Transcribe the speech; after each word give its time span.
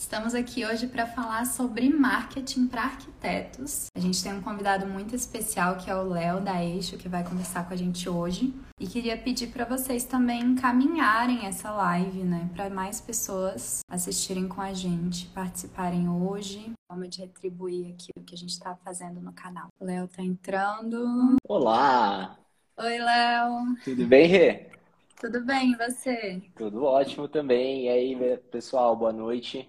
Estamos 0.00 0.34
aqui 0.34 0.64
hoje 0.64 0.86
para 0.86 1.06
falar 1.06 1.44
sobre 1.44 1.90
marketing 1.90 2.68
para 2.68 2.84
arquitetos. 2.84 3.88
A 3.94 4.00
gente 4.00 4.22
tem 4.22 4.32
um 4.32 4.40
convidado 4.40 4.86
muito 4.86 5.14
especial 5.14 5.76
que 5.76 5.90
é 5.90 5.94
o 5.94 6.08
Léo 6.08 6.40
da 6.40 6.64
Eixo, 6.64 6.96
que 6.96 7.06
vai 7.06 7.22
conversar 7.22 7.68
com 7.68 7.74
a 7.74 7.76
gente 7.76 8.08
hoje. 8.08 8.54
E 8.80 8.86
queria 8.86 9.14
pedir 9.18 9.48
para 9.48 9.66
vocês 9.66 10.02
também 10.04 10.40
encaminharem 10.40 11.44
essa 11.44 11.70
live, 11.70 12.24
né, 12.24 12.48
para 12.54 12.70
mais 12.70 12.98
pessoas 12.98 13.80
assistirem 13.90 14.48
com 14.48 14.62
a 14.62 14.72
gente, 14.72 15.26
participarem 15.26 16.08
hoje. 16.08 16.72
Forma 16.90 17.06
de 17.06 17.20
retribuir 17.20 17.92
aqui 17.92 18.08
o 18.16 18.24
que 18.24 18.34
a 18.34 18.38
gente 18.38 18.54
está 18.54 18.74
fazendo 18.76 19.20
no 19.20 19.34
canal. 19.34 19.68
O 19.78 19.84
Léo 19.84 20.08
tá 20.08 20.22
entrando. 20.22 21.36
Olá! 21.46 22.38
Oi, 22.78 22.98
Léo! 22.98 23.76
Tudo 23.84 24.06
bem, 24.06 24.26
Rê? 24.26 24.70
Tudo 25.20 25.44
bem, 25.44 25.72
e 25.72 25.76
você? 25.76 26.42
Tudo 26.56 26.84
ótimo 26.84 27.28
também. 27.28 27.84
E 27.84 27.88
aí, 27.90 28.38
pessoal, 28.50 28.96
boa 28.96 29.12
noite. 29.12 29.68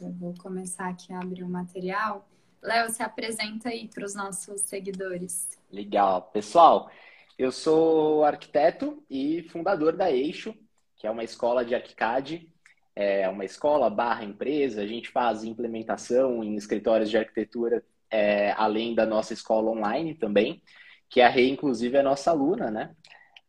Já 0.00 0.08
vou 0.08 0.34
começar 0.36 0.88
aqui 0.88 1.12
a 1.12 1.20
abrir 1.20 1.44
o 1.44 1.48
material. 1.48 2.28
Léo, 2.60 2.90
se 2.90 3.02
apresenta 3.02 3.68
aí 3.68 3.86
para 3.86 4.04
os 4.04 4.14
nossos 4.14 4.62
seguidores. 4.62 5.48
Legal. 5.70 6.22
Pessoal, 6.32 6.90
eu 7.38 7.52
sou 7.52 8.24
arquiteto 8.24 9.04
e 9.08 9.42
fundador 9.50 9.96
da 9.96 10.10
Eixo, 10.10 10.52
que 10.96 11.06
é 11.06 11.10
uma 11.10 11.22
escola 11.22 11.64
de 11.64 11.76
ArchiCAD. 11.76 12.50
É 12.96 13.28
uma 13.28 13.44
escola 13.44 13.88
barra 13.88 14.24
empresa. 14.24 14.82
A 14.82 14.86
gente 14.86 15.10
faz 15.10 15.44
implementação 15.44 16.42
em 16.42 16.56
escritórios 16.56 17.08
de 17.08 17.16
arquitetura, 17.16 17.84
é, 18.10 18.50
além 18.52 18.96
da 18.96 19.06
nossa 19.06 19.32
escola 19.32 19.70
online 19.70 20.14
também, 20.14 20.60
que 21.08 21.20
a 21.20 21.28
Rei, 21.28 21.50
inclusive, 21.50 21.96
é 21.96 22.02
nossa 22.02 22.32
aluna, 22.32 22.68
né? 22.68 22.96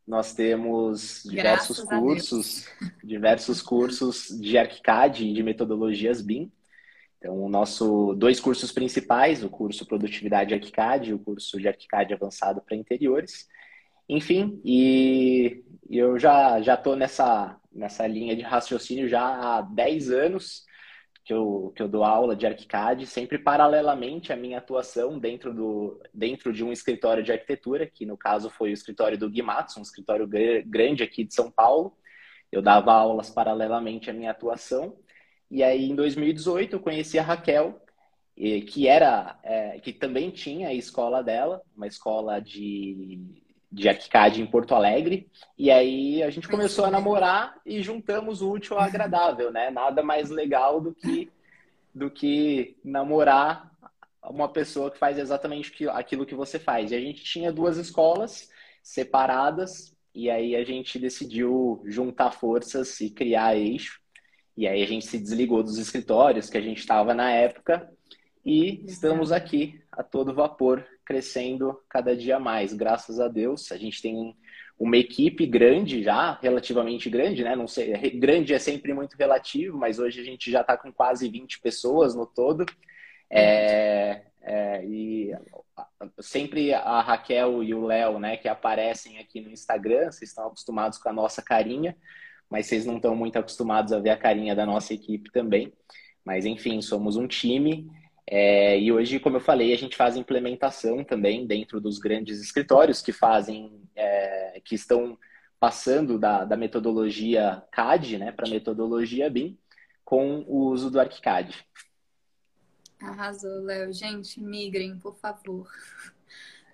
Nós 0.08 0.34
temos 0.34 1.24
diversos 1.24 1.80
Graças 1.80 2.00
cursos, 2.00 2.68
diversos 3.04 3.62
cursos 3.62 4.28
de 4.40 4.58
ArchiCAD 4.58 5.26
e 5.26 5.34
de 5.34 5.42
metodologias 5.42 6.22
BIM. 6.22 6.52
Então, 7.18 7.44
o 7.44 7.50
nosso 7.50 8.14
dois 8.14 8.40
cursos 8.40 8.72
principais, 8.72 9.44
o 9.44 9.50
curso 9.50 9.86
Produtividade 9.86 10.54
ArchiCAD 10.54 11.10
e 11.10 11.14
o 11.14 11.20
curso 11.20 11.60
de 11.60 11.68
ArchiCAD 11.68 12.14
avançado 12.14 12.62
para 12.62 12.76
interiores. 12.76 13.48
Enfim, 14.08 14.62
e 14.64 15.64
eu 15.90 16.20
já 16.20 16.62
já 16.62 16.78
tô 16.78 16.96
nessa 16.96 17.60
nessa 17.74 18.06
linha 18.06 18.36
de 18.36 18.44
raciocínio 18.44 19.10
já 19.10 19.24
há 19.24 19.62
10 19.62 20.12
anos 20.12 20.65
que 21.26 21.34
eu, 21.34 21.74
que 21.76 21.82
eu 21.82 21.88
dou 21.88 22.04
aula 22.04 22.36
de 22.36 22.46
ArchiCAD, 22.46 23.08
sempre 23.08 23.40
paralelamente 23.40 24.32
à 24.32 24.36
minha 24.36 24.60
atuação 24.60 25.18
dentro, 25.18 25.52
do, 25.52 26.00
dentro 26.14 26.54
de 26.54 26.64
um 26.64 26.72
escritório 26.72 27.24
de 27.24 27.32
arquitetura, 27.32 27.88
que 27.88 28.06
no 28.06 28.16
caso 28.16 28.48
foi 28.48 28.70
o 28.70 28.74
escritório 28.74 29.18
do 29.18 29.30
Guimatsu, 29.30 29.80
um 29.80 29.84
escritório 29.84 30.28
grande 30.28 31.04
aqui 31.04 31.24
de 31.24 31.34
São 31.34 31.50
Paulo. 31.50 31.98
Eu 32.52 32.62
dava 32.62 32.94
aulas 32.94 33.32
paralelamente 33.32 34.08
à 34.08 34.14
minha 34.14 34.30
atuação. 34.30 34.96
E 35.50 35.64
aí, 35.64 35.90
em 35.90 35.96
2018, 35.96 36.76
eu 36.76 36.80
conheci 36.80 37.18
a 37.18 37.24
Raquel, 37.24 37.82
que 38.36 38.88
era 38.88 39.40
é, 39.44 39.80
que 39.80 39.92
também 39.92 40.30
tinha 40.30 40.68
a 40.68 40.74
escola 40.74 41.24
dela, 41.24 41.60
uma 41.76 41.88
escola 41.88 42.40
de 42.40 43.44
de 43.76 43.90
Arquicad 43.90 44.40
em 44.40 44.46
Porto 44.46 44.74
Alegre. 44.74 45.30
E 45.58 45.70
aí 45.70 46.24
a 46.24 46.30
gente 46.30 46.48
começou 46.48 46.86
a 46.86 46.90
namorar 46.90 47.60
e 47.66 47.84
juntamos 47.84 48.42
o 48.42 48.50
útil 48.50 48.78
ao 48.78 48.84
agradável, 48.84 49.52
né? 49.52 49.70
Nada 49.70 50.02
mais 50.02 50.30
legal 50.30 50.80
do 50.80 50.94
que, 50.94 51.30
do 51.94 52.10
que 52.10 52.78
namorar 52.86 53.70
uma 54.24 54.48
pessoa 54.48 54.90
que 54.90 54.98
faz 54.98 55.18
exatamente 55.18 55.90
aquilo 55.90 56.26
que 56.26 56.34
você 56.34 56.58
faz. 56.58 56.92
E 56.92 56.96
a 56.96 57.02
gente 57.02 57.22
tinha 57.22 57.52
duas 57.52 57.76
escolas 57.76 58.50
separadas, 58.82 59.94
e 60.14 60.30
aí 60.30 60.56
a 60.56 60.64
gente 60.64 60.98
decidiu 60.98 61.84
juntar 61.86 62.32
forças 62.32 63.02
e 63.02 63.10
criar 63.10 63.58
eixo. 63.58 64.00
E 64.56 64.66
aí 64.66 64.82
a 64.82 64.88
gente 64.88 65.06
se 65.06 65.20
desligou 65.20 65.62
dos 65.62 65.78
escritórios 65.78 66.50
que 66.50 66.58
a 66.58 66.62
gente 66.62 66.80
estava 66.80 67.14
na 67.14 67.30
época 67.30 67.92
e 68.46 68.86
estamos 68.86 69.34
aqui 69.34 69.82
a 69.92 70.02
todo 70.02 70.34
vapor, 70.34 70.86
crescendo 71.06 71.80
cada 71.88 72.16
dia 72.16 72.40
mais, 72.40 72.74
graças 72.74 73.20
a 73.20 73.28
Deus. 73.28 73.72
A 73.72 73.78
gente 73.78 74.02
tem 74.02 74.36
uma 74.78 74.98
equipe 74.98 75.46
grande 75.46 76.04
já, 76.04 76.38
relativamente 76.42 77.10
grande, 77.10 77.44
né? 77.44 77.56
Não 77.56 77.68
sei, 77.68 77.94
grande 78.20 78.54
é 78.54 78.60
sempre 78.60 78.94
muito 78.94 79.16
relativo, 79.16 79.78
mas 79.78 80.00
hoje 80.00 80.20
a 80.20 80.24
gente 80.24 80.52
já 80.52 80.62
está 80.62 80.76
com 80.76 80.92
quase 80.92 81.30
20 81.30 81.62
pessoas 81.62 82.16
no 82.16 82.26
todo. 82.26 82.66
É, 83.30 84.24
é, 84.42 84.86
e 84.86 85.32
sempre 86.20 86.74
a 86.74 87.02
Raquel 87.02 87.64
e 87.64 87.74
o 87.74 87.86
Léo, 87.86 88.20
né, 88.20 88.38
que 88.38 88.48
aparecem 88.48 89.18
aqui 89.18 89.42
no 89.42 89.50
Instagram, 89.50 90.12
vocês 90.12 90.30
estão 90.30 90.48
acostumados 90.48 91.00
com 91.00 91.10
a 91.10 91.14
nossa 91.14 91.42
carinha, 91.42 91.98
mas 92.50 92.68
vocês 92.68 92.86
não 92.86 92.98
estão 92.98 93.16
muito 93.16 93.38
acostumados 93.38 93.92
a 93.92 94.00
ver 94.00 94.12
a 94.12 94.18
carinha 94.18 94.56
da 94.56 94.66
nossa 94.66 94.94
equipe 94.94 95.32
também. 95.32 95.74
Mas 96.24 96.46
enfim, 96.46 96.82
somos 96.82 97.18
um 97.18 97.28
time 97.28 97.90
é, 98.28 98.80
e 98.80 98.92
hoje, 98.92 99.20
como 99.20 99.38
eu 99.38 99.42
falei, 99.42 99.74
a 99.74 99.78
gente 99.78 99.96
faz 99.96 100.16
implementação 100.16 101.04
também 101.04 101.46
dentro 101.46 101.80
dos 101.80 102.00
grandes 102.00 102.42
escritórios 102.42 103.02
que 103.02 103.12
fazem, 103.12 103.82
é, 103.96 104.60
que 104.64 104.74
estão 104.74 105.18
passando 105.60 106.18
da, 106.18 106.44
da 106.44 106.58
metodologia 106.58 107.64
CAD 107.72 108.18
né, 108.18 108.32
para 108.32 108.48
a 108.48 108.50
metodologia 108.50 109.30
BIM 109.30 109.58
com 110.04 110.44
o 110.48 110.70
uso 110.72 110.90
do 110.90 111.00
ArchiCAD. 111.00 111.66
Arrasou, 113.00 113.62
Léo. 113.64 113.94
Gente, 113.94 114.42
migrem, 114.42 114.98
por 114.98 115.16
favor. 115.18 115.68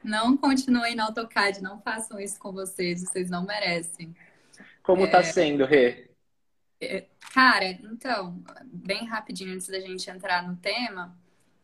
Não 0.03 0.35
continuem 0.35 0.95
no 0.95 1.03
AutoCAD, 1.03 1.61
não 1.61 1.79
façam 1.81 2.19
isso 2.19 2.39
com 2.39 2.51
vocês, 2.51 3.01
vocês 3.01 3.29
não 3.29 3.45
merecem. 3.45 4.15
Como 4.81 5.05
está 5.05 5.19
é... 5.19 5.23
sendo, 5.23 5.65
Rê? 5.65 6.09
É, 6.79 7.05
cara, 7.33 7.65
então, 7.65 8.43
bem 8.65 9.05
rapidinho 9.05 9.53
antes 9.53 9.67
da 9.67 9.79
gente 9.79 10.09
entrar 10.09 10.47
no 10.47 10.55
tema, 10.55 11.15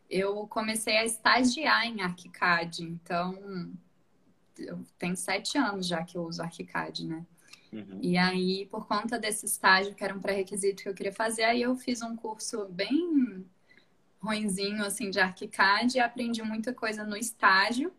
eu 0.10 0.48
comecei 0.48 0.98
a 0.98 1.06
estagiar 1.06 1.86
em 1.86 2.02
ArchiCAD, 2.02 2.84
então 2.84 3.72
eu 4.58 4.80
tenho 4.98 5.16
sete 5.16 5.58
anos 5.58 5.88
já 5.88 6.04
que 6.04 6.18
eu 6.18 6.24
uso 6.24 6.42
ArchiCAD, 6.42 7.06
né? 7.06 7.26
Uhum. 7.72 8.00
E 8.02 8.18
aí, 8.18 8.66
por 8.68 8.88
conta 8.88 9.20
desse 9.20 9.46
estágio, 9.46 9.94
que 9.94 10.04
era 10.04 10.16
um 10.16 10.22
pré-requisito 10.22 10.84
que 10.84 10.90
eu 10.90 10.94
queria 10.94 11.14
fazer, 11.14 11.44
aí 11.44 11.62
eu 11.62 11.76
fiz 11.76 12.02
um 12.02 12.16
curso 12.16 12.66
bem 12.70 13.46
ruinzinho, 14.20 14.84
assim, 14.84 15.10
de 15.10 15.20
ArchiCAD 15.20 15.98
e 15.98 16.00
aprendi 16.00 16.42
muita 16.42 16.74
coisa 16.74 17.04
no 17.04 17.16
estágio, 17.16 17.94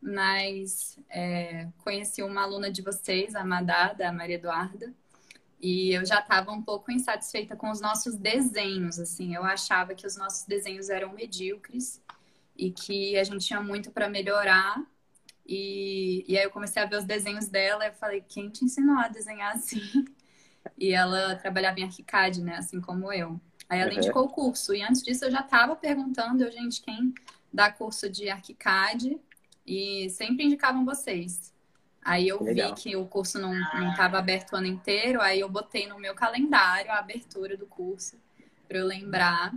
mas 0.00 0.98
é, 1.10 1.68
conheci 1.78 2.22
uma 2.22 2.42
aluna 2.42 2.70
de 2.70 2.80
vocês, 2.80 3.34
a 3.34 3.44
Madada, 3.44 4.08
a 4.08 4.12
Maria 4.12 4.36
Eduarda, 4.36 4.94
e 5.60 5.92
eu 5.92 6.04
já 6.06 6.20
estava 6.20 6.52
um 6.52 6.62
pouco 6.62 6.92
insatisfeita 6.92 7.56
com 7.56 7.70
os 7.70 7.80
nossos 7.80 8.14
desenhos, 8.14 8.98
assim. 8.98 9.34
Eu 9.34 9.42
achava 9.42 9.94
que 9.94 10.06
os 10.06 10.16
nossos 10.16 10.46
desenhos 10.46 10.88
eram 10.88 11.12
medíocres 11.12 12.00
e 12.56 12.70
que 12.70 13.16
a 13.18 13.24
gente 13.24 13.44
tinha 13.44 13.60
muito 13.60 13.90
para 13.90 14.08
melhorar. 14.08 14.80
E, 15.44 16.24
e 16.28 16.38
aí 16.38 16.44
eu 16.44 16.50
comecei 16.50 16.80
a 16.82 16.86
ver 16.86 16.96
os 16.96 17.04
desenhos 17.04 17.48
dela 17.48 17.84
e 17.84 17.88
eu 17.88 17.94
falei, 17.94 18.20
quem 18.20 18.50
te 18.50 18.64
ensinou 18.64 18.98
a 18.98 19.08
desenhar 19.08 19.54
assim? 19.54 19.80
E 20.76 20.92
ela 20.92 21.34
trabalhava 21.36 21.80
em 21.80 21.84
Arquicad, 21.84 22.42
né? 22.42 22.56
Assim 22.56 22.78
como 22.78 23.10
eu. 23.10 23.40
Aí 23.70 23.80
ela 23.80 23.90
uhum. 23.90 23.96
indicou 23.96 24.24
o 24.24 24.28
curso. 24.28 24.74
E 24.74 24.82
antes 24.82 25.02
disso 25.02 25.24
eu 25.24 25.30
já 25.30 25.40
estava 25.40 25.74
perguntando, 25.74 26.44
eu, 26.44 26.52
gente, 26.52 26.82
quem 26.82 27.14
dá 27.50 27.72
curso 27.72 28.10
de 28.10 28.28
Arquicad? 28.28 29.18
E 29.66 30.10
sempre 30.10 30.44
indicavam 30.44 30.84
vocês. 30.84 31.54
Aí 32.08 32.26
eu 32.26 32.42
Legal. 32.42 32.74
vi 32.74 32.82
que 32.82 32.96
o 32.96 33.04
curso 33.04 33.38
não 33.38 33.52
estava 33.90 34.18
aberto 34.18 34.52
o 34.52 34.56
ano 34.56 34.66
inteiro, 34.66 35.20
aí 35.20 35.40
eu 35.40 35.48
botei 35.48 35.86
no 35.86 35.98
meu 35.98 36.14
calendário 36.14 36.90
a 36.90 36.98
abertura 36.98 37.54
do 37.54 37.66
curso 37.66 38.16
para 38.66 38.78
eu 38.78 38.86
lembrar. 38.86 39.52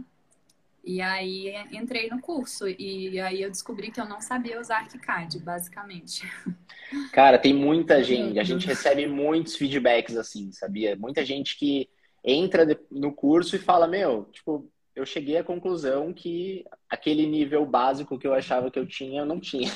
E 0.83 0.99
aí 0.99 1.53
entrei 1.71 2.09
no 2.09 2.19
curso 2.19 2.67
e 2.67 3.17
aí 3.21 3.41
eu 3.41 3.49
descobri 3.49 3.89
que 3.89 4.01
eu 4.01 4.05
não 4.05 4.19
sabia 4.19 4.59
usar 4.59 4.79
ArchiCAD, 4.79 5.39
basicamente. 5.39 6.29
Cara, 7.13 7.37
tem 7.37 7.53
muita 7.53 8.03
gente, 8.03 8.37
a 8.37 8.43
gente 8.43 8.67
recebe 8.67 9.07
muitos 9.07 9.55
feedbacks 9.55 10.17
assim, 10.17 10.51
sabia? 10.51 10.97
Muita 10.97 11.23
gente 11.23 11.57
que 11.57 11.87
entra 12.21 12.67
no 12.91 13.13
curso 13.13 13.55
e 13.55 13.59
fala, 13.59 13.87
meu, 13.87 14.25
tipo, 14.25 14.69
eu 15.01 15.05
cheguei 15.05 15.37
à 15.37 15.43
conclusão 15.43 16.13
que 16.13 16.63
aquele 16.89 17.25
nível 17.25 17.65
básico 17.65 18.17
que 18.19 18.27
eu 18.27 18.33
achava 18.33 18.69
que 18.69 18.77
eu 18.77 18.85
tinha, 18.85 19.21
eu 19.21 19.25
não 19.25 19.39
tinha. 19.39 19.69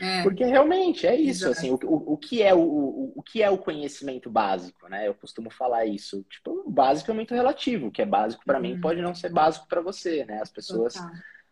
É. 0.00 0.22
Porque 0.22 0.44
realmente 0.44 1.06
é 1.06 1.16
isso, 1.16 1.46
Exato. 1.46 1.58
assim, 1.58 1.70
o, 1.70 1.78
o, 1.84 2.12
o, 2.14 2.16
que 2.18 2.42
é 2.42 2.54
o, 2.54 2.60
o, 2.60 3.12
o, 3.16 3.22
que 3.22 3.42
é 3.42 3.50
o 3.50 3.58
conhecimento 3.58 4.30
básico, 4.30 4.88
né? 4.88 5.08
Eu 5.08 5.14
costumo 5.14 5.50
falar 5.50 5.86
isso. 5.86 6.24
Tipo, 6.28 6.62
o 6.66 6.70
básico 6.70 7.10
é 7.10 7.14
muito 7.14 7.34
relativo. 7.34 7.86
O 7.86 7.90
que 7.90 8.02
é 8.02 8.06
básico 8.06 8.44
para 8.44 8.58
uhum. 8.58 8.62
mim 8.62 8.80
pode 8.80 9.00
não 9.00 9.14
ser 9.14 9.30
básico 9.30 9.66
para 9.66 9.80
você, 9.80 10.24
né? 10.24 10.40
As 10.42 10.50
pessoas 10.50 10.94
Total. 10.94 11.10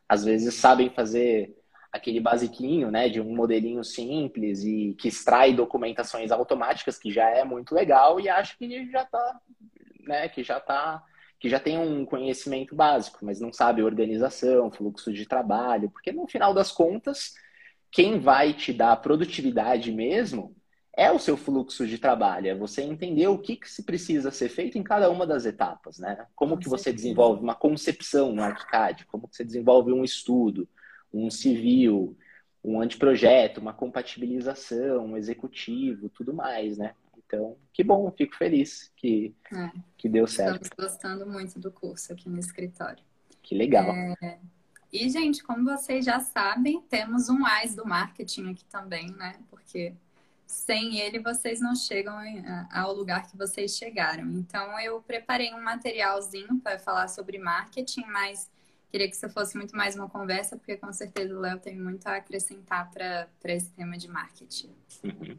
às 0.09 0.25
vezes 0.25 0.55
sabem 0.55 0.91
fazer 0.91 1.57
aquele 1.93 2.21
basiquinho, 2.21 2.89
né, 2.89 3.09
de 3.09 3.21
um 3.21 3.35
modelinho 3.35 3.83
simples 3.83 4.63
e 4.63 4.95
que 4.97 5.09
extrai 5.09 5.53
documentações 5.53 6.31
automáticas, 6.31 6.97
que 6.97 7.11
já 7.11 7.29
é 7.29 7.43
muito 7.43 7.75
legal 7.75 8.21
e 8.21 8.29
acho 8.29 8.57
que 8.57 8.89
já 8.89 9.05
tá, 9.05 9.41
né, 10.07 10.29
que 10.29 10.45
já 10.45 10.61
tá 10.61 11.03
que 11.41 11.49
já 11.49 11.59
tem 11.59 11.79
um 11.79 12.05
conhecimento 12.05 12.77
básico, 12.77 13.19
mas 13.23 13.41
não 13.41 13.51
sabe 13.51 13.83
organização, 13.83 14.71
fluxo 14.71 15.11
de 15.11 15.27
trabalho, 15.27 15.91
porque 15.91 16.13
no 16.13 16.29
final 16.29 16.53
das 16.53 16.71
contas, 16.71 17.33
quem 17.91 18.21
vai 18.21 18.53
te 18.53 18.75
dar 18.75 18.95
produtividade 18.97 19.91
mesmo 19.91 20.55
é 20.95 21.11
o 21.11 21.19
seu 21.19 21.39
fluxo 21.39 21.87
de 21.87 21.99
trabalho, 21.99 22.49
é 22.49 22.55
você 22.55 22.83
entender 22.83 23.27
o 23.27 23.39
que, 23.39 23.57
que 23.57 23.71
se 23.71 23.85
precisa 23.85 24.31
ser 24.31 24.51
feito 24.51 24.77
em 24.77 24.83
cada 24.83 25.11
uma 25.11 25.27
das 25.27 25.47
etapas, 25.47 25.99
né? 25.99 26.27
Como 26.35 26.57
Com 26.57 26.61
que 26.61 26.69
você 26.69 26.93
desenvolve 26.93 27.43
uma 27.43 27.55
concepção 27.55 28.35
no 28.35 28.43
ArchiCAD, 28.43 29.07
como 29.07 29.27
que 29.27 29.35
você 29.35 29.45
desenvolve 29.45 29.93
um 29.93 30.05
estudo, 30.05 30.69
um 31.13 31.31
civil, 31.31 32.19
um 32.63 32.83
anteprojeto, 32.83 33.63
uma 33.63 33.73
compatibilização, 33.73 35.07
um 35.07 35.17
executivo, 35.17 36.11
tudo 36.11 36.35
mais, 36.35 36.77
né? 36.77 36.95
Então, 37.33 37.57
que 37.73 37.85
bom, 37.85 38.11
fico 38.11 38.37
feliz 38.37 38.91
que, 38.97 39.37
é, 39.55 39.71
que 39.97 40.09
deu 40.09 40.27
certo. 40.27 40.65
Estamos 40.65 40.91
gostando 40.91 41.27
muito 41.27 41.61
do 41.61 41.71
curso 41.71 42.13
aqui 42.13 42.29
no 42.29 42.41
escritório. 42.41 43.05
Que 43.41 43.55
legal. 43.55 43.89
É... 44.21 44.41
E, 44.93 45.09
gente, 45.09 45.45
como 45.45 45.65
vocês 45.65 46.05
já 46.05 46.19
sabem, 46.19 46.83
temos 46.83 47.29
um 47.29 47.47
AIS 47.47 47.77
do 47.77 47.87
marketing 47.87 48.51
aqui 48.51 48.65
também, 48.65 49.13
né? 49.13 49.39
Porque 49.49 49.95
sem 50.45 50.99
ele 50.99 51.21
vocês 51.21 51.61
não 51.61 51.77
chegam 51.77 52.17
ao 52.73 52.93
lugar 52.93 53.31
que 53.31 53.37
vocês 53.37 53.77
chegaram. 53.77 54.29
Então, 54.33 54.81
eu 54.81 55.01
preparei 55.01 55.55
um 55.55 55.63
materialzinho 55.63 56.59
para 56.59 56.81
falar 56.81 57.07
sobre 57.07 57.39
marketing, 57.39 58.07
mas 58.07 58.51
queria 58.91 59.09
que 59.09 59.15
isso 59.15 59.29
fosse 59.31 59.57
muito 59.57 59.77
mais 59.77 59.95
uma 59.95 60.09
conversa, 60.09 60.57
porque 60.57 60.77
com 60.77 60.93
certeza 60.93 61.33
o 61.37 61.41
Léo 61.41 61.61
tem 61.61 61.79
muito 61.79 62.09
a 62.09 62.17
acrescentar 62.17 62.91
para 62.91 63.29
esse 63.45 63.71
tema 63.71 63.97
de 63.97 64.09
marketing. 64.09 64.75
Uhum. 65.05 65.39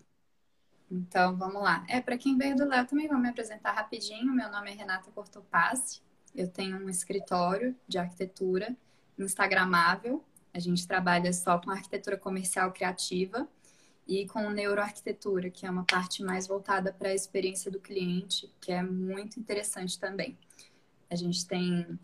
Então, 0.91 1.37
vamos 1.37 1.63
lá. 1.63 1.85
É, 1.87 2.01
para 2.01 2.17
quem 2.17 2.37
veio 2.37 2.53
do 2.53 2.67
Léo, 2.67 2.85
também 2.85 3.07
vou 3.07 3.17
me 3.17 3.29
apresentar 3.29 3.71
rapidinho. 3.71 4.33
Meu 4.33 4.51
nome 4.51 4.71
é 4.71 4.73
Renata 4.73 5.09
Cortopassi. 5.09 6.01
Eu 6.35 6.49
tenho 6.49 6.75
um 6.77 6.89
escritório 6.89 7.73
de 7.87 7.97
arquitetura 7.97 8.75
instagramável. 9.17 10.21
A 10.53 10.59
gente 10.59 10.85
trabalha 10.85 11.31
só 11.31 11.57
com 11.57 11.71
arquitetura 11.71 12.17
comercial 12.17 12.73
criativa 12.73 13.47
e 14.05 14.27
com 14.27 14.49
neuroarquitetura, 14.49 15.49
que 15.49 15.65
é 15.65 15.71
uma 15.71 15.85
parte 15.85 16.21
mais 16.23 16.45
voltada 16.45 16.91
para 16.91 17.07
a 17.07 17.15
experiência 17.15 17.71
do 17.71 17.79
cliente, 17.79 18.53
que 18.59 18.73
é 18.73 18.83
muito 18.83 19.39
interessante 19.39 19.97
também. 19.97 20.37
A 21.09 21.15
gente 21.15 21.47
tem 21.47 21.97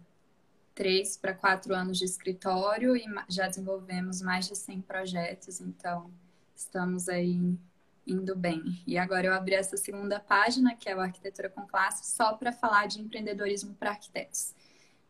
três 0.74 1.18
para 1.18 1.34
quatro 1.34 1.76
anos 1.76 1.98
de 1.98 2.06
escritório 2.06 2.96
e 2.96 3.04
já 3.28 3.48
desenvolvemos 3.48 4.22
mais 4.22 4.48
de 4.48 4.56
100 4.56 4.82
projetos, 4.82 5.60
então 5.60 6.10
estamos 6.56 7.10
aí 7.10 7.58
indo 8.08 8.36
bem. 8.36 8.82
E 8.88 8.98
agora 8.98 9.28
eu 9.28 9.34
abri 9.34 9.54
essa 9.54 9.78
segunda 9.78 10.20
página, 10.20 10.76
que 10.76 10.90
é 10.90 10.96
o 10.96 11.00
Arquitetura 11.00 11.50
com 11.50 11.68
Classe, 11.68 12.16
só 12.16 12.34
para 12.34 12.52
falar 12.52 12.88
de 12.88 13.02
empreendedorismo 13.02 13.76
para 13.76 13.92
arquitetos. 13.92 14.56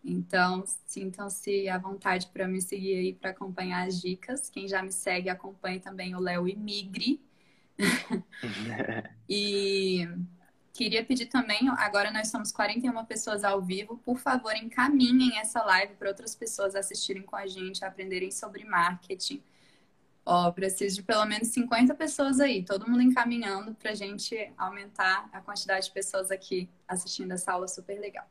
Então, 0.03 0.63
sintam-se 0.85 1.67
à 1.69 1.77
vontade 1.77 2.27
para 2.27 2.47
me 2.47 2.61
seguir 2.61 2.95
aí 2.95 3.13
para 3.13 3.31
acompanhar 3.31 3.87
as 3.87 4.01
dicas. 4.01 4.49
Quem 4.49 4.67
já 4.67 4.81
me 4.81 4.91
segue, 4.91 5.29
acompanhe 5.29 5.79
também 5.79 6.15
o 6.15 6.19
Léo 6.19 6.47
Imigre. 6.47 7.21
e 9.29 10.07
queria 10.73 11.03
pedir 11.03 11.27
também, 11.27 11.67
agora 11.77 12.11
nós 12.11 12.29
somos 12.29 12.51
41 12.51 13.05
pessoas 13.05 13.43
ao 13.43 13.61
vivo, 13.61 13.97
por 13.99 14.17
favor, 14.17 14.55
encaminhem 14.55 15.37
essa 15.39 15.63
live 15.63 15.93
para 15.95 16.09
outras 16.09 16.35
pessoas 16.35 16.75
assistirem 16.75 17.23
com 17.23 17.35
a 17.35 17.45
gente, 17.45 17.83
aprenderem 17.83 18.31
sobre 18.31 18.63
marketing 18.63 19.43
Ó, 20.29 20.51
preciso 20.51 20.97
de 20.97 21.03
pelo 21.03 21.25
menos 21.25 21.47
50 21.47 21.95
pessoas 21.95 22.41
aí, 22.41 22.61
todo 22.61 22.85
mundo 22.85 23.01
encaminhando 23.01 23.73
para 23.73 23.91
a 23.91 23.95
gente 23.95 24.51
aumentar 24.57 25.29
a 25.31 25.39
quantidade 25.39 25.85
de 25.85 25.91
pessoas 25.93 26.29
aqui 26.31 26.69
assistindo 26.85 27.31
essa 27.31 27.53
aula 27.53 27.65
super 27.65 27.97
legal. 27.97 28.29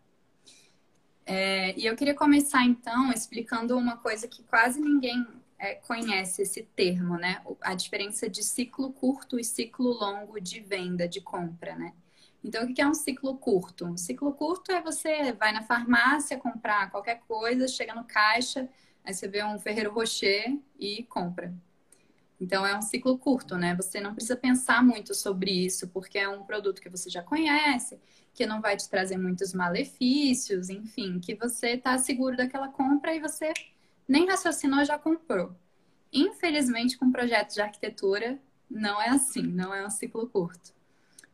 É, 1.24 1.74
e 1.74 1.86
eu 1.86 1.96
queria 1.96 2.14
começar 2.14 2.64
então 2.66 3.10
explicando 3.10 3.78
uma 3.78 3.96
coisa 3.96 4.28
que 4.28 4.42
quase 4.42 4.78
ninguém 4.78 5.26
é, 5.58 5.76
conhece 5.76 6.42
esse 6.42 6.64
termo, 6.76 7.16
né? 7.16 7.42
A 7.62 7.74
diferença 7.74 8.28
de 8.28 8.44
ciclo 8.44 8.92
curto 8.92 9.40
e 9.40 9.42
ciclo 9.42 9.88
longo 9.88 10.38
de 10.38 10.60
venda, 10.60 11.08
de 11.08 11.22
compra, 11.22 11.74
né? 11.76 11.94
Então, 12.44 12.62
o 12.64 12.74
que 12.74 12.82
é 12.82 12.86
um 12.86 12.92
ciclo 12.92 13.38
curto? 13.38 13.86
Um 13.86 13.96
ciclo 13.96 14.34
curto 14.34 14.70
é 14.70 14.82
você 14.82 15.32
vai 15.32 15.50
na 15.50 15.62
farmácia 15.62 16.36
comprar 16.36 16.90
qualquer 16.90 17.20
coisa, 17.26 17.66
chega 17.66 17.94
no 17.94 18.04
caixa, 18.04 18.68
aí 19.02 19.14
você 19.14 19.26
vê 19.26 19.42
um 19.42 19.58
Ferreiro 19.58 19.94
Rocher 19.94 20.58
e 20.78 21.02
compra. 21.04 21.54
Então 22.40 22.66
é 22.66 22.76
um 22.76 22.82
ciclo 22.82 23.18
curto, 23.18 23.56
né? 23.56 23.74
Você 23.76 24.00
não 24.00 24.14
precisa 24.14 24.36
pensar 24.36 24.84
muito 24.84 25.14
sobre 25.14 25.50
isso, 25.50 25.88
porque 25.88 26.18
é 26.18 26.28
um 26.28 26.42
produto 26.42 26.80
que 26.80 26.88
você 26.88 27.08
já 27.08 27.22
conhece, 27.22 27.98
que 28.34 28.46
não 28.46 28.60
vai 28.60 28.76
te 28.76 28.88
trazer 28.88 29.16
muitos 29.16 29.54
malefícios, 29.54 30.68
enfim, 30.68 31.18
que 31.18 31.34
você 31.34 31.70
está 31.70 31.96
seguro 31.96 32.36
daquela 32.36 32.68
compra 32.68 33.14
e 33.14 33.20
você 33.20 33.52
nem 34.06 34.26
raciocinou 34.26 34.84
já 34.84 34.98
comprou. 34.98 35.56
Infelizmente, 36.12 36.98
com 36.98 37.10
projetos 37.10 37.54
de 37.54 37.62
arquitetura, 37.62 38.38
não 38.70 39.00
é 39.00 39.08
assim, 39.08 39.42
não 39.42 39.74
é 39.74 39.86
um 39.86 39.90
ciclo 39.90 40.28
curto. 40.28 40.74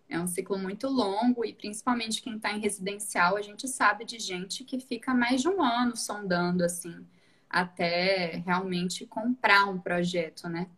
É 0.09 0.21
um 0.21 0.27
ciclo 0.27 0.59
muito 0.59 0.89
longo 0.89 1.45
e 1.45 1.53
principalmente 1.53 2.21
quem 2.23 2.37
está 2.37 2.53
em 2.53 2.61
residencial, 2.61 3.37
a 3.37 3.43
gente 3.43 3.67
sabe 3.67 4.05
de 4.05 4.19
gente 4.19 4.63
que 4.63 4.79
fica 4.79 5.15
mais 5.15 5.41
de 5.41 5.49
um 5.49 5.63
ano 5.63 5.97
sondando 5.97 6.63
assim, 6.63 7.07
até 7.49 8.43
realmente 8.45 9.07
comprar 9.07 9.65
um 9.69 9.79
projeto, 9.79 10.49
né? 10.49 10.69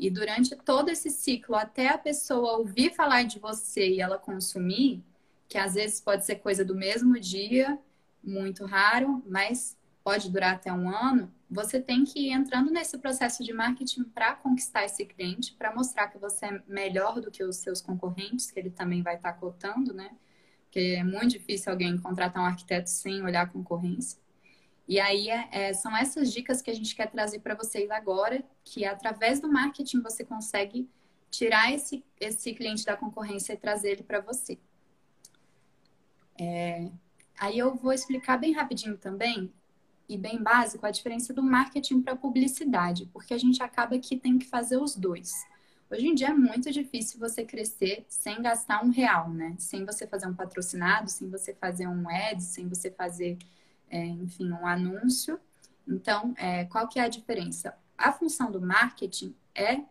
E 0.00 0.08
durante 0.08 0.56
todo 0.56 0.88
esse 0.88 1.10
ciclo, 1.10 1.54
até 1.54 1.88
a 1.88 1.98
pessoa 1.98 2.56
ouvir 2.56 2.94
falar 2.94 3.24
de 3.24 3.38
você 3.38 3.86
e 3.86 4.00
ela 4.00 4.16
consumir, 4.16 5.04
que 5.46 5.58
às 5.58 5.74
vezes 5.74 6.00
pode 6.00 6.24
ser 6.24 6.36
coisa 6.36 6.64
do 6.64 6.74
mesmo 6.74 7.20
dia, 7.20 7.78
muito 8.24 8.64
raro, 8.64 9.22
mas 9.28 9.76
pode 10.02 10.30
durar 10.30 10.54
até 10.54 10.72
um 10.72 10.88
ano, 10.88 11.30
você 11.50 11.78
tem 11.78 12.02
que 12.02 12.28
ir 12.28 12.32
entrando 12.32 12.70
nesse 12.70 12.96
processo 12.96 13.44
de 13.44 13.52
marketing 13.52 14.04
para 14.04 14.34
conquistar 14.36 14.86
esse 14.86 15.04
cliente, 15.04 15.52
para 15.52 15.74
mostrar 15.74 16.08
que 16.08 16.16
você 16.16 16.46
é 16.46 16.62
melhor 16.66 17.20
do 17.20 17.30
que 17.30 17.44
os 17.44 17.56
seus 17.56 17.82
concorrentes, 17.82 18.50
que 18.50 18.58
ele 18.58 18.70
também 18.70 19.02
vai 19.02 19.16
estar 19.16 19.34
tá 19.34 19.38
cotando, 19.38 19.92
né? 19.92 20.12
Porque 20.62 20.96
é 20.98 21.04
muito 21.04 21.32
difícil 21.32 21.70
alguém 21.70 21.98
contratar 21.98 22.42
um 22.42 22.46
arquiteto 22.46 22.88
sem 22.88 23.22
olhar 23.22 23.42
a 23.42 23.46
concorrência. 23.46 24.18
E 24.90 24.98
aí 24.98 25.30
é, 25.30 25.48
é, 25.52 25.72
são 25.72 25.96
essas 25.96 26.32
dicas 26.32 26.60
que 26.60 26.68
a 26.68 26.74
gente 26.74 26.96
quer 26.96 27.08
trazer 27.08 27.38
para 27.38 27.54
vocês 27.54 27.88
agora, 27.92 28.42
que 28.64 28.84
através 28.84 29.38
do 29.38 29.48
marketing 29.48 30.00
você 30.00 30.24
consegue 30.24 30.90
tirar 31.30 31.72
esse, 31.72 32.04
esse 32.18 32.52
cliente 32.52 32.84
da 32.84 32.96
concorrência 32.96 33.52
e 33.52 33.56
trazer 33.56 33.92
ele 33.92 34.02
para 34.02 34.18
você. 34.18 34.58
É, 36.36 36.90
aí 37.38 37.56
eu 37.56 37.72
vou 37.76 37.92
explicar 37.92 38.36
bem 38.36 38.50
rapidinho 38.52 38.98
também, 38.98 39.52
e 40.08 40.18
bem 40.18 40.42
básico, 40.42 40.84
a 40.84 40.90
diferença 40.90 41.32
do 41.32 41.40
marketing 41.40 42.02
para 42.02 42.16
publicidade, 42.16 43.08
porque 43.12 43.32
a 43.32 43.38
gente 43.38 43.62
acaba 43.62 43.96
que 43.96 44.16
tem 44.16 44.40
que 44.40 44.46
fazer 44.46 44.76
os 44.76 44.96
dois. 44.96 45.30
Hoje 45.88 46.08
em 46.08 46.14
dia 46.16 46.30
é 46.30 46.34
muito 46.34 46.68
difícil 46.72 47.20
você 47.20 47.44
crescer 47.44 48.04
sem 48.08 48.42
gastar 48.42 48.84
um 48.84 48.90
real, 48.90 49.30
né? 49.30 49.54
Sem 49.56 49.84
você 49.84 50.08
fazer 50.08 50.26
um 50.26 50.34
patrocinado, 50.34 51.08
sem 51.08 51.30
você 51.30 51.54
fazer 51.54 51.86
um 51.86 52.08
ad, 52.08 52.42
sem 52.42 52.66
você 52.66 52.90
fazer 52.90 53.38
é, 53.90 54.04
enfim, 54.04 54.50
um 54.50 54.66
anúncio. 54.66 55.38
Então, 55.86 56.32
é, 56.38 56.64
qual 56.64 56.88
que 56.88 56.98
é 56.98 57.02
a 57.02 57.08
diferença? 57.08 57.76
A 57.98 58.12
função 58.12 58.50
do 58.50 58.60
marketing 58.60 59.34
é 59.54 59.82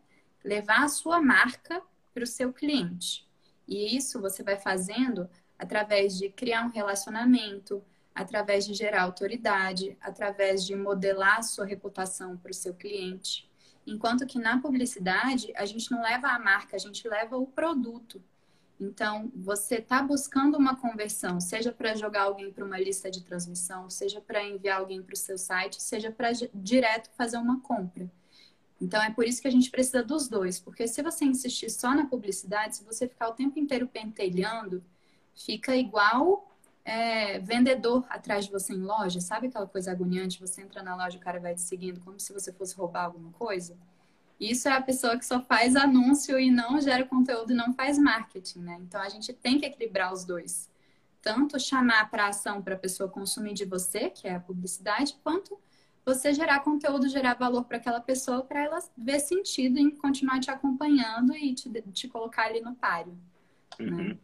levar 0.43 0.83
a 0.83 0.87
sua 0.87 1.21
marca 1.21 1.81
para 2.13 2.23
o 2.23 2.27
seu 2.27 2.51
cliente. 2.51 3.27
E 3.67 3.95
isso 3.95 4.19
você 4.19 4.41
vai 4.41 4.57
fazendo 4.57 5.29
através 5.57 6.17
de 6.17 6.29
criar 6.29 6.65
um 6.65 6.69
relacionamento, 6.69 7.83
através 8.15 8.65
de 8.65 8.73
gerar 8.73 9.03
autoridade, 9.03 9.97
através 10.01 10.65
de 10.65 10.75
modelar 10.75 11.43
sua 11.43 11.65
reputação 11.65 12.37
para 12.37 12.51
o 12.51 12.53
seu 12.53 12.73
cliente. 12.73 13.49
Enquanto 13.85 14.25
que 14.25 14.39
na 14.39 14.59
publicidade, 14.59 15.51
a 15.55 15.65
gente 15.65 15.91
não 15.91 16.01
leva 16.01 16.29
a 16.29 16.39
marca, 16.39 16.75
a 16.75 16.79
gente 16.79 17.07
leva 17.07 17.37
o 17.37 17.47
produto. 17.47 18.23
Então, 18.79 19.29
você 19.35 19.75
está 19.75 20.01
buscando 20.01 20.57
uma 20.57 20.75
conversão, 20.75 21.41
seja 21.41 21.71
para 21.71 21.95
jogar 21.95 22.23
alguém 22.23 22.51
para 22.51 22.63
uma 22.63 22.79
lista 22.79 23.11
de 23.11 23.21
transmissão, 23.21 23.89
seja 23.89 24.21
para 24.21 24.41
enviar 24.41 24.79
alguém 24.79 25.01
para 25.01 25.13
o 25.13 25.17
seu 25.17 25.37
site, 25.37 25.81
seja 25.81 26.09
para 26.09 26.31
direto 26.53 27.09
fazer 27.17 27.37
uma 27.37 27.59
compra. 27.59 28.09
Então, 28.79 29.01
é 29.03 29.11
por 29.11 29.25
isso 29.25 29.41
que 29.41 29.47
a 29.49 29.51
gente 29.51 29.69
precisa 29.69 30.01
dos 30.01 30.29
dois, 30.29 30.59
porque 30.59 30.87
se 30.87 31.01
você 31.01 31.25
insistir 31.25 31.69
só 31.69 31.93
na 31.93 32.05
publicidade, 32.05 32.77
se 32.77 32.83
você 32.85 33.05
ficar 33.05 33.27
o 33.27 33.33
tempo 33.33 33.59
inteiro 33.59 33.85
pentelhando, 33.85 34.81
fica 35.35 35.75
igual 35.75 36.49
é, 36.85 37.39
vendedor 37.39 38.05
atrás 38.09 38.45
de 38.45 38.51
você 38.51 38.73
em 38.73 38.81
loja. 38.81 39.19
Sabe 39.19 39.47
aquela 39.47 39.67
coisa 39.67 39.91
agoniante? 39.91 40.39
Você 40.39 40.61
entra 40.61 40.81
na 40.81 40.95
loja, 40.95 41.17
o 41.17 41.21
cara 41.21 41.39
vai 41.39 41.53
te 41.53 41.61
seguindo 41.61 41.99
como 41.99 42.19
se 42.19 42.31
você 42.31 42.53
fosse 42.53 42.75
roubar 42.75 43.05
alguma 43.05 43.31
coisa? 43.33 43.77
Isso 44.39 44.69
é 44.69 44.71
a 44.71 44.81
pessoa 44.81 45.17
que 45.17 45.25
só 45.25 45.41
faz 45.41 45.75
anúncio 45.75 46.39
e 46.39 46.49
não 46.49 46.79
gera 46.79 47.03
conteúdo 47.03 47.51
e 47.51 47.55
não 47.55 47.73
faz 47.73 47.97
marketing, 47.97 48.59
né? 48.59 48.77
Então 48.81 49.01
a 49.01 49.09
gente 49.09 49.33
tem 49.33 49.59
que 49.59 49.65
equilibrar 49.65 50.13
os 50.13 50.23
dois. 50.23 50.69
Tanto 51.21 51.59
chamar 51.59 52.09
para 52.09 52.27
ação 52.27 52.61
para 52.61 52.75
a 52.75 52.77
pessoa 52.77 53.09
consumir 53.09 53.53
de 53.53 53.65
você, 53.65 54.09
que 54.09 54.27
é 54.27 54.35
a 54.35 54.39
publicidade, 54.39 55.17
quanto 55.21 55.59
você 56.05 56.33
gerar 56.33 56.61
conteúdo, 56.61 57.09
gerar 57.09 57.35
valor 57.35 57.65
para 57.65 57.77
aquela 57.77 57.99
pessoa, 57.99 58.41
para 58.41 58.63
ela 58.63 58.79
ver 58.97 59.19
sentido 59.19 59.77
em 59.77 59.91
continuar 59.91 60.39
te 60.39 60.49
acompanhando 60.49 61.35
e 61.35 61.53
te, 61.53 61.69
te 61.91 62.07
colocar 62.07 62.45
ali 62.45 62.61
no 62.61 62.73
páreo. 62.73 63.17
Né? 63.77 63.85
Uhum. 63.91 64.17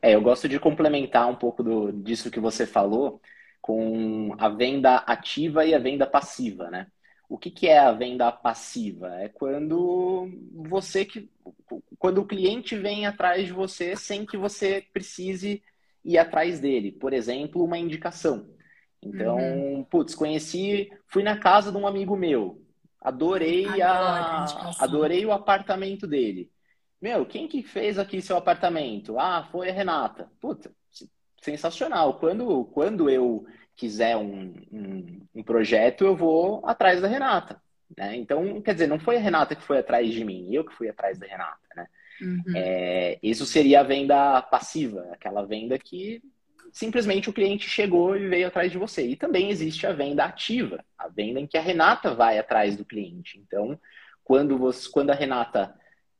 É, 0.00 0.14
eu 0.14 0.22
gosto 0.22 0.48
de 0.48 0.58
complementar 0.58 1.28
um 1.28 1.34
pouco 1.34 1.62
do, 1.62 1.92
disso 1.92 2.30
que 2.30 2.40
você 2.40 2.64
falou 2.66 3.20
com 3.60 4.34
a 4.38 4.48
venda 4.48 4.96
ativa 4.98 5.64
e 5.64 5.74
a 5.74 5.78
venda 5.78 6.06
passiva, 6.06 6.70
né? 6.70 6.86
O 7.28 7.36
que, 7.36 7.50
que 7.50 7.68
é 7.68 7.78
a 7.78 7.92
venda 7.92 8.32
passiva? 8.32 9.14
É 9.16 9.28
quando 9.28 10.30
você 10.52 11.04
que. 11.04 11.30
Quando 11.98 12.18
o 12.18 12.26
cliente 12.26 12.76
vem 12.76 13.06
atrás 13.06 13.46
de 13.46 13.52
você 13.52 13.94
sem 13.94 14.24
que 14.24 14.36
você 14.36 14.84
precise 14.92 15.62
ir 16.04 16.16
atrás 16.16 16.58
dele. 16.58 16.92
Por 16.92 17.12
exemplo, 17.12 17.62
uma 17.62 17.78
indicação. 17.78 18.48
Então, 19.02 19.36
uhum. 19.36 19.84
putz, 19.84 20.14
conheci, 20.14 20.90
fui 21.06 21.22
na 21.22 21.38
casa 21.38 21.70
de 21.70 21.76
um 21.76 21.86
amigo 21.86 22.16
meu. 22.16 22.62
Adorei 23.00 23.80
a, 23.80 24.44
adorei 24.80 25.24
o 25.24 25.32
apartamento 25.32 26.06
dele. 26.06 26.50
Meu, 27.00 27.24
quem 27.24 27.46
que 27.46 27.62
fez 27.62 27.98
aqui 27.98 28.20
seu 28.20 28.36
apartamento? 28.36 29.18
Ah, 29.18 29.46
foi 29.52 29.70
a 29.70 29.72
Renata. 29.72 30.30
Puta, 30.40 30.72
sensacional. 31.40 32.18
Quando, 32.18 32.64
quando 32.66 33.08
eu 33.08 33.46
quiser 33.78 34.16
um, 34.16 34.52
um, 34.72 35.26
um, 35.36 35.42
projeto, 35.42 36.04
eu 36.04 36.16
vou 36.16 36.66
atrás 36.66 37.00
da 37.00 37.06
Renata. 37.06 37.62
Né? 37.96 38.16
Então, 38.16 38.60
quer 38.60 38.74
dizer, 38.74 38.88
não 38.88 38.98
foi 38.98 39.16
a 39.16 39.20
Renata 39.20 39.54
que 39.54 39.62
foi 39.62 39.78
atrás 39.78 40.12
de 40.12 40.24
mim, 40.24 40.52
eu 40.52 40.64
que 40.64 40.74
fui 40.74 40.88
atrás 40.88 41.16
da 41.16 41.26
Renata. 41.26 41.56
Né? 41.76 41.86
Uhum. 42.20 42.42
É, 42.56 43.18
isso 43.22 43.46
seria 43.46 43.80
a 43.80 43.84
venda 43.84 44.42
passiva, 44.42 45.08
aquela 45.12 45.46
venda 45.46 45.78
que 45.78 46.20
simplesmente 46.72 47.30
o 47.30 47.32
cliente 47.32 47.70
chegou 47.70 48.16
e 48.16 48.28
veio 48.28 48.48
atrás 48.48 48.72
de 48.72 48.76
você. 48.76 49.06
E 49.06 49.16
também 49.16 49.48
existe 49.48 49.86
a 49.86 49.92
venda 49.92 50.24
ativa, 50.24 50.84
a 50.98 51.08
venda 51.08 51.38
em 51.38 51.46
que 51.46 51.56
a 51.56 51.62
Renata 51.62 52.12
vai 52.12 52.36
atrás 52.36 52.76
do 52.76 52.84
cliente. 52.84 53.38
Então, 53.38 53.78
quando, 54.24 54.58
você, 54.58 54.90
quando 54.90 55.10
a 55.10 55.14
Renata 55.14 55.72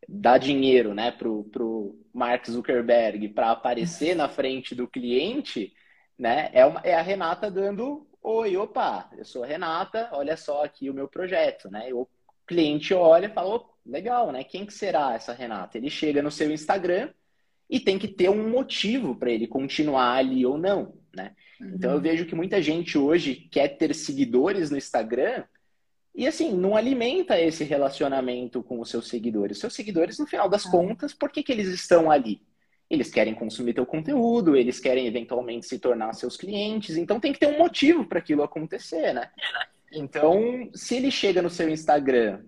dá 0.08 0.38
dinheiro 0.38 0.94
né, 0.94 1.10
para 1.10 1.28
o 1.28 2.00
Mark 2.14 2.46
Zuckerberg 2.48 3.28
para 3.30 3.50
aparecer 3.50 4.14
na 4.14 4.28
frente 4.28 4.76
do 4.76 4.86
cliente, 4.86 5.74
né? 6.18 6.50
É, 6.52 6.66
uma, 6.66 6.80
é 6.80 6.94
a 6.94 7.02
Renata 7.02 7.50
dando 7.50 8.06
oi, 8.22 8.56
opa, 8.56 9.08
eu 9.16 9.25
sou 9.25 9.44
a 9.44 9.46
Renata, 9.46 10.10
olha 10.12 10.37
só 10.37 10.64
aqui 10.64 10.90
o 10.90 10.94
meu 10.94 11.08
projeto, 11.08 11.70
né? 11.70 11.88
O 11.92 12.06
cliente 12.46 12.92
olha 12.92 13.26
e 13.26 13.32
fala, 13.32 13.62
legal, 13.87 14.32
né? 14.32 14.44
Quem 14.44 14.66
que 14.66 14.72
será 14.72 15.14
essa 15.14 15.32
Renata? 15.32 15.78
Ele 15.78 15.88
chega 15.88 16.22
no 16.22 16.30
seu 16.30 16.50
Instagram 16.52 17.10
e 17.70 17.80
tem 17.80 17.98
que 17.98 18.08
ter 18.08 18.28
um 18.28 18.48
motivo 18.48 19.14
para 19.14 19.30
ele 19.30 19.46
continuar 19.46 20.16
ali 20.16 20.44
ou 20.44 20.58
não, 20.58 20.94
né? 21.14 21.34
Uhum. 21.60 21.72
Então 21.75 21.92
eu 21.92 22.00
vejo 22.00 22.26
que 22.26 22.34
muita 22.34 22.60
gente 22.60 22.98
hoje 22.98 23.48
quer 23.50 23.68
ter 23.68 23.94
seguidores 23.94 24.70
no 24.70 24.76
Instagram 24.76 25.44
e 26.14 26.26
assim, 26.26 26.52
não 26.52 26.76
alimenta 26.76 27.40
esse 27.40 27.62
relacionamento 27.64 28.62
com 28.62 28.80
os 28.80 28.90
seus 28.90 29.08
seguidores. 29.08 29.58
Seus 29.58 29.75
seguidores, 29.75 30.18
no 30.18 30.26
final 30.26 30.48
das 30.48 30.64
uhum. 30.64 30.72
contas, 30.72 31.14
por 31.14 31.30
que, 31.30 31.42
que 31.42 31.52
eles 31.52 31.68
estão 31.68 32.10
ali? 32.10 32.42
Eles 32.90 33.11
querem 33.11 33.35
consumir 33.35 33.75
teu 33.75 33.85
conteúdo, 33.85 34.57
eles 34.57 34.80
querem 34.80 35.07
eventualmente 35.07 35.66
se 35.66 35.78
tornar 35.78 36.14
seus 36.14 36.37
clientes, 36.37 36.97
então 36.97 37.21
tem 37.21 37.33
que 37.33 37.38
ter 37.38 37.47
um 37.47 37.59
motivo 37.59 38.07
para 38.07 38.18
aquilo 38.18 38.42
acontecer, 38.42 39.12
né? 39.12 39.30
Então, 39.92 40.71
se 40.75 40.97
ele 40.97 41.11
chega 41.11 41.42
no 41.42 41.50
seu 41.50 41.68
Instagram 41.68 42.42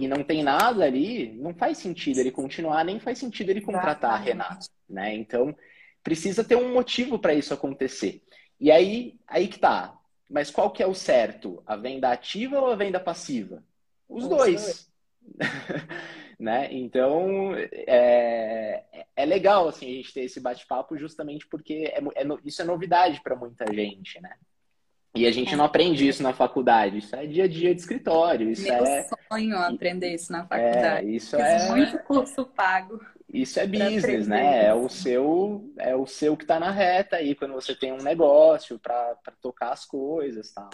e 0.00 0.08
não 0.08 0.24
tem 0.24 0.42
nada 0.42 0.84
ali, 0.84 1.32
não 1.32 1.54
faz 1.54 1.78
sentido 1.78 2.18
ele 2.18 2.30
continuar, 2.30 2.84
nem 2.84 2.98
faz 2.98 3.18
sentido 3.18 3.50
ele 3.50 3.60
contratar 3.60 4.12
a 4.12 4.16
Renata, 4.16 4.66
né? 4.88 5.14
Então, 5.14 5.54
precisa 6.02 6.44
ter 6.44 6.56
um 6.56 6.72
motivo 6.72 7.18
para 7.18 7.34
isso 7.34 7.54
acontecer. 7.54 8.22
E 8.60 8.70
aí, 8.70 9.18
aí 9.26 9.48
que 9.48 9.58
tá. 9.58 9.96
Mas 10.28 10.50
qual 10.50 10.70
que 10.70 10.82
é 10.82 10.86
o 10.86 10.94
certo? 10.94 11.62
A 11.66 11.76
venda 11.76 12.10
ativa 12.10 12.58
ou 12.58 12.72
a 12.72 12.76
venda 12.76 12.98
passiva? 12.98 13.62
Os 14.08 14.28
dois. 14.28 14.90
né? 16.38 16.68
Então, 16.70 17.54
é, 17.54 18.84
é 19.14 19.24
legal 19.24 19.68
assim, 19.68 19.86
a 19.86 19.94
gente 19.94 20.12
ter 20.12 20.22
esse 20.22 20.40
bate-papo 20.40 20.96
justamente 20.96 21.46
porque 21.46 21.92
é, 21.92 21.98
é, 21.98 22.26
isso 22.44 22.62
é 22.62 22.64
novidade 22.64 23.20
para 23.22 23.36
muita 23.36 23.64
gente, 23.72 24.20
né? 24.20 24.34
E 25.14 25.26
a 25.26 25.30
gente 25.30 25.54
é. 25.54 25.56
não 25.56 25.64
aprende 25.64 26.06
isso 26.06 26.22
na 26.22 26.32
faculdade. 26.32 26.98
Isso 26.98 27.14
é 27.14 27.24
dia 27.24 27.44
a 27.44 27.48
dia 27.48 27.72
de 27.72 27.80
escritório. 27.80 28.50
Isso 28.50 28.64
Meu 28.64 28.84
é... 28.84 29.06
sonho 29.30 29.56
aprender 29.58 30.12
isso 30.12 30.32
na 30.32 30.44
faculdade. 30.44 31.06
É, 31.06 31.10
isso 31.10 31.36
é 31.36 31.68
muito 31.68 31.98
curso 32.00 32.44
pago. 32.46 33.00
Isso 33.32 33.60
é 33.60 33.66
business, 33.66 34.26
né? 34.26 34.66
É 34.66 34.74
o 34.74 34.88
seu, 34.88 35.72
é 35.78 35.94
o 35.94 36.06
seu 36.06 36.36
que 36.36 36.44
está 36.44 36.58
na 36.58 36.70
reta 36.70 37.16
aí 37.16 37.34
quando 37.34 37.54
você 37.54 37.74
tem 37.74 37.92
um 37.92 38.02
negócio 38.02 38.78
para 38.78 39.16
tocar 39.40 39.72
as 39.72 39.84
coisas, 39.84 40.52
tal. 40.52 40.70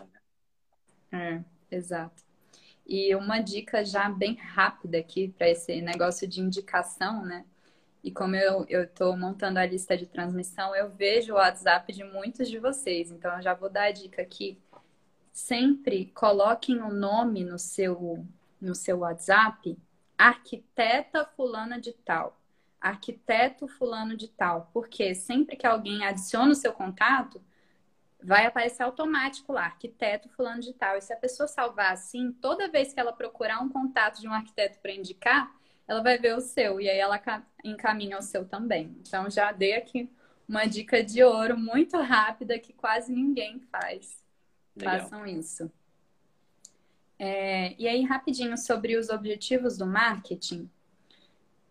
Né? 1.11 1.45
É, 1.71 1.77
exato. 1.77 2.23
E 2.93 3.15
uma 3.15 3.39
dica 3.39 3.85
já 3.85 4.09
bem 4.09 4.35
rápida 4.35 4.99
aqui 4.99 5.29
para 5.29 5.49
esse 5.49 5.81
negócio 5.81 6.27
de 6.27 6.41
indicação, 6.41 7.25
né? 7.25 7.45
E 8.03 8.11
como 8.11 8.35
eu 8.35 8.65
estou 8.67 9.17
montando 9.17 9.61
a 9.61 9.65
lista 9.65 9.97
de 9.97 10.07
transmissão, 10.07 10.75
eu 10.75 10.91
vejo 10.91 11.35
o 11.35 11.37
WhatsApp 11.37 11.93
de 11.93 12.03
muitos 12.03 12.49
de 12.51 12.59
vocês. 12.59 13.13
Então, 13.13 13.37
eu 13.37 13.43
já 13.43 13.55
vou 13.55 13.71
dar 13.71 13.85
a 13.85 13.91
dica 13.93 14.21
aqui. 14.21 14.59
Sempre 15.33 16.07
coloquem 16.07 16.83
o 16.83 16.87
um 16.87 16.93
nome 16.93 17.45
no 17.45 17.61
seu, 17.61 18.27
no 18.61 18.75
seu 18.75 18.99
WhatsApp, 18.99 19.79
arquiteta 20.19 21.25
fulana 21.25 21.81
de 21.81 21.93
tal. 21.93 22.41
Arquiteto 22.81 23.69
fulano 23.69 24.17
de 24.17 24.27
tal. 24.27 24.69
Porque 24.73 25.15
sempre 25.15 25.55
que 25.55 25.67
alguém 25.67 26.05
adiciona 26.05 26.51
o 26.51 26.57
seu 26.57 26.73
contato, 26.73 27.41
vai 28.23 28.47
aparecer 28.47 28.83
automático 28.83 29.53
lá, 29.53 29.65
arquiteto 29.65 30.29
fulano 30.31 30.61
de 30.61 30.73
tal. 30.73 30.97
E 30.97 31.01
se 31.01 31.13
a 31.13 31.17
pessoa 31.17 31.47
salvar 31.47 31.93
assim, 31.93 32.33
toda 32.33 32.69
vez 32.69 32.93
que 32.93 33.01
ela 33.01 33.13
procurar 33.13 33.61
um 33.61 33.69
contato 33.69 34.21
de 34.21 34.29
um 34.29 34.33
arquiteto 34.33 34.79
para 34.81 34.93
indicar, 34.93 35.55
ela 35.87 36.03
vai 36.03 36.19
ver 36.19 36.37
o 36.37 36.41
seu 36.41 36.81
e 36.81 36.89
aí 36.89 36.99
ela 36.99 37.21
encaminha 37.65 38.19
o 38.19 38.23
seu 38.23 38.45
também. 38.45 38.97
Então 39.01 39.29
já 39.31 39.53
dei 39.53 39.75
aqui 39.75 40.11
uma 40.49 40.67
dica 40.67 41.03
de 41.03 41.23
ouro 41.23 41.57
muito 41.57 41.97
rápida 41.97 42.59
que 42.59 42.73
quase 42.73 43.13
ninguém 43.13 43.61
faz. 43.71 44.21
Legal. 44.77 45.01
Façam 45.01 45.27
isso. 45.27 45.71
É, 47.19 47.75
e 47.79 47.87
aí, 47.87 48.03
rapidinho 48.03 48.57
sobre 48.57 48.97
os 48.97 49.11
objetivos 49.11 49.77
do 49.77 49.87
marketing 49.87 50.71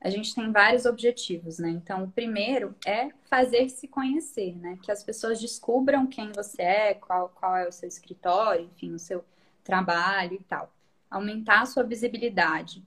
a 0.02 0.10
gente 0.10 0.34
tem 0.34 0.52
vários 0.52 0.86
objetivos, 0.86 1.60
né? 1.60 1.70
Então, 1.70 2.06
o 2.06 2.12
primeiro 2.12 2.74
é 2.86 3.10
fazer 3.30 3.68
se 3.70 3.88
conhecer, 3.88 4.56
né? 4.56 4.80
Que 4.82 4.92
as 4.92 5.04
pessoas 5.04 5.42
descubram 5.42 6.08
quem 6.08 6.32
você 6.32 6.62
é, 6.62 6.94
qual, 6.94 7.30
qual 7.30 7.58
é 7.58 7.68
o 7.68 7.72
seu 7.72 7.88
escritório, 7.88 8.66
enfim, 8.66 8.94
o 8.94 9.00
seu 9.00 9.26
trabalho 9.64 10.36
e 10.36 10.44
tal. 10.44 10.74
Aumentar 11.12 11.62
a 11.62 11.66
sua 11.66 11.84
visibilidade, 11.84 12.82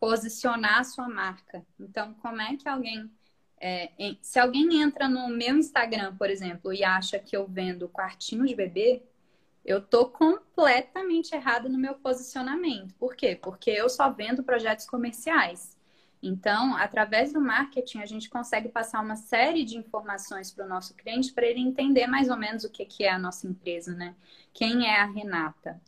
posicionar 0.00 0.80
a 0.80 0.84
sua 0.84 1.08
marca. 1.08 1.64
Então, 1.78 2.14
como 2.14 2.40
é 2.42 2.56
que 2.56 2.68
alguém. 2.68 3.08
É, 3.60 3.90
em, 3.98 4.18
se 4.20 4.38
alguém 4.38 4.82
entra 4.82 5.08
no 5.08 5.28
meu 5.28 5.56
Instagram, 5.56 6.16
por 6.16 6.28
exemplo, 6.30 6.72
e 6.72 6.82
acha 6.82 7.18
que 7.18 7.36
eu 7.36 7.46
vendo 7.46 7.88
quartinho 7.88 8.46
de 8.46 8.54
bebê, 8.54 9.02
eu 9.64 9.80
tô 9.80 10.06
completamente 10.06 11.34
errado 11.34 11.68
no 11.68 11.78
meu 11.78 11.94
posicionamento. 11.94 12.94
Por 12.94 13.14
quê? 13.14 13.36
Porque 13.40 13.70
eu 13.70 13.88
só 13.88 14.10
vendo 14.10 14.42
projetos 14.42 14.86
comerciais. 14.86 15.77
Então, 16.22 16.76
através 16.76 17.32
do 17.32 17.40
marketing, 17.40 18.00
a 18.00 18.06
gente 18.06 18.28
consegue 18.28 18.68
passar 18.68 19.00
uma 19.00 19.14
série 19.14 19.64
de 19.64 19.76
informações 19.76 20.50
para 20.50 20.66
o 20.66 20.68
nosso 20.68 20.94
cliente 20.94 21.32
para 21.32 21.46
ele 21.46 21.60
entender 21.60 22.06
mais 22.06 22.28
ou 22.28 22.36
menos 22.36 22.64
o 22.64 22.70
que, 22.70 22.84
que 22.84 23.04
é 23.04 23.10
a 23.10 23.18
nossa 23.18 23.46
empresa, 23.46 23.94
né? 23.94 24.14
Quem 24.52 24.86
é 24.86 25.00
a 25.00 25.06
Renata? 25.06 25.80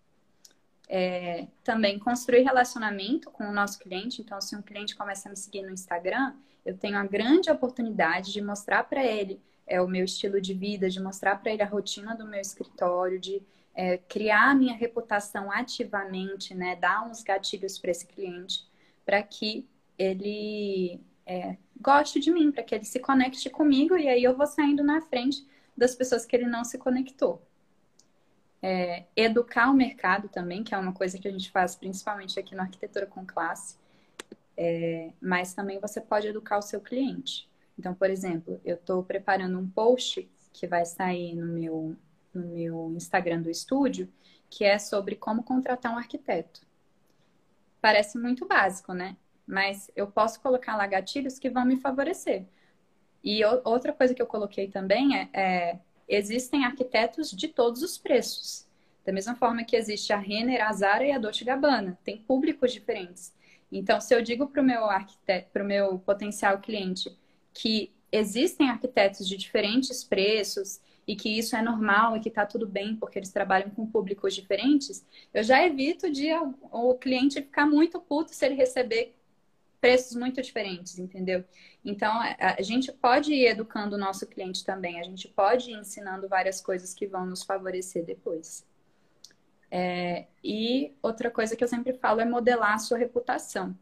É, 0.88 1.46
também 1.64 1.98
construir 1.98 2.42
relacionamento 2.42 3.30
com 3.30 3.48
o 3.48 3.52
nosso 3.52 3.78
cliente. 3.78 4.22
Então, 4.22 4.40
se 4.40 4.54
um 4.56 4.62
cliente 4.62 4.96
começa 4.96 5.28
a 5.28 5.30
me 5.30 5.36
seguir 5.36 5.62
no 5.62 5.70
Instagram, 5.70 6.34
eu 6.64 6.76
tenho 6.76 6.96
a 6.96 7.04
grande 7.04 7.50
oportunidade 7.50 8.32
de 8.32 8.40
mostrar 8.40 8.84
para 8.84 9.04
ele 9.04 9.40
é, 9.66 9.80
o 9.80 9.88
meu 9.88 10.04
estilo 10.04 10.40
de 10.40 10.54
vida, 10.54 10.88
de 10.88 11.00
mostrar 11.00 11.36
para 11.36 11.52
ele 11.52 11.62
a 11.62 11.66
rotina 11.66 12.14
do 12.14 12.26
meu 12.26 12.40
escritório, 12.40 13.18
de 13.18 13.42
é, 13.74 13.98
criar 13.98 14.50
a 14.50 14.54
minha 14.54 14.76
reputação 14.76 15.50
ativamente, 15.50 16.54
né? 16.54 16.76
Dar 16.76 17.08
uns 17.08 17.22
gatilhos 17.22 17.78
para 17.78 17.90
esse 17.90 18.06
cliente, 18.06 18.64
para 19.04 19.22
que 19.22 19.66
ele 20.00 20.98
é, 21.26 21.58
goste 21.78 22.18
de 22.18 22.30
mim, 22.32 22.50
para 22.50 22.62
que 22.62 22.74
ele 22.74 22.86
se 22.86 22.98
conecte 22.98 23.50
comigo 23.50 23.98
e 23.98 24.08
aí 24.08 24.24
eu 24.24 24.34
vou 24.34 24.46
saindo 24.46 24.82
na 24.82 25.02
frente 25.02 25.46
das 25.76 25.94
pessoas 25.94 26.24
que 26.24 26.34
ele 26.34 26.46
não 26.46 26.64
se 26.64 26.78
conectou. 26.78 27.42
É, 28.62 29.04
educar 29.14 29.70
o 29.70 29.74
mercado 29.74 30.28
também, 30.28 30.64
que 30.64 30.74
é 30.74 30.78
uma 30.78 30.94
coisa 30.94 31.18
que 31.18 31.28
a 31.28 31.30
gente 31.30 31.50
faz 31.50 31.76
principalmente 31.76 32.40
aqui 32.40 32.54
na 32.54 32.62
Arquitetura 32.62 33.06
com 33.06 33.26
Classe, 33.26 33.76
é, 34.56 35.12
mas 35.20 35.52
também 35.52 35.78
você 35.78 36.00
pode 36.00 36.28
educar 36.28 36.56
o 36.56 36.62
seu 36.62 36.80
cliente. 36.80 37.46
Então, 37.78 37.94
por 37.94 38.08
exemplo, 38.08 38.58
eu 38.64 38.76
estou 38.76 39.02
preparando 39.02 39.58
um 39.58 39.68
post 39.68 40.30
que 40.50 40.66
vai 40.66 40.86
sair 40.86 41.34
no 41.34 41.46
meu, 41.46 41.96
no 42.32 42.46
meu 42.48 42.92
Instagram 42.96 43.42
do 43.42 43.50
estúdio, 43.50 44.10
que 44.48 44.64
é 44.64 44.78
sobre 44.78 45.14
como 45.14 45.42
contratar 45.42 45.92
um 45.92 45.98
arquiteto. 45.98 46.62
Parece 47.82 48.18
muito 48.18 48.46
básico, 48.46 48.94
né? 48.94 49.16
Mas 49.50 49.90
eu 49.96 50.06
posso 50.06 50.40
colocar 50.40 50.76
lá 50.76 50.86
gatilhos 50.86 51.38
que 51.38 51.50
vão 51.50 51.64
me 51.64 51.76
favorecer. 51.76 52.46
E 53.22 53.44
outra 53.64 53.92
coisa 53.92 54.14
que 54.14 54.22
eu 54.22 54.26
coloquei 54.26 54.68
também 54.68 55.16
é, 55.16 55.28
é, 55.34 55.78
existem 56.08 56.64
arquitetos 56.64 57.30
de 57.30 57.48
todos 57.48 57.82
os 57.82 57.98
preços. 57.98 58.66
Da 59.04 59.12
mesma 59.12 59.34
forma 59.34 59.64
que 59.64 59.76
existe 59.76 60.12
a 60.12 60.16
Renner, 60.16 60.64
a 60.64 60.72
Zara 60.72 61.04
e 61.04 61.10
a 61.10 61.18
Dolce 61.18 61.44
Gabbana, 61.44 61.98
tem 62.04 62.16
públicos 62.18 62.72
diferentes. 62.72 63.34
Então, 63.72 64.00
se 64.00 64.14
eu 64.14 64.22
digo 64.22 64.46
para 64.46 64.62
o 64.62 64.64
meu 64.64 64.84
arquiteto, 64.84 65.64
meu 65.64 65.98
potencial 65.98 66.60
cliente, 66.60 67.14
que 67.52 67.92
existem 68.12 68.70
arquitetos 68.70 69.28
de 69.28 69.36
diferentes 69.36 70.04
preços 70.04 70.80
e 71.06 71.16
que 71.16 71.28
isso 71.28 71.56
é 71.56 71.62
normal 71.62 72.16
e 72.16 72.20
que 72.20 72.28
está 72.28 72.46
tudo 72.46 72.66
bem 72.66 72.94
porque 72.96 73.18
eles 73.18 73.32
trabalham 73.32 73.70
com 73.70 73.86
públicos 73.86 74.34
diferentes, 74.34 75.04
eu 75.34 75.42
já 75.42 75.64
evito 75.64 76.10
de 76.10 76.28
o 76.70 76.94
cliente 76.94 77.42
ficar 77.42 77.66
muito 77.66 78.00
puto 78.00 78.32
se 78.32 78.44
ele 78.46 78.54
receber 78.54 79.19
preços 79.80 80.14
muito 80.14 80.42
diferentes, 80.42 80.98
entendeu? 80.98 81.44
Então, 81.84 82.12
a 82.38 82.60
gente 82.60 82.92
pode 82.92 83.32
ir 83.32 83.46
educando 83.46 83.96
o 83.96 83.98
nosso 83.98 84.26
cliente 84.26 84.64
também, 84.64 85.00
a 85.00 85.02
gente 85.02 85.26
pode 85.28 85.70
ir 85.70 85.74
ensinando 85.74 86.28
várias 86.28 86.60
coisas 86.60 86.92
que 86.92 87.06
vão 87.06 87.24
nos 87.26 87.42
favorecer 87.42 88.04
depois. 88.04 88.66
É, 89.70 90.26
e 90.42 90.92
outra 91.00 91.30
coisa 91.30 91.54
que 91.56 91.62
eu 91.62 91.68
sempre 91.68 91.92
falo 91.94 92.20
é 92.20 92.24
modelar 92.24 92.74
a 92.74 92.78
sua 92.78 92.98
reputação. 92.98 93.76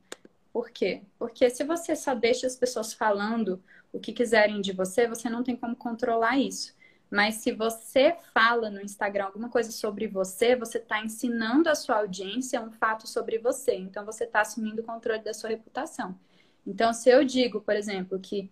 Por 0.52 0.70
quê? 0.70 1.02
Porque 1.18 1.48
se 1.50 1.64
você 1.64 1.96
só 1.96 2.14
deixa 2.14 2.46
as 2.46 2.56
pessoas 2.56 2.92
falando 2.92 3.62
o 3.92 3.98
que 3.98 4.12
quiserem 4.12 4.60
de 4.60 4.72
você, 4.72 5.08
você 5.08 5.28
não 5.28 5.42
tem 5.42 5.56
como 5.56 5.74
controlar 5.74 6.38
isso. 6.38 6.76
Mas 7.10 7.36
se 7.36 7.52
você 7.52 8.16
fala 8.34 8.70
no 8.70 8.80
Instagram 8.80 9.24
alguma 9.24 9.48
coisa 9.48 9.72
sobre 9.72 10.06
você, 10.06 10.54
você 10.54 10.78
está 10.78 11.02
ensinando 11.02 11.68
a 11.68 11.74
sua 11.74 11.96
audiência 11.96 12.60
um 12.60 12.70
fato 12.70 13.06
sobre 13.06 13.38
você. 13.38 13.74
Então 13.74 14.04
você 14.04 14.24
está 14.24 14.42
assumindo 14.42 14.82
o 14.82 14.84
controle 14.84 15.22
da 15.22 15.32
sua 15.32 15.50
reputação. 15.50 16.18
Então, 16.66 16.92
se 16.92 17.08
eu 17.08 17.24
digo, 17.24 17.62
por 17.62 17.74
exemplo, 17.74 18.18
que 18.20 18.50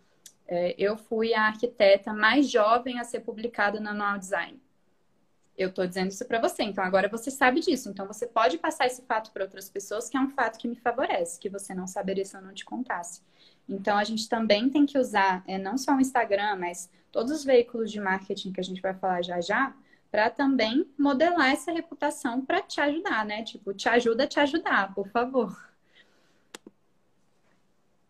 é, 0.49 0.75
eu 0.79 0.97
fui 0.97 1.35
a 1.35 1.43
arquiteta 1.43 2.15
mais 2.15 2.49
jovem 2.51 2.99
a 2.99 3.05
ser 3.05 3.21
publicada 3.21 3.79
na 3.79 3.91
Anual 3.91 4.19
Design. 4.19 4.59
Eu 5.57 5.71
estou 5.71 5.87
dizendo 5.87 6.11
isso 6.11 6.25
para 6.27 6.39
você, 6.39 6.63
então 6.63 6.85
agora 6.85 7.09
você 7.09 7.31
sabe 7.31 7.61
disso. 7.61 7.89
Então 7.89 8.07
você 8.07 8.27
pode 8.27 8.59
passar 8.59 8.87
esse 8.87 9.03
fato 9.03 9.33
para 9.33 9.45
outras 9.45 9.69
pessoas, 9.69 10.09
que 10.09 10.17
é 10.17 10.21
um 10.21 10.31
fato 10.31 10.59
que 10.59 10.69
me 10.69 10.77
favorece, 10.77 11.39
que 11.39 11.49
você 11.49 11.75
não 11.75 11.87
saberia 11.87 12.25
se 12.25 12.37
eu 12.37 12.43
não 12.43 12.53
te 12.53 12.65
contasse. 12.65 13.23
Então 13.69 13.97
a 13.97 14.05
gente 14.05 14.29
também 14.29 14.71
tem 14.71 14.87
que 14.87 14.99
usar 14.99 15.43
é, 15.47 15.59
não 15.59 15.77
só 15.77 15.95
o 15.95 16.01
Instagram, 16.01 16.57
mas 16.57 16.91
todos 17.11 17.33
os 17.33 17.45
veículos 17.45 17.91
de 17.91 18.01
marketing 18.01 18.53
que 18.53 18.61
a 18.61 18.65
gente 18.65 18.81
vai 18.81 18.95
falar 18.95 19.23
já 19.23 19.41
já, 19.41 19.75
para 20.11 20.31
também 20.31 20.87
modelar 20.99 21.51
essa 21.51 21.73
reputação 21.73 22.45
para 22.45 22.63
te 22.63 22.81
ajudar, 22.81 23.25
né? 23.25 23.43
Tipo, 23.43 23.75
te 23.75 23.89
ajuda 23.89 24.25
a 24.25 24.27
te 24.27 24.39
ajudar, 24.41 24.95
por 24.95 25.09
favor. 25.09 25.55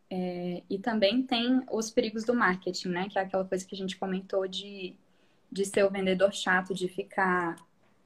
É, 0.08 0.62
e 0.70 0.78
também 0.78 1.22
tem 1.22 1.62
os 1.70 1.90
perigos 1.90 2.25
do 2.25 2.34
marketing, 2.34 2.88
né? 2.88 3.08
Que 3.08 3.18
é 3.18 3.22
aquela 3.22 3.44
coisa 3.44 3.66
que 3.66 3.75
a 3.75 3.78
gente 3.78 3.96
comentou 3.96 4.46
de, 4.46 4.94
de 5.50 5.64
ser 5.64 5.84
o 5.84 5.90
vendedor 5.90 6.32
chato, 6.32 6.75
de 6.75 6.86
ficar 6.86 7.56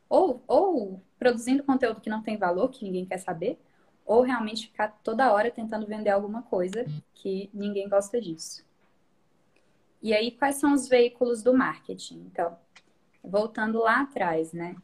ou, 0.09 0.43
ou 0.47 1.03
produzindo 1.19 1.63
conteúdo 1.63 2.01
que 2.01 2.11
não 2.11 2.23
tem 2.23 2.37
valor, 2.37 2.71
que 2.71 2.85
ninguém 2.85 3.07
quer 3.07 3.19
saber, 3.19 3.59
ou 4.11 4.23
realmente 4.23 4.67
ficar 4.67 4.89
toda 5.05 5.33
hora 5.33 5.53
tentando 5.53 5.87
vender 5.87 6.11
alguma 6.11 6.43
coisa 6.43 6.85
que 7.15 7.49
ninguém 7.55 7.89
gosta 7.89 8.21
disso. 8.21 8.67
E 10.03 10.13
aí, 10.13 10.33
quais 10.33 10.57
são 10.57 10.75
os 10.75 10.89
veículos 10.89 11.45
do 11.45 11.57
marketing? 11.57 12.27
Então, 12.27 12.59
voltando 13.23 13.79
lá 13.79 14.01
atrás, 14.01 14.53
né? 14.53 14.75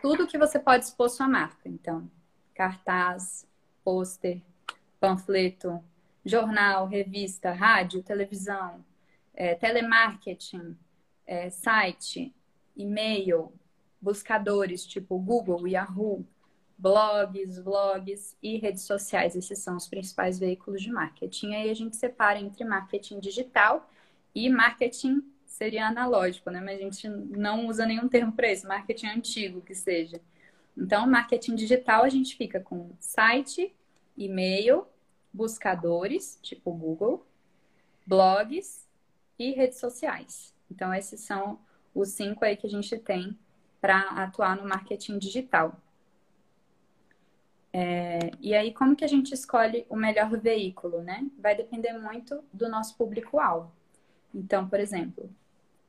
Tudo 0.00 0.28
que 0.28 0.38
você 0.38 0.60
pode 0.60 0.84
expor 0.84 1.10
sua 1.10 1.26
marca. 1.26 1.68
Então, 1.68 2.08
cartaz, 2.54 3.48
pôster, 3.82 4.40
panfleto, 5.00 5.82
jornal, 6.24 6.86
revista, 6.86 7.50
rádio, 7.50 8.00
televisão, 8.00 8.84
é, 9.34 9.56
telemarketing, 9.56 10.78
é, 11.26 11.50
site, 11.50 12.32
e-mail, 12.76 13.52
buscadores 14.00 14.86
tipo 14.86 15.18
Google, 15.18 15.66
Yahoo, 15.66 16.24
blogs, 16.80 17.58
vlogs 17.58 18.36
e 18.42 18.56
redes 18.56 18.84
sociais. 18.84 19.36
Esses 19.36 19.58
são 19.58 19.76
os 19.76 19.86
principais 19.86 20.38
veículos 20.38 20.82
de 20.82 20.90
marketing. 20.90 21.54
Aí 21.54 21.70
a 21.70 21.74
gente 21.74 21.96
separa 21.96 22.40
entre 22.40 22.64
marketing 22.64 23.20
digital 23.20 23.88
e 24.34 24.48
marketing 24.48 25.22
seria 25.44 25.86
analógico, 25.86 26.50
né? 26.50 26.60
Mas 26.60 26.78
a 26.78 26.82
gente 26.82 27.06
não 27.08 27.66
usa 27.66 27.84
nenhum 27.84 28.08
termo 28.08 28.32
para 28.32 28.50
isso, 28.50 28.66
marketing 28.66 29.08
antigo 29.08 29.60
que 29.60 29.74
seja. 29.74 30.20
Então, 30.76 31.06
marketing 31.06 31.54
digital 31.54 32.02
a 32.02 32.08
gente 32.08 32.34
fica 32.34 32.60
com 32.60 32.90
site, 32.98 33.74
e-mail, 34.16 34.86
buscadores, 35.32 36.38
tipo 36.40 36.72
Google, 36.72 37.26
blogs 38.06 38.88
e 39.38 39.50
redes 39.50 39.78
sociais. 39.78 40.54
Então, 40.70 40.94
esses 40.94 41.20
são 41.20 41.58
os 41.94 42.10
cinco 42.10 42.44
aí 42.44 42.56
que 42.56 42.66
a 42.66 42.70
gente 42.70 42.96
tem 42.98 43.36
para 43.80 44.00
atuar 44.22 44.56
no 44.56 44.66
marketing 44.66 45.18
digital. 45.18 45.78
É, 47.72 48.32
e 48.40 48.54
aí, 48.54 48.72
como 48.72 48.96
que 48.96 49.04
a 49.04 49.08
gente 49.08 49.32
escolhe 49.32 49.86
o 49.88 49.96
melhor 49.96 50.30
veículo, 50.38 51.02
né? 51.02 51.26
Vai 51.38 51.54
depender 51.54 51.92
muito 51.92 52.42
do 52.52 52.68
nosso 52.68 52.96
público-alvo. 52.96 53.70
Então, 54.34 54.68
por 54.68 54.80
exemplo, 54.80 55.30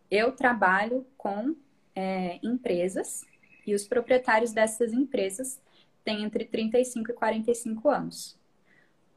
eu 0.10 0.32
trabalho 0.32 1.06
com 1.18 1.56
é, 1.96 2.40
empresas 2.44 3.26
e 3.66 3.74
os 3.74 3.88
proprietários 3.88 4.52
dessas 4.52 4.94
empresas 4.94 5.62
têm 6.04 6.24
entre 6.24 6.46
35 6.46 7.12
e 7.12 7.14
45 7.14 7.90
anos 7.90 8.42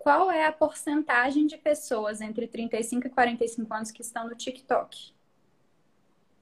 qual 0.05 0.31
é 0.31 0.45
a 0.45 0.53
porcentagem 0.53 1.47
de 1.47 1.57
pessoas 1.57 2.21
entre 2.21 2.47
35 2.47 3.07
e 3.07 3.11
45 3.11 3.75
anos 3.75 3.91
que 3.91 4.03
estão 4.03 4.29
no 4.29 4.35
TikTok? 4.35 5.15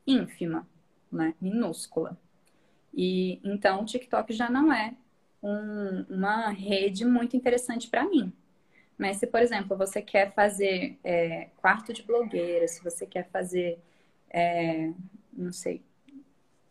Ínfima, 0.04 0.66
né? 1.12 1.32
Minúscula. 1.40 2.18
E 2.92 3.40
então 3.44 3.82
o 3.82 3.84
TikTok 3.84 4.32
já 4.32 4.50
não 4.50 4.72
é 4.72 4.96
um, 5.42 6.04
uma 6.08 6.50
rede 6.50 7.04
muito 7.04 7.36
interessante 7.36 7.88
para 7.88 8.08
mim. 8.08 8.32
Mas 8.96 9.16
se, 9.16 9.26
por 9.26 9.40
exemplo, 9.40 9.76
você 9.76 10.00
quer 10.00 10.32
fazer 10.32 10.98
é, 11.02 11.48
quarto 11.56 11.92
de 11.92 12.02
blogueira, 12.02 12.68
se 12.68 12.82
você 12.84 13.06
quer 13.06 13.28
fazer, 13.30 13.78
é, 14.30 14.92
não 15.32 15.52
sei, 15.52 15.82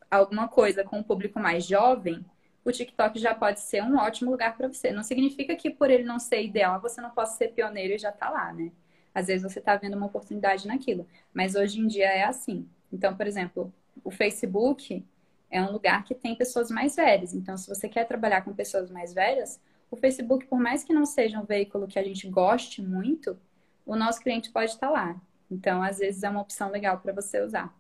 alguma 0.10 0.48
coisa 0.48 0.84
com 0.84 1.00
um 1.00 1.04
público 1.04 1.40
mais 1.40 1.66
jovem, 1.66 2.24
o 2.64 2.72
TikTok 2.72 3.20
já 3.20 3.34
pode 3.34 3.60
ser 3.60 3.84
um 3.84 3.98
ótimo 3.98 4.32
lugar 4.32 4.56
para 4.56 4.68
você. 4.68 4.92
Não 4.92 5.04
significa 5.04 5.56
que 5.56 5.70
por 5.70 5.90
ele 5.90 6.04
não 6.04 6.20
ser 6.20 6.44
ideal, 6.44 6.80
você 6.80 7.02
não 7.02 7.10
possa 7.10 7.38
ser 7.38 7.50
pioneiro 7.50 7.94
e 7.94 7.98
já 7.98 8.12
tá 8.12 8.30
lá, 8.30 8.54
né? 8.54 8.72
Às 9.14 9.28
vezes 9.28 9.44
você 9.44 9.60
está 9.60 9.76
vendo 9.76 9.98
uma 9.98 10.06
oportunidade 10.06 10.68
naquilo, 10.68 11.08
mas 11.34 11.56
hoje 11.56 11.80
em 11.80 11.88
dia 11.88 12.08
é 12.08 12.24
assim. 12.24 12.68
Então, 12.94 13.16
por 13.16 13.28
exemplo, 13.28 13.74
o 14.04 14.12
Facebook 14.12 15.04
é 15.52 15.62
um 15.62 15.72
lugar 15.72 16.04
que 16.06 16.16
tem 16.16 16.34
pessoas 16.34 16.72
mais 16.72 16.96
velhas. 16.96 17.34
Então, 17.34 17.58
se 17.58 17.68
você 17.68 17.90
quer 17.90 18.06
trabalhar 18.06 18.42
com 18.42 18.54
pessoas 18.54 18.90
mais 18.90 19.14
velhas, 19.14 19.60
o 19.92 19.98
Facebook, 19.98 20.46
por 20.48 20.60
mais 20.60 20.84
que 20.84 20.94
não 20.94 21.06
seja 21.06 21.40
um 21.40 21.46
veículo 21.46 21.88
que 21.88 22.00
a 22.00 22.04
gente 22.04 22.28
goste 22.30 22.82
muito, 22.82 23.38
o 23.86 23.96
nosso 23.96 24.22
cliente 24.22 24.50
pode 24.50 24.72
estar 24.72 24.88
tá 24.88 24.94
lá. 24.94 25.22
Então, 25.52 25.84
às 25.84 26.00
vezes 26.00 26.24
é 26.24 26.30
uma 26.30 26.42
opção 26.42 26.72
legal 26.72 27.00
para 27.00 27.12
você 27.12 27.42
usar. 27.42 27.76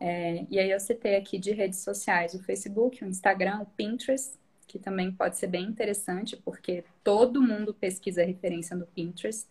É, 0.00 0.46
e 0.50 0.58
aí 0.58 0.70
eu 0.70 0.80
citei 0.80 1.14
aqui 1.14 1.38
de 1.38 1.52
redes 1.52 1.80
sociais 1.80 2.34
o 2.34 2.42
Facebook, 2.42 3.04
o 3.04 3.06
Instagram, 3.06 3.60
o 3.60 3.66
Pinterest, 3.66 4.32
que 4.66 4.78
também 4.78 5.12
pode 5.12 5.36
ser 5.36 5.48
bem 5.48 5.64
interessante, 5.66 6.34
porque 6.36 6.82
todo 7.04 7.42
mundo 7.42 7.74
pesquisa 7.74 8.24
referência 8.24 8.74
no 8.74 8.86
Pinterest. 8.86 9.46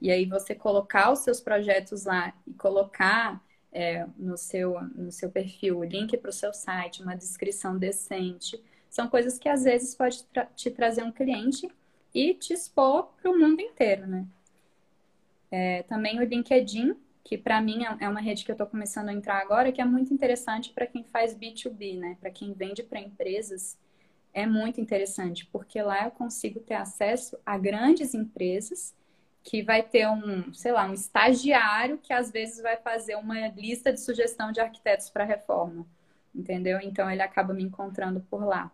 E 0.00 0.10
aí 0.10 0.26
você 0.26 0.54
colocar 0.54 1.12
os 1.12 1.20
seus 1.20 1.40
projetos 1.40 2.04
lá 2.04 2.34
e 2.46 2.52
colocar 2.52 3.40
é, 3.76 4.06
no, 4.16 4.38
seu, 4.38 4.80
no 4.94 5.12
seu 5.12 5.30
perfil 5.30 5.84
link 5.84 6.16
para 6.16 6.30
o 6.30 6.32
seu 6.32 6.54
site, 6.54 7.02
uma 7.02 7.14
descrição 7.14 7.76
decente, 7.76 8.58
são 8.88 9.06
coisas 9.06 9.38
que 9.38 9.50
às 9.50 9.64
vezes 9.64 9.94
pode 9.94 10.24
tra 10.24 10.46
te 10.46 10.70
trazer 10.70 11.02
um 11.02 11.12
cliente 11.12 11.68
e 12.14 12.32
te 12.32 12.54
expor 12.54 13.12
para 13.20 13.30
o 13.30 13.38
mundo 13.38 13.60
inteiro, 13.60 14.06
né? 14.06 14.26
É, 15.50 15.82
também 15.82 16.18
o 16.18 16.24
LinkedIn, 16.24 16.96
que 17.22 17.36
para 17.36 17.60
mim 17.60 17.84
é, 17.84 18.04
é 18.06 18.08
uma 18.08 18.20
rede 18.20 18.46
que 18.46 18.50
eu 18.50 18.54
estou 18.54 18.66
começando 18.66 19.10
a 19.10 19.12
entrar 19.12 19.42
agora, 19.42 19.70
que 19.70 19.82
é 19.82 19.84
muito 19.84 20.12
interessante 20.14 20.72
para 20.72 20.86
quem 20.86 21.04
faz 21.04 21.36
B2B, 21.36 21.98
né? 21.98 22.16
Para 22.18 22.30
quem 22.30 22.54
vende 22.54 22.82
para 22.82 22.98
empresas, 22.98 23.76
é 24.32 24.46
muito 24.46 24.80
interessante, 24.80 25.44
porque 25.52 25.82
lá 25.82 26.06
eu 26.06 26.10
consigo 26.12 26.60
ter 26.60 26.74
acesso 26.74 27.36
a 27.44 27.58
grandes 27.58 28.14
empresas 28.14 28.94
que 29.46 29.62
vai 29.62 29.80
ter 29.80 30.08
um, 30.08 30.52
sei 30.52 30.72
lá, 30.72 30.84
um 30.86 30.92
estagiário 30.92 31.98
que 31.98 32.12
às 32.12 32.32
vezes 32.32 32.60
vai 32.60 32.76
fazer 32.78 33.14
uma 33.14 33.46
lista 33.50 33.92
de 33.92 34.00
sugestão 34.00 34.50
de 34.50 34.58
arquitetos 34.58 35.08
para 35.08 35.22
reforma, 35.22 35.86
entendeu? 36.34 36.80
Então 36.82 37.08
ele 37.08 37.22
acaba 37.22 37.54
me 37.54 37.62
encontrando 37.62 38.20
por 38.28 38.44
lá. 38.44 38.72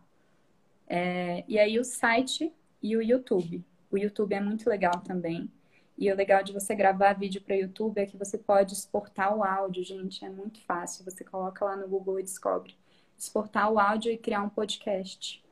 É, 0.88 1.44
e 1.46 1.58
aí 1.58 1.78
o 1.78 1.84
site 1.84 2.50
e 2.82 2.96
o 2.96 3.02
YouTube. 3.02 3.62
O 3.90 3.98
YouTube 3.98 4.32
é 4.32 4.40
muito 4.40 4.66
legal 4.68 4.98
também. 5.00 5.52
E 5.98 6.10
o 6.10 6.16
legal 6.16 6.42
de 6.42 6.54
você 6.54 6.74
gravar 6.74 7.12
vídeo 7.12 7.42
para 7.42 7.54
YouTube 7.54 7.98
é 7.98 8.06
que 8.06 8.16
você 8.16 8.38
pode 8.38 8.72
exportar 8.72 9.36
o 9.36 9.44
áudio, 9.44 9.84
gente, 9.84 10.24
é 10.24 10.30
muito 10.30 10.58
fácil. 10.62 11.04
Você 11.04 11.22
coloca 11.22 11.66
lá 11.66 11.76
no 11.76 11.86
Google 11.86 12.18
e 12.18 12.22
descobre. 12.22 12.74
Exportar 13.18 13.70
o 13.70 13.78
áudio 13.78 14.10
e 14.10 14.16
criar 14.16 14.42
um 14.42 14.48
podcast, 14.48 15.44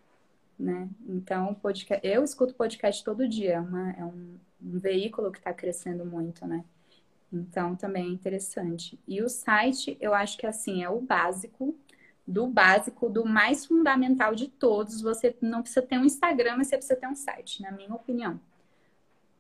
né? 0.59 0.89
Então, 1.07 1.53
podcast... 1.53 2.07
eu 2.07 2.25
escuto 2.25 2.55
podcast 2.55 3.05
todo 3.05 3.29
dia, 3.29 3.57
é, 3.57 3.61
uma, 3.61 3.91
é 3.93 4.05
um, 4.05 4.39
um 4.63 4.79
veículo 4.79 5.31
que 5.31 5.39
está 5.39 5.53
crescendo 5.53 6.05
muito, 6.05 6.47
né? 6.47 6.65
Então, 7.33 7.77
também 7.77 8.07
é 8.07 8.09
interessante. 8.09 8.99
E 9.07 9.23
o 9.23 9.29
site, 9.29 9.97
eu 10.01 10.13
acho 10.15 10.37
que 10.37 10.47
assim, 10.47 10.83
é 10.83 10.91
o 10.91 11.01
básico 11.01 11.77
do 12.27 12.47
básico, 12.47 13.09
do 13.09 13.25
mais 13.25 13.67
fundamental 13.67 14.35
de 14.35 14.49
todos. 14.49 15.01
Você 15.01 15.37
não 15.41 15.63
precisa 15.63 15.83
ter 15.83 15.99
um 15.99 16.05
Instagram, 16.05 16.57
mas 16.59 16.69
você 16.69 16.77
precisa 16.77 16.99
ter 16.99 17.09
um 17.09 17.15
site, 17.15 17.61
na 17.61 17.73
minha 17.73 17.93
opinião. 17.93 18.41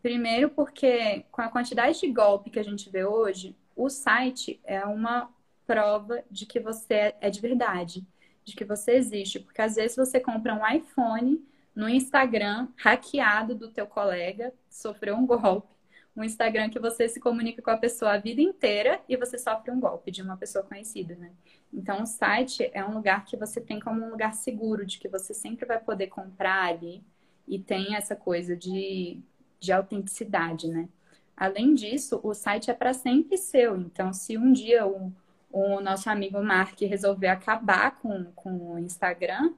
Primeiro, 0.02 0.50
porque 0.50 1.24
com 1.30 1.42
a 1.42 1.48
quantidade 1.48 2.00
de 2.00 2.11
golpe 2.11 2.50
que 2.50 2.59
a 2.59 2.64
gente 2.64 2.90
vê 2.90 3.04
hoje, 3.04 3.54
o 3.76 3.88
site 3.88 4.61
é 4.64 4.85
uma 4.85 5.30
prova 5.66 6.24
de 6.30 6.46
que 6.46 6.59
você 6.59 7.14
é 7.20 7.30
de 7.30 7.40
verdade, 7.40 8.04
de 8.44 8.56
que 8.56 8.64
você 8.64 8.92
existe. 8.92 9.38
Porque 9.38 9.62
às 9.62 9.76
vezes 9.76 9.96
você 9.96 10.18
compra 10.18 10.54
um 10.54 10.66
iPhone 10.66 11.40
no 11.81 11.88
Instagram 11.88 12.69
hackeado 12.77 13.55
do 13.55 13.71
teu 13.71 13.87
colega, 13.87 14.53
sofreu 14.69 15.16
um 15.16 15.25
golpe. 15.25 15.75
Um 16.14 16.23
Instagram 16.23 16.69
que 16.69 16.79
você 16.79 17.09
se 17.09 17.19
comunica 17.19 17.62
com 17.62 17.71
a 17.71 17.77
pessoa 17.79 18.12
a 18.12 18.19
vida 18.19 18.43
inteira 18.43 19.01
e 19.09 19.16
você 19.16 19.38
sofre 19.38 19.71
um 19.71 19.81
golpe 19.81 20.11
de 20.11 20.21
uma 20.21 20.37
pessoa 20.37 20.62
conhecida, 20.62 21.14
né? 21.14 21.33
Então, 21.73 22.03
o 22.03 22.07
site 22.07 22.71
é 22.75 22.85
um 22.85 22.93
lugar 22.93 23.25
que 23.25 23.35
você 23.35 23.62
tem 23.62 23.81
como 23.81 24.05
um 24.05 24.11
lugar 24.11 24.35
seguro, 24.35 24.85
de 24.85 24.99
que 24.99 25.09
você 25.09 25.33
sempre 25.33 25.64
vai 25.64 25.81
poder 25.81 26.09
comprar 26.09 26.64
ali 26.69 27.03
e 27.49 27.59
tem 27.59 27.95
essa 27.97 28.14
coisa 28.14 28.55
de, 28.55 29.19
de 29.59 29.73
autenticidade, 29.73 30.69
né? 30.69 30.87
Além 31.35 31.73
disso, 31.73 32.21
o 32.23 32.35
site 32.35 32.71
é 32.71 32.75
para 32.75 32.93
sempre 32.93 33.38
seu. 33.38 33.79
Então, 33.79 34.12
se 34.12 34.37
um 34.37 34.53
dia 34.53 34.87
o, 34.87 35.11
o 35.51 35.81
nosso 35.81 36.11
amigo 36.11 36.43
Mark 36.43 36.79
resolver 36.83 37.29
acabar 37.29 37.99
com, 38.03 38.25
com 38.33 38.75
o 38.75 38.79
Instagram, 38.79 39.55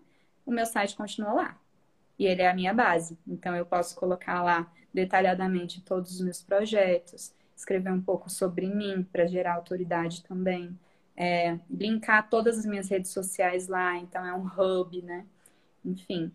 o 0.47 0.53
meu 0.53 0.67
site 0.67 0.95
continua 0.95 1.33
lá. 1.33 1.62
E 2.19 2.27
ele 2.27 2.43
é 2.43 2.49
a 2.49 2.55
minha 2.55 2.73
base. 2.73 3.19
Então, 3.27 3.55
eu 3.55 3.67
posso 3.67 3.97
colocar 3.97 4.43
lá 4.43 4.71
detalhadamente 4.93 5.81
todos 5.81 6.15
os 6.15 6.21
meus 6.21 6.43
projetos, 6.43 7.35
escrever 7.57 7.91
um 7.91 8.01
pouco 8.01 8.31
sobre 8.31 8.67
mim 8.67 9.07
para 9.11 9.27
gerar 9.27 9.55
autoridade 9.55 10.23
também, 10.23 10.79
é, 11.17 11.59
linkar 11.71 12.29
todas 12.29 12.59
as 12.59 12.67
minhas 12.67 12.89
redes 12.89 13.11
sociais 13.11 13.69
lá. 13.69 13.97
Então, 13.97 14.25
é 14.25 14.35
um 14.35 14.47
hub, 14.47 15.01
né? 15.03 15.25
Enfim, 15.85 16.33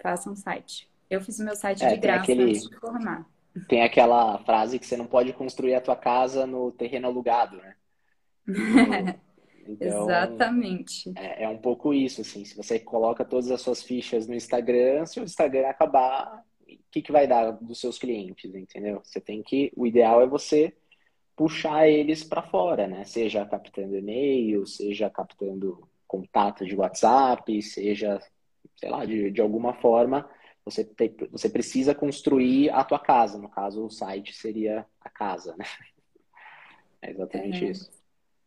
faça 0.00 0.30
um 0.30 0.36
site. 0.36 0.88
Eu 1.08 1.20
fiz 1.20 1.38
o 1.40 1.44
meu 1.44 1.56
site 1.56 1.84
é, 1.84 1.88
de 1.88 1.96
graça 1.96 2.22
aquele... 2.22 2.44
antes 2.44 2.68
de 2.68 2.76
formar. 2.76 3.26
Tem 3.68 3.82
aquela 3.82 4.38
frase 4.38 4.78
que 4.78 4.86
você 4.86 4.96
não 4.96 5.06
pode 5.06 5.32
construir 5.32 5.74
a 5.74 5.80
tua 5.80 5.96
casa 5.96 6.46
no 6.46 6.70
terreno 6.70 7.08
alugado, 7.08 7.56
né? 7.56 7.74
Então, 9.70 10.04
Exatamente. 10.04 11.12
É, 11.16 11.44
é, 11.44 11.48
um 11.48 11.58
pouco 11.58 11.94
isso, 11.94 12.20
assim. 12.20 12.44
Se 12.44 12.56
você 12.56 12.78
coloca 12.78 13.24
todas 13.24 13.50
as 13.50 13.60
suas 13.60 13.82
fichas 13.82 14.26
no 14.26 14.34
Instagram, 14.34 15.06
se 15.06 15.20
o 15.20 15.24
Instagram 15.24 15.68
acabar, 15.68 16.44
o 16.68 16.78
que, 16.90 17.02
que 17.02 17.12
vai 17.12 17.26
dar 17.26 17.52
dos 17.52 17.80
seus 17.80 17.98
clientes, 17.98 18.54
entendeu? 18.54 19.00
Você 19.04 19.20
tem 19.20 19.42
que. 19.42 19.72
O 19.76 19.86
ideal 19.86 20.20
é 20.22 20.26
você 20.26 20.74
puxar 21.36 21.88
eles 21.88 22.24
para 22.24 22.42
fora, 22.42 22.86
né? 22.86 23.04
Seja 23.04 23.46
captando 23.46 23.96
e-mail, 23.96 24.66
seja 24.66 25.08
captando 25.08 25.88
contato 26.06 26.66
de 26.66 26.74
WhatsApp, 26.74 27.62
seja, 27.62 28.20
sei 28.76 28.90
lá, 28.90 29.04
de, 29.04 29.30
de 29.30 29.40
alguma 29.40 29.74
forma 29.74 30.28
você, 30.64 30.84
te, 30.84 31.14
você 31.30 31.48
precisa 31.48 31.94
construir 31.94 32.70
a 32.70 32.84
tua 32.84 32.98
casa. 32.98 33.38
No 33.38 33.48
caso, 33.48 33.84
o 33.84 33.90
site 33.90 34.34
seria 34.34 34.86
a 35.00 35.10
casa, 35.10 35.56
né? 35.56 35.64
É 37.02 37.12
exatamente 37.12 37.64
é, 37.64 37.70
isso. 37.70 37.90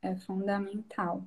É 0.04 0.16
fundamental. 0.16 1.24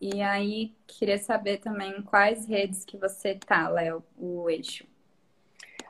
E 0.00 0.22
aí, 0.22 0.74
queria 0.86 1.18
saber 1.18 1.58
também 1.58 2.02
quais 2.02 2.46
redes 2.46 2.84
que 2.84 2.96
você 2.96 3.34
tá, 3.34 3.68
Léo, 3.68 4.02
o 4.16 4.48
eixo. 4.48 4.84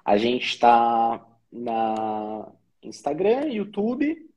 A 0.04 0.16
gente 0.18 0.44
está 0.44 1.24
na 1.50 2.52
Instagram, 2.82 3.46
YouTube, 3.46 4.28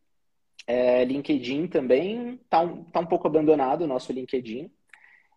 é, 0.68 1.04
LinkedIn 1.04 1.68
também. 1.68 2.40
Tá 2.50 2.62
um, 2.62 2.84
tá 2.84 3.00
um 3.00 3.06
pouco 3.06 3.28
abandonado 3.28 3.82
o 3.82 3.88
nosso 3.88 4.14
LinkedIn. 4.14 4.72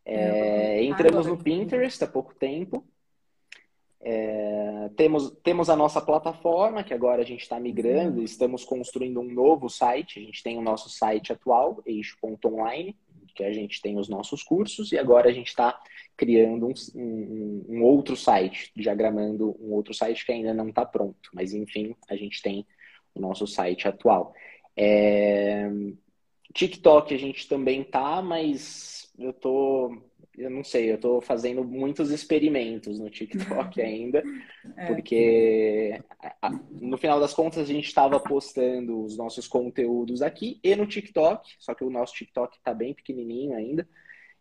É, 0.05 0.79
é 0.79 0.85
entramos 0.85 1.27
no 1.27 1.37
Pinterest 1.43 2.05
há 2.05 2.07
pouco 2.07 2.35
tempo. 2.35 2.87
É, 4.03 4.91
temos, 4.97 5.31
temos 5.43 5.69
a 5.69 5.77
nossa 5.77 6.01
plataforma, 6.01 6.83
que 6.83 6.95
agora 6.95 7.23
a 7.23 7.25
gente 7.25 7.43
está 7.43 7.61
migrando, 7.61 8.19
uhum. 8.19 8.25
estamos 8.25 8.65
construindo 8.65 9.21
um 9.21 9.33
novo 9.33 9.69
site. 9.69 10.19
A 10.19 10.23
gente 10.23 10.43
tem 10.43 10.57
o 10.57 10.63
nosso 10.63 10.89
site 10.89 11.33
atual, 11.33 11.83
eixo.online, 11.85 12.97
que 13.35 13.45
a 13.45 13.53
gente 13.53 13.81
tem 13.81 13.99
os 13.99 14.09
nossos 14.09 14.43
cursos, 14.43 14.93
e 14.93 14.99
agora 14.99 15.29
a 15.29 15.33
gente 15.33 15.49
está 15.49 15.79
criando 16.17 16.67
um, 16.67 16.75
um, 16.95 17.65
um, 17.69 17.83
outro 17.83 18.17
site, 18.17 18.73
diagramando 18.75 19.57
um 19.61 19.73
outro 19.73 19.95
site 19.95 20.25
que 20.25 20.33
ainda 20.33 20.53
não 20.53 20.69
está 20.69 20.85
pronto. 20.85 21.31
Mas, 21.33 21.53
enfim, 21.53 21.95
a 22.09 22.17
gente 22.17 22.43
tem 22.43 22.67
o 23.15 23.21
nosso 23.21 23.47
site 23.47 23.87
atual. 23.87 24.35
É, 24.77 25.71
TikTok 26.55 27.15
a 27.15 27.19
gente 27.19 27.49
também 27.49 27.85
tá, 27.85 28.21
mas 28.23 29.11
eu 29.19 29.33
tô 29.33 29.97
eu 30.41 30.51
não 30.51 30.65
sei, 30.65 30.91
eu 30.91 30.97
estou 30.97 31.21
fazendo 31.21 31.63
muitos 31.63 32.11
experimentos 32.11 32.99
no 32.99 33.11
TikTok 33.11 33.81
ainda, 33.83 34.23
é. 34.77 34.87
porque 34.87 36.01
no 36.81 36.97
final 36.97 37.21
das 37.21 37.35
contas 37.35 37.59
a 37.59 37.73
gente 37.73 37.87
estava 37.87 38.19
postando 38.19 39.05
os 39.05 39.17
nossos 39.17 39.47
conteúdos 39.47 40.23
aqui 40.23 40.59
e 40.65 40.75
no 40.75 40.87
TikTok, 40.87 41.57
só 41.59 41.75
que 41.75 41.85
o 41.85 41.91
nosso 41.91 42.15
TikTok 42.15 42.57
está 42.57 42.73
bem 42.73 42.95
pequenininho 42.95 43.55
ainda. 43.55 43.87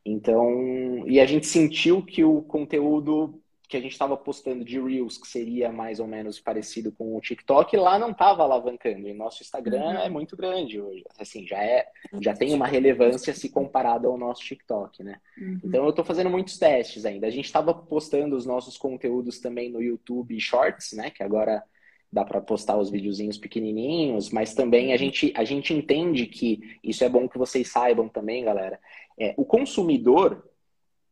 Então, 0.06 1.06
e 1.08 1.20
a 1.20 1.26
gente 1.26 1.46
sentiu 1.46 2.02
que 2.02 2.24
o 2.24 2.42
conteúdo 2.42 3.40
que 3.70 3.78
a 3.78 3.80
gente 3.80 3.92
estava 3.92 4.18
postando 4.18 4.66
de 4.66 4.80
Reels, 4.82 5.16
que 5.16 5.28
seria 5.28 5.72
mais 5.72 6.00
ou 6.00 6.08
menos 6.08 6.40
parecido 6.40 6.92
com 6.92 7.16
o 7.16 7.22
TikTok, 7.22 7.78
lá 7.78 8.00
não 8.00 8.10
estava 8.10 8.42
alavancando. 8.42 9.08
E 9.08 9.14
nosso 9.14 9.44
Instagram 9.44 9.92
uhum. 9.92 10.00
é 10.00 10.10
muito 10.10 10.36
grande 10.36 10.82
hoje. 10.82 11.06
Assim, 11.20 11.46
já, 11.46 11.64
é, 11.64 11.88
já 12.20 12.34
tem 12.34 12.52
uma 12.56 12.66
relevância 12.66 13.32
se 13.32 13.48
comparado 13.48 14.08
ao 14.08 14.18
nosso 14.18 14.42
TikTok, 14.42 15.04
né? 15.04 15.22
Uhum. 15.38 15.60
Então 15.64 15.84
eu 15.84 15.92
estou 15.92 16.04
fazendo 16.04 16.32
muitos 16.32 16.58
testes 16.58 17.06
ainda. 17.06 17.28
A 17.28 17.30
gente 17.30 17.46
estava 17.46 17.72
postando 17.72 18.36
os 18.36 18.44
nossos 18.44 18.76
conteúdos 18.76 19.40
também 19.40 19.70
no 19.70 19.80
YouTube 19.80 20.40
Shorts, 20.40 20.94
né? 20.94 21.12
Que 21.12 21.22
agora 21.22 21.64
dá 22.12 22.26
para 22.26 22.42
postar 22.42 22.76
os 22.76 22.90
videozinhos 22.90 23.38
pequenininhos, 23.38 24.32
mas 24.32 24.56
também 24.56 24.94
a 24.94 24.98
gente, 24.98 25.32
a 25.38 25.44
gente 25.44 25.76
entende 25.76 26.26
que 26.26 26.80
isso 26.84 27.04
é 27.04 27.10
bom 27.10 27.30
que 27.30 27.38
vocês 27.38 27.68
saibam 27.68 28.10
também, 28.10 28.46
galera. 28.46 28.80
É, 29.16 29.36
o 29.38 29.46
consumidor, 29.46 30.49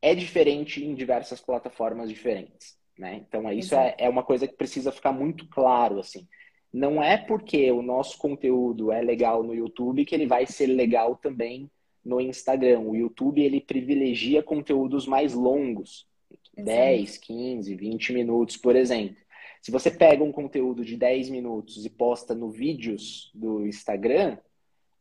é 0.02 0.14
diferente 0.14 0.84
em 0.84 0.94
diversas 0.94 1.42
plataformas 1.42 2.10
diferentes. 2.10 2.78
Né? 2.98 3.24
Então, 3.28 3.52
isso 3.52 3.76
é, 3.76 3.96
é 3.98 4.10
uma 4.10 4.24
coisa 4.24 4.48
que 4.48 4.56
precisa 4.56 4.92
ficar 4.92 5.12
muito 5.12 5.48
claro. 5.48 6.00
assim. 6.00 6.28
Não 6.74 7.02
é 7.02 7.18
porque 7.18 7.72
o 7.72 7.82
nosso 7.82 8.18
conteúdo 8.18 8.92
é 8.92 9.02
legal 9.02 9.44
no 9.44 9.54
YouTube 9.54 10.06
que 10.06 10.14
ele 10.14 10.28
vai 10.28 10.46
ser 10.46 10.68
legal 10.68 11.16
também 11.16 11.70
no 12.04 12.20
Instagram. 12.20 12.80
O 12.80 12.96
YouTube 12.96 13.42
ele 13.42 13.62
privilegia 13.62 14.44
conteúdos 14.44 15.06
mais 15.06 15.34
longos, 15.34 16.08
Exato. 16.56 16.66
10, 16.66 17.18
15, 17.18 17.76
20 17.76 18.14
minutos, 18.14 18.58
por 18.58 18.76
exemplo. 18.76 19.18
Se 19.62 19.72
você 19.72 19.92
pega 19.92 20.24
um 20.24 20.32
conteúdo 20.32 20.84
de 20.84 20.96
10 20.96 21.30
minutos 21.30 21.86
e 21.86 21.90
posta 21.90 22.34
no 22.34 22.50
vídeos 22.50 23.32
do 23.34 23.66
Instagram, 23.68 24.38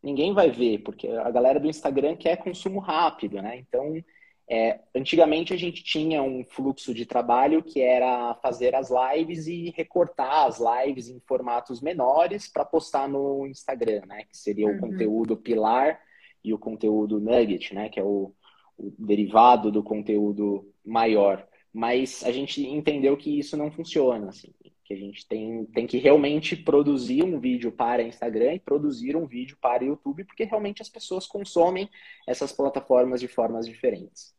ninguém 0.03 0.33
vai 0.33 0.51
ver, 0.51 0.79
porque 0.79 1.07
a 1.07 1.29
galera 1.31 1.59
do 1.59 1.69
Instagram 1.69 2.15
quer 2.15 2.37
consumo 2.37 2.79
rápido, 2.79 3.41
né? 3.41 3.57
Então, 3.57 4.03
é, 4.49 4.79
antigamente 4.95 5.53
a 5.53 5.57
gente 5.57 5.83
tinha 5.83 6.23
um 6.23 6.41
fluxo 6.45 6.93
de 6.93 7.05
trabalho 7.05 7.61
que 7.61 7.81
era 7.81 8.33
fazer 8.35 8.73
as 8.75 8.89
lives 8.89 9.45
e 9.45 9.73
recortar 9.75 10.45
as 10.45 10.59
lives 10.59 11.09
em 11.09 11.19
formatos 11.19 11.81
menores 11.81 12.47
para 12.47 12.63
postar 12.63 13.09
no 13.09 13.45
Instagram, 13.45 14.03
né? 14.07 14.23
Que 14.23 14.37
seria 14.37 14.67
uhum. 14.67 14.77
o 14.77 14.79
conteúdo 14.79 15.35
pilar 15.35 15.99
e 16.41 16.53
o 16.53 16.57
conteúdo 16.57 17.19
nugget, 17.19 17.75
né? 17.75 17.89
Que 17.89 17.99
é 17.99 18.03
o, 18.03 18.33
o 18.77 18.93
derivado 18.97 19.69
do 19.69 19.83
conteúdo 19.83 20.73
maior. 20.85 21.45
Mas 21.73 22.23
a 22.23 22.31
gente 22.31 22.65
entendeu 22.65 23.17
que 23.17 23.37
isso 23.37 23.57
não 23.57 23.69
funciona, 23.69 24.29
assim, 24.29 24.53
que 24.85 24.93
a 24.93 24.97
gente 24.97 25.27
tem, 25.27 25.65
tem 25.65 25.85
que 25.85 25.97
realmente 25.97 26.55
produzir 26.55 27.21
um 27.21 27.37
vídeo 27.37 27.69
para 27.69 28.01
Instagram 28.01 28.53
e 28.53 28.59
produzir 28.59 29.17
um 29.17 29.27
vídeo 29.27 29.57
para 29.59 29.83
YouTube, 29.83 30.23
porque 30.23 30.45
realmente 30.45 30.81
as 30.81 30.87
pessoas 30.87 31.27
consomem 31.27 31.89
essas 32.25 32.53
plataformas 32.53 33.19
de 33.19 33.27
formas 33.27 33.67
diferentes. 33.67 34.36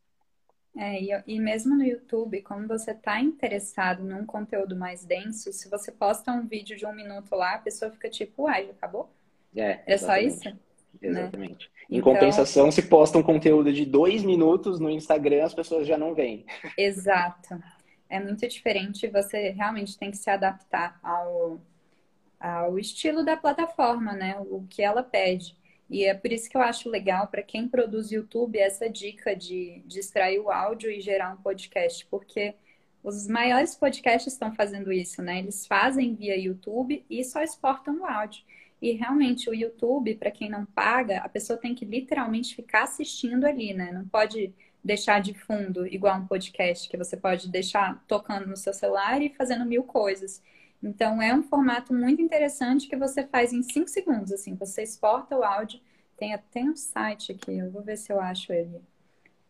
É, 0.79 1.03
e, 1.03 1.09
e 1.27 1.41
mesmo 1.41 1.77
no 1.77 1.85
YouTube, 1.85 2.41
como 2.43 2.69
você 2.69 2.93
está 2.93 3.21
interessado 3.21 4.05
num 4.05 4.25
conteúdo 4.25 4.77
mais 4.77 5.05
denso, 5.05 5.53
se 5.53 5.69
você 5.69 5.91
posta 5.91 6.31
um 6.31 6.47
vídeo 6.47 6.77
de 6.77 6.87
um 6.87 6.95
minuto 6.95 7.35
lá, 7.35 7.55
a 7.55 7.59
pessoa 7.59 7.91
fica 7.91 8.09
tipo, 8.09 8.45
uai, 8.45 8.67
já 8.67 8.71
acabou? 8.71 9.11
É, 9.57 9.81
é 9.85 9.99
só 9.99 10.17
isso? 10.17 10.45
Né? 10.45 10.57
Exatamente. 11.03 11.67
Né? 11.67 11.87
Em 11.91 11.99
então... 11.99 12.13
compensação, 12.13 12.71
se 12.71 12.83
posta 12.83 13.19
um 13.19 13.25
conteúdo 13.25 13.73
de 13.73 13.85
dois 13.85 14.23
minutos 14.23 14.79
no 14.79 14.89
Instagram, 14.89 15.45
as 15.45 15.53
pessoas 15.53 15.85
já 15.85 15.99
não 15.99 16.15
veem. 16.15 16.47
Exato. 16.79 17.61
É 18.09 18.21
muito 18.21 18.47
diferente, 18.47 19.09
você 19.09 19.51
realmente 19.51 19.99
tem 19.99 20.13
que 20.13 20.17
se 20.17 20.31
adaptar 20.31 21.01
ao, 21.03 21.59
ao 22.39 22.79
estilo 22.79 23.25
da 23.25 23.37
plataforma, 23.37 24.13
né? 24.13 24.37
O 24.39 24.65
que 24.71 24.81
ela 24.81 25.03
pede. 25.03 25.57
E 25.91 26.05
é 26.05 26.15
por 26.15 26.31
isso 26.31 26.51
que 26.51 26.57
eu 26.57 26.61
acho 26.61 26.89
legal 26.89 27.29
para 27.29 27.43
quem 27.43 27.69
produz 27.69 28.11
YouTube 28.11 28.59
essa 28.59 28.89
dica 28.91 29.35
de, 29.35 29.83
de 29.87 29.99
extrair 29.99 30.39
o 30.39 30.51
áudio 30.51 30.91
e 30.91 31.01
gerar 31.01 31.33
um 31.33 31.43
podcast, 31.43 32.07
porque 32.07 32.55
os 33.03 33.27
maiores 33.27 33.75
podcasts 33.75 34.33
estão 34.33 34.55
fazendo 34.55 34.93
isso, 34.93 35.23
né? 35.23 35.39
Eles 35.39 35.67
fazem 35.67 36.15
via 36.15 36.37
YouTube 36.37 37.05
e 37.09 37.25
só 37.25 37.43
exportam 37.43 38.01
o 38.01 38.07
áudio. 38.07 38.43
E 38.81 38.93
realmente 38.93 39.49
o 39.49 39.55
YouTube, 39.55 40.15
para 40.17 40.31
quem 40.31 40.49
não 40.49 40.65
paga, 40.67 41.19
a 41.19 41.29
pessoa 41.29 41.59
tem 41.59 41.75
que 41.75 41.85
literalmente 41.85 42.55
ficar 42.55 42.85
assistindo 42.85 43.45
ali, 43.45 43.73
né? 43.73 43.91
Não 43.93 44.07
pode 44.07 44.53
deixar 44.85 45.21
de 45.21 45.35
fundo 45.35 45.87
igual 45.87 46.19
um 46.19 46.27
podcast 46.27 46.89
que 46.89 46.97
você 46.97 47.17
pode 47.17 47.49
deixar 47.49 48.05
tocando 48.07 48.47
no 48.47 48.57
seu 48.57 48.73
celular 48.73 49.21
e 49.21 49.31
fazendo 49.31 49.65
mil 49.65 49.83
coisas. 49.83 50.43
Então, 50.83 51.21
é 51.21 51.35
um 51.35 51.43
formato 51.43 51.93
muito 51.93 52.23
interessante 52.23 52.89
que 52.89 52.97
você 52.97 53.27
faz 53.27 53.53
em 53.53 53.63
cinco 53.63 53.89
segundos, 53.89 54.33
assim, 54.33 54.55
você 54.55 54.83
exporta 54.83 55.37
o 55.37 55.43
áudio, 55.43 55.81
Tem 56.17 56.35
até 56.35 56.63
um 56.63 56.77
site 56.77 57.33
aqui, 57.33 57.59
eu 57.59 57.71
vou 57.71 57.83
ver 57.83 57.97
se 57.97 58.13
eu 58.13 58.21
acho 58.21 58.53
ele. 58.53 58.81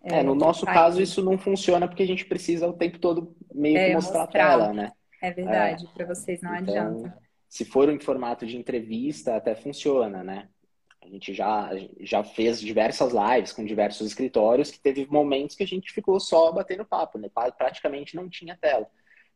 É, 0.02 0.18
é 0.18 0.22
no 0.22 0.34
nosso 0.34 0.64
caso 0.64 1.00
isso 1.00 1.22
não 1.22 1.36
funciona 1.36 1.88
porque 1.88 2.02
a 2.02 2.06
gente 2.06 2.24
precisa 2.24 2.68
o 2.68 2.72
tempo 2.72 2.98
todo 2.98 3.34
meio 3.54 3.76
é, 3.76 3.88
que 3.88 3.94
mostrar, 3.94 4.20
mostrar, 4.20 4.44
a 4.44 4.48
tela, 4.48 4.72
né? 4.72 4.92
É 5.20 5.32
verdade, 5.32 5.86
é. 5.86 5.88
para 5.94 6.06
vocês 6.06 6.40
não 6.40 6.54
então, 6.54 6.74
adianta. 6.74 7.18
Se 7.48 7.64
for 7.64 7.88
em 7.88 7.98
formato 7.98 8.46
de 8.46 8.56
entrevista, 8.56 9.36
até 9.36 9.54
funciona, 9.54 10.22
né? 10.22 10.48
A 11.02 11.06
gente 11.08 11.32
já, 11.32 11.70
já 12.00 12.22
fez 12.22 12.60
diversas 12.60 13.12
lives 13.12 13.52
com 13.52 13.64
diversos 13.64 14.06
escritórios 14.06 14.70
que 14.70 14.78
teve 14.78 15.06
momentos 15.06 15.56
que 15.56 15.62
a 15.62 15.66
gente 15.66 15.90
ficou 15.90 16.20
só 16.20 16.52
batendo 16.52 16.84
papo, 16.84 17.18
né? 17.18 17.30
Praticamente 17.56 18.14
não 18.14 18.28
tinha 18.28 18.56
tela. 18.56 18.86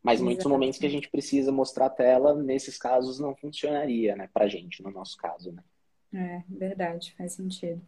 Mas 0.03 0.15
Exatamente. 0.15 0.25
muitos 0.25 0.47
momentos 0.47 0.79
que 0.79 0.87
a 0.87 0.91
gente 0.91 1.09
precisa 1.09 1.53
mostrar 1.53 1.87
a 1.87 1.91
tela, 1.91 2.35
nesses 2.35 2.77
casos 2.77 3.21
não 3.21 3.37
funcionaria, 3.37 4.17
né? 4.17 4.29
Pra 4.33 4.49
gente, 4.49 4.83
no 4.83 4.91
nosso 4.91 5.17
caso, 5.17 5.53
né? 5.53 5.63
É, 6.15 6.43
verdade, 6.49 7.15
faz 7.17 7.33
sentido. 7.33 7.81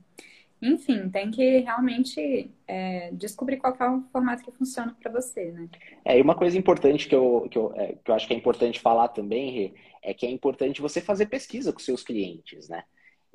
Enfim, 0.63 1.11
tem 1.11 1.31
que 1.31 1.59
realmente 1.59 2.51
é, 2.67 3.11
descobrir 3.13 3.59
qual 3.59 3.77
é 3.79 3.91
o 3.91 4.03
formato 4.11 4.43
que 4.43 4.53
funciona 4.53 4.97
para 4.99 5.13
você, 5.13 5.51
né? 5.53 5.69
É, 6.05 6.19
e 6.19 6.23
uma 6.23 6.35
coisa 6.35 6.57
importante 6.57 7.07
que 7.07 7.15
eu, 7.15 7.47
que, 7.51 7.59
eu, 7.59 7.73
é, 7.75 7.97
que 8.03 8.11
eu 8.11 8.15
acho 8.15 8.27
que 8.27 8.33
é 8.33 8.37
importante 8.37 8.81
falar 8.81 9.09
também, 9.09 9.51
Rê, 9.51 9.75
é 10.03 10.15
que 10.15 10.25
é 10.25 10.31
importante 10.31 10.81
você 10.81 11.01
fazer 11.01 11.27
pesquisa 11.27 11.73
com 11.73 11.81
seus 11.81 12.03
clientes, 12.03 12.69
né? 12.69 12.85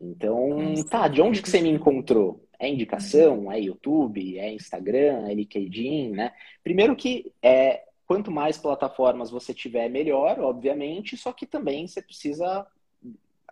Então, 0.02 0.74
tá, 0.90 1.08
de 1.08 1.22
onde 1.22 1.42
que 1.42 1.50
você 1.50 1.62
me 1.62 1.70
encontrou? 1.70 2.44
É 2.58 2.68
indicação? 2.68 3.52
É 3.52 3.60
YouTube? 3.60 4.40
É 4.40 4.52
Instagram? 4.54 5.28
É 5.28 5.34
LinkedIn, 5.34 6.12
né? 6.12 6.32
Primeiro 6.64 6.96
que 6.96 7.32
é, 7.44 7.84
quanto 8.10 8.32
mais 8.32 8.58
plataformas 8.58 9.30
você 9.30 9.54
tiver, 9.54 9.88
melhor, 9.88 10.40
obviamente, 10.40 11.16
só 11.16 11.32
que 11.32 11.46
também 11.46 11.88
você 11.88 12.02
precisa 12.02 12.66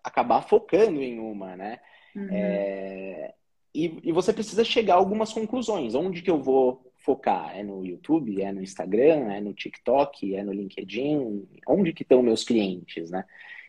acabar 0.03 0.41
focando 0.41 0.99
em 0.99 1.19
uma, 1.19 1.55
né? 1.55 1.79
Uhum. 2.15 2.27
É, 2.31 3.35
e, 3.75 3.99
e 4.05 4.11
você 4.11 4.33
precisa 4.33 4.63
chegar 4.63 4.95
a 4.95 4.97
algumas 4.97 5.31
conclusões. 5.31 5.93
Onde 5.93 6.23
que 6.23 6.31
eu 6.31 6.41
vou 6.41 6.91
focar? 6.95 7.55
É 7.55 7.61
no 7.61 7.85
YouTube? 7.85 8.41
É 8.41 8.51
no 8.51 8.63
Instagram? 8.63 9.31
É 9.31 9.39
no 9.39 9.53
TikTok? 9.53 10.35
É 10.35 10.43
no 10.43 10.51
LinkedIn? 10.51 11.47
Onde 11.67 11.93
que 11.93 12.01
estão 12.01 12.23
meus 12.23 12.43
clientes, 12.43 13.11
né? 13.11 13.25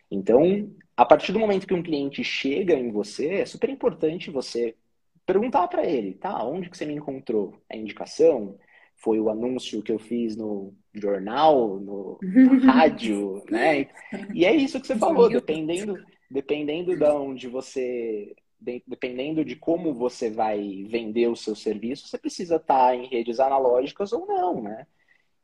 Então, 0.09 0.73
a 0.97 1.05
partir 1.05 1.31
do 1.31 1.39
momento 1.39 1.67
que 1.67 1.73
um 1.75 1.83
cliente 1.83 2.23
chega 2.23 2.73
em 2.73 2.89
você, 2.89 3.41
é 3.41 3.45
super 3.45 3.69
importante 3.69 4.31
você 4.31 4.75
perguntar 5.23 5.67
para 5.67 5.85
ele, 5.85 6.15
tá? 6.15 6.43
Onde 6.43 6.67
que 6.67 6.75
você 6.75 6.87
me 6.87 6.95
encontrou? 6.95 7.61
É 7.69 7.77
indicação? 7.77 8.57
Foi 8.95 9.19
o 9.19 9.29
anúncio 9.29 9.81
que 9.83 9.91
eu 9.91 9.99
fiz 9.99 10.35
no 10.35 10.73
jornal, 10.93 11.79
no 11.79 12.19
rádio, 12.65 13.43
né? 13.49 13.87
E 14.33 14.45
é 14.45 14.55
isso 14.55 14.79
que 14.79 14.87
você 14.87 14.95
falou, 14.95 15.29
dependendo, 15.29 15.97
dependendo 16.29 16.95
de 16.95 17.05
onde 17.05 17.47
você 17.47 18.35
dependendo 18.61 19.45
de 19.45 19.55
como 19.55 19.93
você 19.93 20.29
vai 20.29 20.85
vender 20.89 21.27
o 21.27 21.35
seu 21.35 21.55
serviço, 21.55 22.09
você 22.09 22.17
precisa 22.17 22.57
estar 22.57 22.93
em 22.93 23.07
redes 23.07 23.39
analógicas 23.39 24.11
ou 24.11 24.27
não, 24.27 24.61
né? 24.61 24.85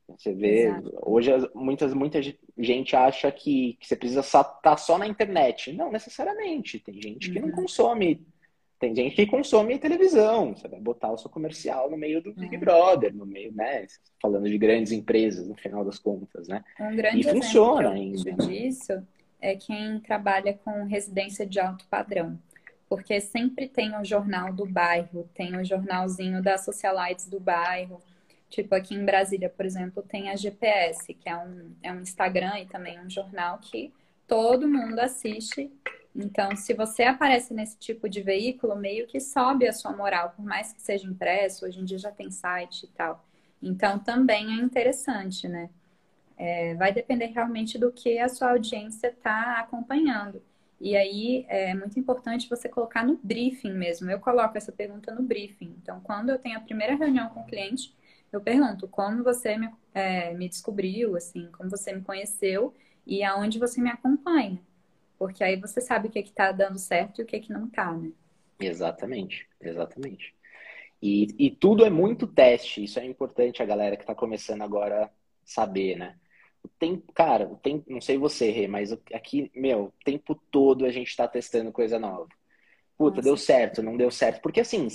Você 0.08 0.34
vê, 0.34 0.68
Exato. 0.68 1.00
hoje 1.02 1.32
muitas, 1.56 1.94
muita 1.94 2.20
gente 2.58 2.96
acha 2.96 3.32
que, 3.32 3.78
que 3.80 3.88
você 3.88 3.96
precisa 3.96 4.20
estar 4.20 4.44
tá 4.44 4.78
só 4.78 4.98
na 4.98 5.08
internet. 5.08 5.74
Não 5.74 5.92
necessariamente. 5.92 6.80
Tem 6.80 7.02
gente 7.02 7.32
que 7.32 7.40
uhum. 7.40 7.48
não 7.48 7.56
consome. 7.56 8.26
Tem 8.80 8.96
gente 8.96 9.16
que 9.16 9.26
consome 9.26 9.80
televisão. 9.80 10.56
Você 10.56 10.68
vai 10.68 10.80
botar 10.80 11.12
o 11.12 11.18
seu 11.18 11.30
comercial 11.30 11.90
no 11.90 11.98
meio 11.98 12.22
do 12.22 12.34
Big 12.34 12.56
uhum. 12.56 12.60
Brother, 12.60 13.16
no 13.16 13.26
meio, 13.26 13.54
né? 13.54 13.86
Falando 14.22 14.50
de 14.50 14.58
grandes 14.58 14.92
empresas, 14.92 15.48
no 15.48 15.56
final 15.56 15.86
das 15.86 15.98
contas, 15.98 16.48
né? 16.48 16.64
Um 16.80 16.96
grande 16.96 17.22
e 17.22 17.24
funciona 17.24 17.92
ainda. 17.92 18.32
Né? 18.32 18.46
disso 18.46 19.02
é 19.42 19.56
quem 19.56 20.00
trabalha 20.00 20.54
com 20.54 20.86
residência 20.86 21.46
de 21.46 21.60
alto 21.60 21.86
padrão 21.88 22.40
porque 22.88 23.20
sempre 23.20 23.68
tem 23.68 23.96
o 23.98 24.06
jornal 24.06 24.54
do 24.54 24.66
bairro, 24.66 25.30
tem 25.34 25.56
o 25.58 25.66
jornalzinho 25.66 26.42
das 26.42 26.64
socialites 26.64 27.28
do 27.28 27.40
bairro. 27.40 28.02
Tipo, 28.50 28.76
aqui 28.76 28.94
em 28.94 29.04
Brasília, 29.04 29.50
por 29.50 29.66
exemplo, 29.66 30.04
tem 30.04 30.30
a 30.30 30.36
GPS, 30.36 31.14
que 31.14 31.28
é 31.28 31.36
um, 31.36 31.72
é 31.82 31.92
um 31.92 32.00
Instagram 32.00 32.60
e 32.60 32.66
também 32.66 33.00
um 33.00 33.10
jornal 33.10 33.58
que 33.58 33.92
todo 34.28 34.68
mundo 34.68 35.00
assiste. 35.00 35.72
Então, 36.16 36.56
se 36.56 36.74
você 36.74 37.04
aparece 37.04 37.54
nesse 37.54 37.78
tipo 37.78 38.08
de 38.08 38.22
veículo, 38.22 38.76
meio 38.76 39.06
que 39.06 39.20
sobe 39.20 39.68
a 39.68 39.74
sua 39.74 39.92
moral, 39.92 40.32
por 40.36 40.46
mais 40.46 40.72
que 40.72 40.82
seja 40.82 41.06
impresso, 41.06 41.66
hoje 41.66 41.80
em 41.82 41.86
dia 41.86 41.98
já 41.98 42.12
tem 42.12 42.32
site 42.32 42.84
e 42.84 42.88
tal. 42.88 43.26
Então, 43.62 44.00
também 44.00 44.58
é 44.58 44.64
interessante, 44.64 45.48
né? 45.48 45.70
É, 46.38 46.76
vai 46.76 46.94
depender 46.94 47.28
realmente 47.28 47.78
do 47.78 47.92
que 47.92 48.20
a 48.20 48.30
sua 48.30 48.52
audiência 48.52 49.08
está 49.08 49.60
acompanhando. 49.60 50.42
E 50.80 50.96
aí 50.96 51.46
é 51.50 51.74
muito 51.74 52.00
importante 52.00 52.50
você 52.50 52.70
colocar 52.70 53.06
no 53.06 53.20
briefing 53.24 53.74
mesmo. 53.74 54.10
Eu 54.10 54.20
coloco 54.20 54.58
essa 54.58 54.72
pergunta 54.72 55.14
no 55.14 55.24
briefing. 55.24 55.76
Então, 55.82 56.00
quando 56.02 56.30
eu 56.30 56.40
tenho 56.40 56.58
a 56.58 56.62
primeira 56.62 56.96
reunião 56.96 57.30
com 57.30 57.42
o 57.42 57.46
cliente, 57.46 57.94
eu 58.32 58.42
pergunto 58.42 58.88
como 58.88 59.24
você 59.24 59.58
me, 59.58 59.70
é, 59.94 60.34
me 60.34 60.50
descobriu, 60.50 61.16
assim, 61.16 61.50
como 61.58 61.70
você 61.70 61.94
me 61.94 62.02
conheceu 62.02 62.74
e 63.06 63.24
aonde 63.24 63.60
você 63.60 63.82
me 63.82 63.90
acompanha. 63.90 64.60
Porque 65.28 65.44
aí 65.44 65.60
você 65.60 65.82
sabe 65.82 66.08
o 66.08 66.12
que 66.12 66.20
é 66.20 66.22
está 66.22 66.52
dando 66.52 66.78
certo 66.78 67.20
e 67.20 67.24
o 67.24 67.26
que, 67.26 67.36
é 67.36 67.40
que 67.40 67.52
não 67.52 67.66
está, 67.66 67.92
né? 67.92 68.12
Exatamente, 68.60 69.48
exatamente. 69.60 70.34
E, 71.02 71.28
e 71.38 71.52
tudo 71.52 71.86
é 71.86 71.90
muito 71.90 72.26
teste. 72.26 72.84
Isso 72.84 73.00
é 73.00 73.06
importante 73.06 73.62
a 73.62 73.66
galera 73.66 73.96
que 73.96 74.04
está 74.04 74.16
começando 74.16 74.62
agora 74.62 75.12
saber, 75.44 75.98
né? 75.98 76.16
o 76.66 76.70
tempo, 76.80 77.12
cara, 77.14 77.48
o 77.48 77.56
tempo, 77.56 77.86
não 77.88 78.02
sei 78.02 78.18
você, 78.18 78.50
Rê, 78.50 78.68
mas 78.68 78.92
aqui, 79.14 79.52
meu, 79.56 79.86
o 79.86 79.94
tempo 80.04 80.36
todo 80.52 80.86
a 80.86 80.92
gente 80.92 81.08
está 81.08 81.28
testando 81.28 81.72
coisa 81.72 82.00
nova. 82.00 82.28
Puta, 82.98 83.18
Nossa. 83.18 83.22
deu 83.22 83.38
certo, 83.38 83.84
não 83.84 83.96
deu 83.96 84.10
certo. 84.10 84.42
Porque 84.42 84.60
assim, 84.60 84.88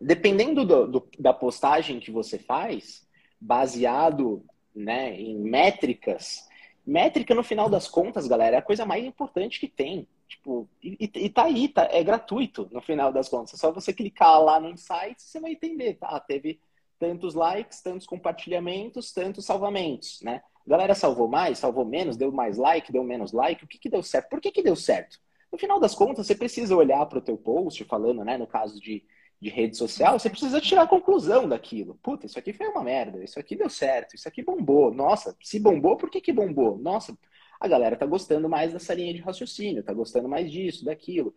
dependendo 0.00 0.64
do, 0.64 0.86
do, 0.86 1.08
da 1.18 1.32
postagem 1.32 1.98
que 1.98 2.10
você 2.10 2.38
faz, 2.38 3.06
baseado 3.40 4.44
né, 4.74 5.18
em 5.20 5.36
métricas, 5.38 6.46
métrica 6.86 7.34
no 7.34 7.42
final 7.42 7.68
das 7.68 7.88
contas, 7.88 8.28
galera, 8.28 8.56
é 8.56 8.58
a 8.58 8.62
coisa 8.62 8.86
mais 8.86 9.04
importante 9.04 9.58
que 9.58 9.66
tem. 9.66 10.06
Tipo, 10.28 10.68
e, 10.82 11.10
e 11.14 11.28
tá 11.28 11.44
aí, 11.44 11.68
tá, 11.68 11.88
é 11.90 12.02
gratuito 12.02 12.68
no 12.72 12.80
final 12.80 13.12
das 13.12 13.28
contas. 13.28 13.54
É 13.54 13.56
só 13.56 13.72
você 13.72 13.92
clicar 13.92 14.40
lá 14.42 14.60
no 14.60 14.70
insight 14.70 15.20
você 15.20 15.40
vai 15.40 15.52
entender, 15.52 15.94
tá? 15.94 16.18
Teve 16.20 16.60
tantos 16.98 17.34
likes, 17.34 17.80
tantos 17.82 18.06
compartilhamentos, 18.06 19.12
tantos 19.12 19.44
salvamentos, 19.44 20.20
né? 20.22 20.42
Galera 20.66 20.94
salvou 20.94 21.28
mais, 21.28 21.58
salvou 21.58 21.84
menos, 21.84 22.16
deu 22.16 22.32
mais 22.32 22.56
like, 22.56 22.92
deu 22.92 23.04
menos 23.04 23.32
like. 23.32 23.64
O 23.64 23.68
que, 23.68 23.78
que 23.78 23.88
deu 23.88 24.02
certo? 24.02 24.28
Por 24.28 24.40
que, 24.40 24.50
que 24.50 24.62
deu 24.62 24.74
certo? 24.74 25.20
No 25.50 25.58
final 25.58 25.78
das 25.78 25.94
contas, 25.94 26.26
você 26.26 26.34
precisa 26.34 26.74
olhar 26.74 27.04
para 27.06 27.18
o 27.18 27.22
teu 27.22 27.36
post, 27.36 27.82
falando, 27.84 28.24
né, 28.24 28.36
no 28.36 28.46
caso 28.46 28.80
de, 28.80 29.04
de 29.40 29.50
rede 29.50 29.76
social, 29.76 30.18
você 30.18 30.30
precisa 30.30 30.60
tirar 30.60 30.82
a 30.82 30.88
conclusão 30.88 31.48
daquilo. 31.48 31.98
Puta, 32.02 32.26
isso 32.26 32.38
aqui 32.38 32.52
foi 32.52 32.68
uma 32.68 32.82
merda, 32.82 33.22
isso 33.22 33.38
aqui 33.38 33.54
deu 33.54 33.68
certo, 33.68 34.14
isso 34.14 34.26
aqui 34.26 34.42
bombou. 34.42 34.92
Nossa, 34.92 35.36
se 35.42 35.60
bombou, 35.60 35.96
por 35.96 36.10
que, 36.10 36.20
que 36.20 36.32
bombou? 36.32 36.78
Nossa, 36.78 37.16
a 37.60 37.68
galera 37.68 37.96
tá 37.96 38.06
gostando 38.06 38.48
mais 38.48 38.72
dessa 38.72 38.94
linha 38.94 39.12
de 39.12 39.20
raciocínio, 39.20 39.82
tá 39.82 39.92
gostando 39.92 40.28
mais 40.28 40.50
disso, 40.50 40.84
daquilo. 40.84 41.34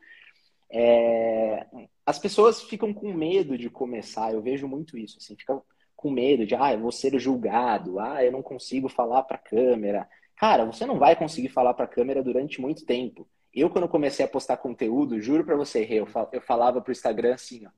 É... 0.72 1.66
As 2.06 2.18
pessoas 2.18 2.62
ficam 2.64 2.94
com 2.94 3.14
medo 3.14 3.58
de 3.58 3.70
começar, 3.70 4.34
eu 4.34 4.42
vejo 4.42 4.68
muito 4.68 4.98
isso, 4.98 5.18
assim, 5.18 5.36
ficam 5.36 5.62
com 5.96 6.10
medo 6.10 6.46
de, 6.46 6.56
ah, 6.56 6.74
eu 6.74 6.80
vou 6.80 6.94
ser 6.94 7.20
julgado, 7.20 8.00
ah, 8.00 8.24
eu 8.24 8.32
não 8.32 8.42
consigo 8.42 8.88
falar 8.88 9.24
para 9.24 9.36
a 9.36 9.40
câmera. 9.40 10.08
Cara, 10.38 10.64
você 10.64 10.86
não 10.86 10.98
vai 10.98 11.18
conseguir 11.18 11.50
falar 11.50 11.74
para 11.74 11.84
a 11.84 11.90
câmera 11.90 12.24
durante 12.24 12.62
muito 12.62 12.86
tempo. 12.86 13.28
Eu, 13.54 13.70
quando 13.70 13.90
comecei 13.90 14.24
a 14.24 14.28
postar 14.28 14.56
conteúdo, 14.58 15.20
juro 15.20 15.44
para 15.44 15.58
você, 15.58 15.86
eu 16.32 16.42
falava 16.42 16.82
pro 16.82 16.94
Instagram 16.94 17.34
assim, 17.34 17.66
ó. 17.66 17.70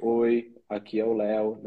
Oi, 0.00 0.54
aqui 0.68 1.00
é 1.00 1.04
o 1.04 1.14
Léo. 1.14 1.60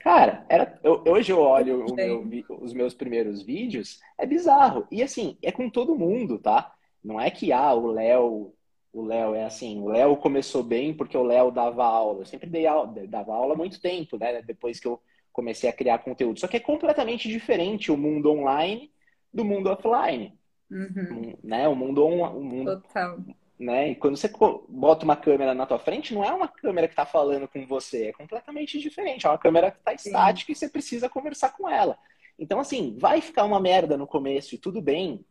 Cara, 0.00 0.44
era, 0.48 0.78
eu, 0.82 1.02
hoje 1.06 1.32
eu 1.32 1.40
olho 1.40 1.84
meu, 1.94 2.26
os 2.60 2.72
meus 2.72 2.94
primeiros 2.94 3.42
vídeos, 3.42 4.00
é 4.18 4.26
bizarro. 4.26 4.86
E 4.90 5.02
assim, 5.02 5.36
é 5.42 5.52
com 5.52 5.68
todo 5.68 5.96
mundo, 5.96 6.38
tá? 6.38 6.74
Não 7.02 7.20
é 7.20 7.30
que, 7.30 7.52
ah, 7.52 7.72
o 7.74 7.86
Léo 7.86 8.52
o 8.96 9.04
Léo 9.04 9.34
é 9.34 9.44
assim, 9.44 9.78
o 9.78 9.88
Léo 9.88 10.16
começou 10.16 10.62
bem 10.62 10.94
porque 10.94 11.18
o 11.18 11.22
Léo 11.22 11.50
dava 11.50 11.84
aula. 11.84 12.22
Eu 12.22 12.24
sempre 12.24 12.48
dei 12.48 12.66
aula, 12.66 12.94
dava 13.06 13.34
aula 13.34 13.52
há 13.52 13.56
muito 13.56 13.78
tempo, 13.78 14.16
né? 14.16 14.40
Depois 14.40 14.80
que 14.80 14.88
eu 14.88 14.98
comecei 15.30 15.68
a 15.68 15.72
criar 15.72 15.98
conteúdo. 15.98 16.40
Só 16.40 16.48
que 16.48 16.56
é 16.56 16.60
completamente 16.60 17.28
diferente 17.28 17.92
o 17.92 17.96
mundo 17.96 18.30
online 18.30 18.90
do 19.30 19.44
mundo 19.44 19.68
offline. 19.68 20.32
Uhum. 20.70 21.34
Né? 21.44 21.68
O 21.68 21.76
mundo 21.76 22.06
on, 22.06 22.38
o 22.38 22.42
mundo, 22.42 22.80
Total. 22.80 23.18
Né? 23.58 23.90
E 23.90 23.94
quando 23.94 24.16
você 24.16 24.30
bota 24.68 25.04
uma 25.04 25.16
câmera 25.16 25.54
na 25.54 25.64
tua 25.64 25.78
frente, 25.78 26.14
não 26.14 26.22
é 26.22 26.30
uma 26.30 26.46
câmera 26.46 26.86
que 26.86 26.92
está 26.92 27.06
falando 27.06 27.48
com 27.48 27.66
você, 27.66 28.08
é 28.08 28.12
completamente 28.12 28.78
diferente. 28.78 29.26
É 29.26 29.30
uma 29.30 29.38
câmera 29.38 29.70
que 29.70 29.78
está 29.78 29.94
estática 29.94 30.52
e 30.52 30.54
você 30.54 30.68
precisa 30.68 31.08
conversar 31.08 31.50
com 31.50 31.68
ela. 31.68 31.98
Então, 32.38 32.60
assim, 32.60 32.96
vai 32.98 33.20
ficar 33.20 33.44
uma 33.44 33.58
merda 33.58 33.96
no 33.96 34.06
começo 34.06 34.54
e 34.54 34.58
tudo 34.58 34.82
bem. 34.82 35.24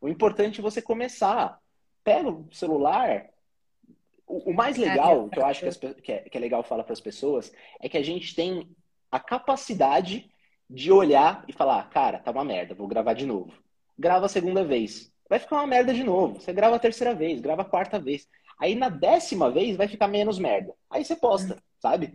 O 0.00 0.08
importante 0.08 0.60
é 0.60 0.62
você 0.62 0.82
começar 0.82 1.62
pega 2.04 2.28
o 2.28 2.48
celular. 2.52 3.28
O, 4.26 4.50
o 4.50 4.54
mais 4.54 4.76
legal, 4.76 5.28
que 5.28 5.38
eu 5.38 5.44
acho 5.44 5.60
que, 5.60 5.68
as, 5.68 5.76
que, 5.76 6.12
é, 6.12 6.18
que 6.20 6.36
é 6.36 6.40
legal 6.40 6.62
falar 6.62 6.84
para 6.84 6.92
as 6.92 7.00
pessoas, 7.00 7.52
é 7.80 7.88
que 7.88 7.96
a 7.96 8.02
gente 8.02 8.34
tem 8.34 8.68
a 9.10 9.20
capacidade 9.20 10.30
de 10.68 10.90
olhar 10.90 11.44
e 11.46 11.52
falar, 11.52 11.88
cara, 11.90 12.18
tá 12.18 12.30
uma 12.30 12.44
merda, 12.44 12.74
vou 12.74 12.88
gravar 12.88 13.12
de 13.12 13.26
novo. 13.26 13.52
Grava 13.98 14.26
a 14.26 14.28
segunda 14.28 14.64
vez. 14.64 15.11
Vai 15.32 15.38
ficar 15.38 15.56
uma 15.56 15.66
merda 15.66 15.94
de 15.94 16.04
novo. 16.04 16.38
Você 16.38 16.52
grava 16.52 16.76
a 16.76 16.78
terceira 16.78 17.14
vez, 17.14 17.40
grava 17.40 17.62
a 17.62 17.64
quarta 17.64 17.98
vez. 17.98 18.28
Aí 18.60 18.74
na 18.74 18.90
décima 18.90 19.50
vez 19.50 19.78
vai 19.78 19.88
ficar 19.88 20.06
menos 20.06 20.38
merda. 20.38 20.74
Aí 20.90 21.02
você 21.02 21.16
posta, 21.16 21.56
sabe? 21.80 22.12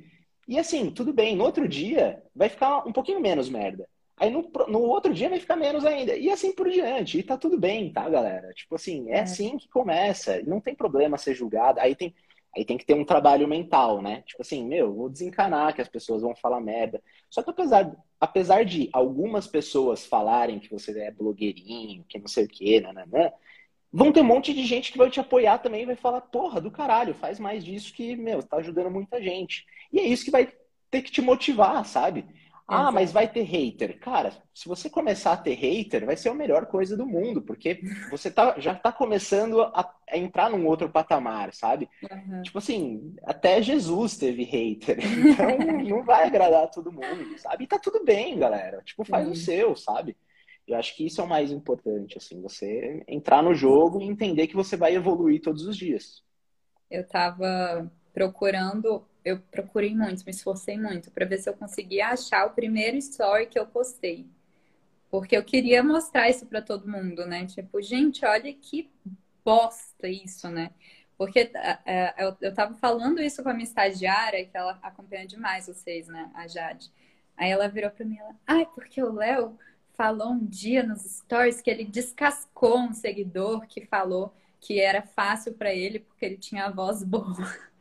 E 0.48 0.60
assim, 0.60 0.92
tudo 0.92 1.12
bem, 1.12 1.36
no 1.36 1.44
outro 1.44 1.68
dia 1.68 2.22
vai 2.36 2.48
ficar 2.48 2.88
um 2.88 2.92
pouquinho 2.94 3.20
menos 3.20 3.50
merda. 3.50 3.90
Aí 4.18 4.30
no, 4.30 4.48
no 4.68 4.82
outro 4.82 5.12
dia 5.12 5.30
vai 5.30 5.40
ficar 5.40 5.56
menos 5.56 5.84
ainda. 5.84 6.16
E 6.16 6.30
assim 6.30 6.54
por 6.54 6.70
diante. 6.70 7.18
E 7.18 7.24
tá 7.24 7.36
tudo 7.36 7.60
bem, 7.60 7.92
tá, 7.92 8.08
galera? 8.08 8.54
Tipo 8.54 8.76
assim, 8.76 9.10
é, 9.10 9.16
é. 9.16 9.22
assim 9.22 9.58
que 9.58 9.68
começa. 9.68 10.40
Não 10.44 10.62
tem 10.62 10.76
problema 10.76 11.18
ser 11.18 11.34
julgado. 11.34 11.80
Aí 11.80 11.96
tem, 11.96 12.14
aí 12.58 12.66
tem 12.66 12.78
que 12.78 12.86
ter 12.86 12.96
um 12.96 13.06
trabalho 13.06 13.48
mental, 13.48 14.02
né? 14.02 14.24
Tipo 14.26 14.42
assim, 14.42 14.66
meu, 14.66 14.94
vou 14.94 15.10
desencanar 15.10 15.74
que 15.76 15.82
as 15.82 15.88
pessoas 15.88 16.24
vão 16.24 16.36
falar 16.36 16.60
merda. 16.60 17.02
Só 17.30 17.44
que 17.44 17.52
apesar, 17.52 17.96
apesar 18.20 18.66
de 18.66 18.90
algumas 18.92 19.48
pessoas 19.48 20.06
falarem 20.06 20.60
que 20.60 20.72
você 20.72 21.00
é 21.00 21.12
blogueirinho, 21.12 22.04
que 22.10 22.18
não 22.18 22.28
sei 22.28 22.46
o 22.46 22.48
quê, 22.48 22.82
nananã, 22.82 23.32
vão 23.94 24.12
ter 24.12 24.22
um 24.22 24.26
monte 24.26 24.54
de 24.54 24.66
gente 24.66 24.92
que 24.92 24.98
vai 24.98 25.10
te 25.10 25.20
apoiar 25.20 25.60
também 25.60 25.84
e 25.84 25.86
vai 25.86 25.96
falar, 25.96 26.22
porra, 26.22 26.60
do 26.60 26.72
caralho, 26.72 27.14
faz 27.14 27.40
mais 27.40 27.64
disso 27.64 27.94
que, 27.94 28.16
meu, 28.16 28.42
tá 28.42 28.58
ajudando 28.58 28.90
muita 28.90 29.22
gente. 29.22 29.64
E 29.94 30.00
é 30.00 30.04
isso 30.04 30.26
que 30.26 30.32
vai 30.32 30.52
ter 30.90 31.04
que 31.04 31.12
te 31.12 31.22
motivar, 31.22 31.86
sabe? 31.86 32.26
Ah, 32.68 32.92
mas 32.92 33.14
vai 33.14 33.32
ter 33.32 33.44
hater. 33.44 33.98
Cara, 33.98 34.34
se 34.54 34.68
você 34.68 34.90
começar 34.90 35.32
a 35.32 35.38
ter 35.38 35.54
hater, 35.54 36.06
vai 36.06 36.18
ser 36.18 36.30
a 36.30 36.34
melhor 36.34 36.66
coisa 36.66 36.98
do 36.98 37.06
mundo, 37.06 37.42
porque 37.42 37.80
você 38.12 38.30
tá, 38.30 38.60
já 38.60 38.76
tá 38.76 38.92
começando 38.92 39.62
a, 39.62 39.90
a 40.10 40.18
entrar 40.18 40.50
num 40.50 40.68
outro 40.68 40.90
patamar, 40.90 41.54
sabe? 41.54 41.90
Uhum. 42.12 42.42
Tipo 42.42 42.58
assim, 42.58 43.16
até 43.24 43.62
Jesus 43.62 44.18
teve 44.18 44.44
hater. 44.44 44.98
Então 45.28 45.58
não 45.58 46.04
vai 46.04 46.26
agradar 46.26 46.70
todo 46.70 46.92
mundo, 46.92 47.38
sabe? 47.38 47.64
E 47.64 47.68
tá 47.68 47.80
tudo 47.80 48.04
bem, 48.04 48.38
galera. 48.38 48.82
Tipo, 48.84 49.06
faz 49.06 49.26
uhum. 49.26 49.32
o 49.32 49.36
seu, 49.36 49.76
sabe? 49.76 50.18
Eu 50.68 50.76
acho 50.76 50.96
que 50.96 51.06
isso 51.06 51.22
é 51.22 51.24
o 51.24 51.30
mais 51.30 51.52
importante, 51.52 52.18
assim, 52.18 52.42
você 52.42 53.02
entrar 53.08 53.42
no 53.42 53.54
jogo 53.54 54.02
e 54.02 54.06
entender 54.06 54.48
que 54.48 54.56
você 54.56 54.76
vai 54.76 54.94
evoluir 54.94 55.42
todos 55.42 55.66
os 55.66 55.78
dias. 55.78 56.22
Eu 56.92 57.08
tava 57.08 57.90
procurando 58.18 59.06
eu 59.24 59.40
procurei 59.52 59.94
muito, 59.94 60.26
me 60.26 60.32
esforcei 60.32 60.76
muito 60.76 61.12
para 61.12 61.24
ver 61.24 61.38
se 61.38 61.48
eu 61.48 61.54
conseguia 61.54 62.08
achar 62.08 62.48
o 62.48 62.56
primeiro 62.56 62.98
story 62.98 63.46
que 63.46 63.60
eu 63.60 63.68
postei. 63.68 64.26
Porque 65.12 65.38
eu 65.38 65.44
queria 65.44 65.84
mostrar 65.84 66.28
isso 66.28 66.48
para 66.48 66.62
todo 66.62 66.90
mundo, 66.90 67.28
né? 67.28 67.46
Tipo, 67.46 67.80
gente, 67.80 68.26
olha 68.26 68.52
que 68.52 68.90
bosta 69.46 70.08
isso, 70.08 70.50
né? 70.50 70.72
Porque 71.16 71.52
é, 71.86 72.16
eu, 72.18 72.36
eu 72.42 72.54
tava 72.56 72.74
falando 72.74 73.22
isso 73.22 73.44
com 73.44 73.50
a 73.50 73.54
minha 73.54 73.66
estagiária, 73.66 74.46
que 74.46 74.58
ela 74.58 74.80
acompanha 74.82 75.28
demais 75.28 75.68
vocês, 75.68 76.08
né? 76.08 76.32
A 76.34 76.48
Jade. 76.48 76.92
Aí 77.36 77.52
ela 77.52 77.68
virou 77.68 77.92
para 77.92 78.06
mim, 78.06 78.18
ela, 78.18 78.36
ai, 78.48 78.66
porque 78.74 79.04
o 79.04 79.14
Léo 79.14 79.60
falou 79.94 80.32
um 80.32 80.44
dia 80.44 80.82
nos 80.82 81.02
stories 81.02 81.62
que 81.62 81.70
ele 81.70 81.86
descascou 81.86 82.80
um 82.80 82.94
seguidor 82.94 83.68
que 83.68 83.86
falou 83.86 84.34
que 84.60 84.80
era 84.80 85.04
fácil 85.04 85.54
para 85.54 85.72
ele 85.72 86.00
porque 86.00 86.26
ele 86.26 86.38
tinha 86.38 86.66
a 86.66 86.72
voz 86.72 87.04
boa. 87.04 87.36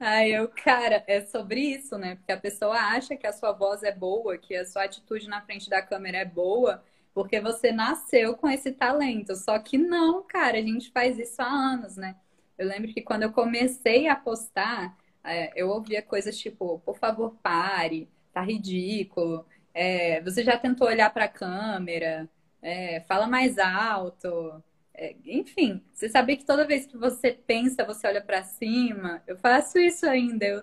Aí 0.00 0.32
eu, 0.32 0.48
cara, 0.48 1.04
é 1.06 1.20
sobre 1.22 1.60
isso, 1.60 1.96
né? 1.98 2.16
Porque 2.16 2.32
a 2.32 2.40
pessoa 2.40 2.76
acha 2.76 3.16
que 3.16 3.26
a 3.26 3.32
sua 3.32 3.52
voz 3.52 3.82
é 3.82 3.92
boa, 3.92 4.36
que 4.38 4.54
a 4.54 4.64
sua 4.64 4.84
atitude 4.84 5.28
na 5.28 5.40
frente 5.42 5.68
da 5.70 5.82
câmera 5.82 6.18
é 6.18 6.24
boa, 6.24 6.82
porque 7.12 7.40
você 7.40 7.72
nasceu 7.72 8.36
com 8.36 8.48
esse 8.48 8.72
talento. 8.72 9.34
Só 9.36 9.58
que 9.58 9.78
não, 9.78 10.22
cara, 10.22 10.58
a 10.58 10.62
gente 10.62 10.90
faz 10.90 11.18
isso 11.18 11.40
há 11.42 11.46
anos, 11.46 11.96
né? 11.96 12.16
Eu 12.58 12.66
lembro 12.68 12.92
que 12.92 13.02
quando 13.02 13.22
eu 13.22 13.32
comecei 13.32 14.08
a 14.08 14.16
postar, 14.16 14.96
é, 15.22 15.52
eu 15.60 15.68
ouvia 15.68 16.02
coisas 16.02 16.36
tipo, 16.38 16.78
por 16.80 16.98
favor, 16.98 17.34
pare, 17.42 18.08
tá 18.32 18.40
ridículo. 18.42 19.46
É, 19.72 20.20
você 20.22 20.44
já 20.44 20.56
tentou 20.58 20.86
olhar 20.88 21.12
para 21.12 21.24
a 21.24 21.28
câmera? 21.28 22.28
É, 22.62 23.00
fala 23.02 23.26
mais 23.26 23.58
alto. 23.58 24.62
É, 24.96 25.16
enfim, 25.26 25.82
você 25.92 26.08
saber 26.08 26.36
que 26.36 26.44
toda 26.44 26.66
vez 26.66 26.86
que 26.86 26.96
você 26.96 27.32
pensa, 27.32 27.84
você 27.84 28.06
olha 28.06 28.22
para 28.22 28.44
cima. 28.44 29.22
Eu 29.26 29.36
faço 29.36 29.78
isso 29.78 30.06
ainda. 30.06 30.44
Eu 30.46 30.62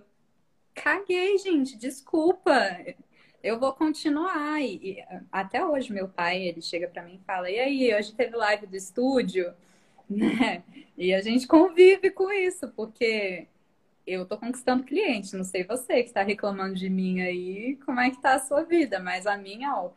caguei, 0.73 1.37
gente. 1.37 1.77
Desculpa. 1.77 2.53
Eu 3.43 3.59
vou 3.59 3.73
continuar. 3.73 4.61
E, 4.61 4.75
e 4.99 5.05
até 5.31 5.65
hoje, 5.65 5.91
meu 5.91 6.07
pai, 6.07 6.41
ele 6.43 6.61
chega 6.61 6.87
para 6.87 7.03
mim 7.03 7.19
e 7.21 7.25
fala: 7.25 7.49
E 7.49 7.59
aí, 7.59 7.93
hoje 7.93 8.13
teve 8.15 8.35
live 8.35 8.67
do 8.67 8.75
estúdio? 8.75 9.53
Né? 10.11 10.61
E 10.97 11.13
a 11.13 11.21
gente 11.21 11.47
convive 11.47 12.11
com 12.11 12.29
isso, 12.33 12.67
porque 12.75 13.47
eu 14.05 14.25
tô 14.25 14.37
conquistando 14.37 14.83
cliente. 14.83 15.37
Não 15.37 15.45
sei 15.45 15.63
você 15.63 16.03
que 16.03 16.09
está 16.09 16.21
reclamando 16.21 16.75
de 16.75 16.89
mim 16.89 17.21
aí, 17.21 17.77
como 17.85 17.97
é 18.01 18.09
que 18.09 18.21
tá 18.21 18.35
a 18.35 18.39
sua 18.39 18.63
vida, 18.63 18.99
mas 18.99 19.25
a 19.25 19.37
minha, 19.37 19.73
ó 19.73 19.89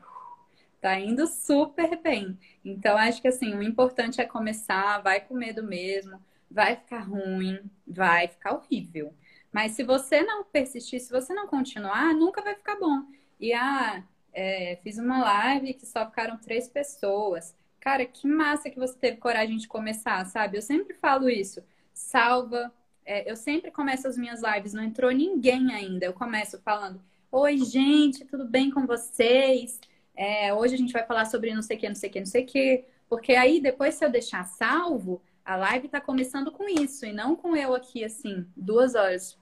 Tá 0.85 1.01
indo 1.01 1.27
super 1.27 1.99
bem. 2.03 2.39
Então, 2.63 2.99
acho 2.99 3.23
que 3.23 3.29
assim, 3.29 3.55
o 3.55 3.63
importante 3.63 4.21
é 4.21 4.27
começar, 4.27 4.99
vai 4.99 5.19
com 5.19 5.33
medo 5.33 5.63
mesmo, 5.63 6.23
vai 6.51 6.77
ficar 6.77 7.01
ruim, 7.01 7.59
vai 7.87 8.29
ficar 8.29 8.53
horrível. 8.53 9.15
Mas 9.51 9.73
se 9.73 9.83
você 9.83 10.21
não 10.23 10.45
persistir, 10.45 11.01
se 11.01 11.11
você 11.11 11.33
não 11.33 11.47
continuar, 11.47 12.13
nunca 12.13 12.43
vai 12.43 12.55
ficar 12.55 12.77
bom. 12.77 13.03
E 13.41 13.55
ah, 13.55 14.05
é, 14.31 14.79
fiz 14.83 14.99
uma 14.99 15.23
live 15.25 15.73
que 15.73 15.87
só 15.87 16.05
ficaram 16.05 16.37
três 16.37 16.69
pessoas. 16.69 17.57
Cara, 17.81 18.05
que 18.05 18.29
massa 18.29 18.69
que 18.69 18.79
você 18.79 18.95
teve 18.95 19.17
coragem 19.17 19.57
de 19.57 19.67
começar, 19.67 20.23
sabe? 20.27 20.59
Eu 20.59 20.63
sempre 20.63 20.93
falo 20.93 21.31
isso. 21.31 21.65
Salva. 21.95 22.71
É, 23.07 23.31
eu 23.31 23.37
sempre 23.37 23.71
começo 23.71 24.07
as 24.07 24.19
minhas 24.19 24.43
lives, 24.43 24.75
não 24.75 24.83
entrou 24.85 25.11
ninguém 25.13 25.73
ainda. 25.73 26.05
Eu 26.05 26.13
começo 26.13 26.61
falando: 26.61 27.01
Oi, 27.33 27.57
gente, 27.57 28.27
tudo 28.27 28.45
bem 28.47 28.71
com 28.71 28.87
vocês? 28.87 29.81
É, 30.17 30.53
hoje 30.55 30.75
a 30.75 30.79
gente 30.79 30.93
vai 30.93 31.05
falar 31.05 31.25
sobre 31.25 31.55
não 31.55 31.63
sei 31.63 31.77
o 31.77 31.81
que, 31.81 31.89
não 31.89 31.95
sei 31.95 32.11
o 32.11 32.13
que, 32.13 32.19
não 32.21 32.27
sei 32.27 32.45
o 32.45 32.47
que. 32.47 32.85
Porque 33.09 33.33
aí, 33.35 33.61
depois, 33.61 33.95
se 33.95 34.05
eu 34.05 34.11
deixar 34.11 34.45
salvo, 34.45 35.23
a 35.45 35.57
live 35.57 35.89
tá 35.89 36.01
começando 36.01 36.51
com 36.51 36.69
isso, 36.69 37.05
e 37.05 37.13
não 37.13 37.37
com 37.37 37.57
eu 37.57 37.75
aqui, 37.75 38.05
assim, 38.05 38.47
duas 38.57 38.95
horas 38.95 39.39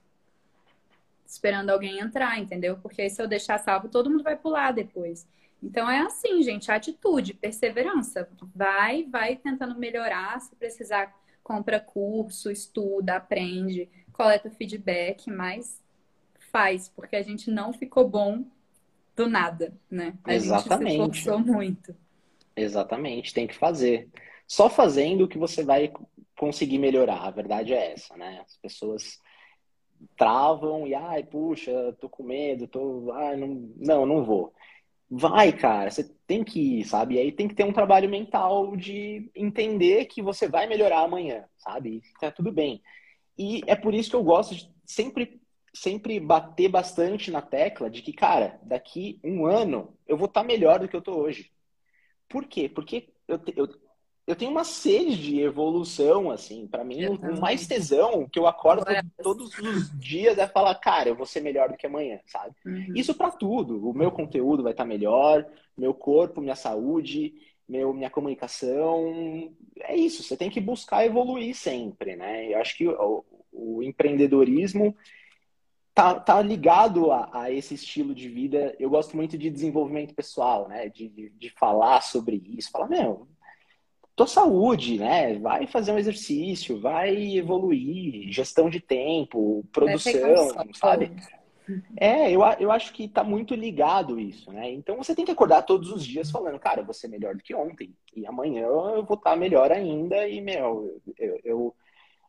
esperando 1.26 1.70
alguém 1.70 1.98
entrar, 1.98 2.38
entendeu? 2.38 2.76
Porque 2.78 3.02
aí, 3.02 3.10
se 3.10 3.22
eu 3.22 3.28
deixar 3.28 3.58
salvo, 3.58 3.88
todo 3.88 4.10
mundo 4.10 4.22
vai 4.22 4.36
pular 4.36 4.72
depois. 4.72 5.26
Então, 5.62 5.88
é 5.88 6.00
assim, 6.00 6.42
gente, 6.42 6.70
atitude, 6.70 7.34
perseverança. 7.34 8.28
Vai, 8.54 9.04
vai 9.04 9.36
tentando 9.36 9.78
melhorar. 9.78 10.40
Se 10.40 10.54
precisar, 10.56 11.14
compra 11.42 11.78
curso, 11.78 12.50
estuda, 12.50 13.16
aprende, 13.16 13.88
coleta 14.12 14.50
feedback, 14.50 15.30
mas 15.30 15.80
faz, 16.50 16.88
porque 16.88 17.16
a 17.16 17.22
gente 17.22 17.50
não 17.50 17.72
ficou 17.72 18.06
bom 18.08 18.44
do 19.16 19.28
nada, 19.28 19.76
né? 19.90 20.14
A 20.24 20.34
Exatamente. 20.34 20.92
gente 20.92 21.14
se 21.14 21.18
esforçou 21.20 21.38
muito. 21.38 21.94
Exatamente, 22.56 23.32
tem 23.32 23.46
que 23.46 23.54
fazer. 23.54 24.08
Só 24.46 24.68
fazendo 24.68 25.28
que 25.28 25.38
você 25.38 25.64
vai 25.64 25.92
conseguir 26.36 26.78
melhorar, 26.78 27.22
a 27.22 27.30
verdade 27.30 27.72
é 27.72 27.92
essa, 27.92 28.16
né? 28.16 28.42
As 28.44 28.56
pessoas 28.56 29.18
travam 30.16 30.86
e, 30.86 30.94
ai, 30.94 31.22
puxa, 31.22 31.96
tô 32.00 32.08
com 32.08 32.22
medo, 32.22 32.66
tô, 32.66 33.12
ai, 33.12 33.36
não, 33.36 33.70
não, 33.76 34.06
não 34.06 34.24
vou. 34.24 34.52
Vai, 35.08 35.52
cara, 35.52 35.90
você 35.90 36.10
tem 36.26 36.42
que 36.42 36.80
ir, 36.80 36.84
sabe? 36.84 37.14
E 37.16 37.18
aí 37.18 37.32
tem 37.32 37.46
que 37.46 37.54
ter 37.54 37.64
um 37.64 37.72
trabalho 37.72 38.08
mental 38.08 38.74
de 38.76 39.30
entender 39.34 40.06
que 40.06 40.22
você 40.22 40.48
vai 40.48 40.66
melhorar 40.66 41.00
amanhã, 41.00 41.44
sabe? 41.58 42.00
tá 42.18 42.30
tudo 42.30 42.50
bem. 42.50 42.82
E 43.36 43.60
é 43.66 43.76
por 43.76 43.94
isso 43.94 44.10
que 44.10 44.16
eu 44.16 44.24
gosto 44.24 44.54
de 44.54 44.70
sempre 44.86 45.41
sempre 45.72 46.20
bater 46.20 46.68
bastante 46.68 47.30
na 47.30 47.40
tecla 47.40 47.88
de 47.88 48.02
que, 48.02 48.12
cara, 48.12 48.60
daqui 48.62 49.18
um 49.24 49.46
ano 49.46 49.96
eu 50.06 50.16
vou 50.16 50.26
estar 50.26 50.42
tá 50.42 50.46
melhor 50.46 50.78
do 50.78 50.88
que 50.88 50.94
eu 50.94 51.02
tô 51.02 51.14
hoje. 51.14 51.50
Por 52.28 52.46
quê? 52.46 52.68
Porque 52.68 53.08
eu, 53.26 53.40
eu, 53.56 53.68
eu 54.26 54.36
tenho 54.36 54.50
uma 54.50 54.64
sede 54.64 55.16
de 55.16 55.40
evolução, 55.40 56.30
assim. 56.30 56.66
para 56.66 56.84
mim, 56.84 57.06
o 57.06 57.40
mais 57.40 57.66
tesão 57.66 58.28
que 58.28 58.38
eu 58.38 58.46
acordo 58.46 58.84
todos 59.22 59.58
os 59.58 59.98
dias 59.98 60.38
é 60.38 60.46
falar, 60.46 60.74
cara, 60.76 61.08
eu 61.08 61.16
vou 61.16 61.26
ser 61.26 61.40
melhor 61.40 61.70
do 61.70 61.76
que 61.76 61.86
amanhã, 61.86 62.20
sabe? 62.26 62.54
Uhum. 62.64 62.92
Isso 62.94 63.14
para 63.14 63.30
tudo. 63.30 63.88
O 63.88 63.94
meu 63.94 64.10
conteúdo 64.10 64.62
vai 64.62 64.72
estar 64.72 64.84
tá 64.84 64.88
melhor, 64.88 65.46
meu 65.76 65.94
corpo, 65.94 66.40
minha 66.40 66.54
saúde, 66.54 67.34
meu, 67.68 67.92
minha 67.94 68.10
comunicação. 68.10 69.52
É 69.80 69.96
isso, 69.96 70.22
você 70.22 70.36
tem 70.36 70.50
que 70.50 70.60
buscar 70.60 71.04
evoluir 71.06 71.54
sempre, 71.54 72.14
né? 72.14 72.52
Eu 72.52 72.60
acho 72.60 72.76
que 72.76 72.86
o, 72.86 73.24
o 73.50 73.82
empreendedorismo 73.82 74.94
tá, 75.94 76.18
tá 76.18 76.40
ligado 76.40 77.10
a, 77.10 77.28
a, 77.32 77.50
esse 77.50 77.74
estilo 77.74 78.14
de 78.14 78.28
vida. 78.28 78.74
Eu 78.78 78.90
gosto 78.90 79.16
muito 79.16 79.36
de 79.36 79.50
desenvolvimento 79.50 80.14
pessoal, 80.14 80.68
né? 80.68 80.88
De, 80.88 81.08
de, 81.08 81.30
de 81.30 81.50
falar 81.50 82.00
sobre 82.02 82.42
isso. 82.56 82.70
Falar, 82.70 82.88
meu, 82.88 83.28
tua 84.16 84.26
saúde, 84.26 84.98
né? 84.98 85.38
Vai 85.38 85.66
fazer 85.66 85.92
um 85.92 85.98
exercício, 85.98 86.80
vai 86.80 87.36
evoluir, 87.36 88.30
gestão 88.32 88.68
de 88.70 88.80
tempo, 88.80 89.64
produção, 89.72 90.54
sabe? 90.74 91.12
É, 91.96 92.30
eu, 92.30 92.40
eu 92.58 92.72
acho 92.72 92.92
que 92.92 93.08
tá 93.08 93.22
muito 93.22 93.54
ligado 93.54 94.18
isso, 94.18 94.52
né? 94.52 94.70
Então 94.70 94.96
você 94.96 95.14
tem 95.14 95.24
que 95.24 95.30
acordar 95.30 95.62
todos 95.62 95.92
os 95.92 96.04
dias 96.04 96.30
falando, 96.30 96.58
cara, 96.58 96.80
eu 96.80 96.84
vou 96.84 96.94
ser 96.94 97.08
melhor 97.08 97.34
do 97.36 97.42
que 97.42 97.54
ontem. 97.54 97.94
E 98.14 98.26
amanhã 98.26 98.62
eu 98.62 99.04
vou 99.04 99.16
estar 99.16 99.30
tá 99.30 99.36
melhor 99.36 99.70
ainda. 99.70 100.28
E, 100.28 100.40
meu, 100.40 101.00
eu, 101.18 101.40
eu, 101.44 101.76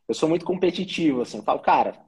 eu 0.08 0.14
sou 0.14 0.28
muito 0.28 0.44
competitivo, 0.44 1.22
assim. 1.22 1.38
Eu 1.38 1.42
falo, 1.42 1.58
cara, 1.58 1.98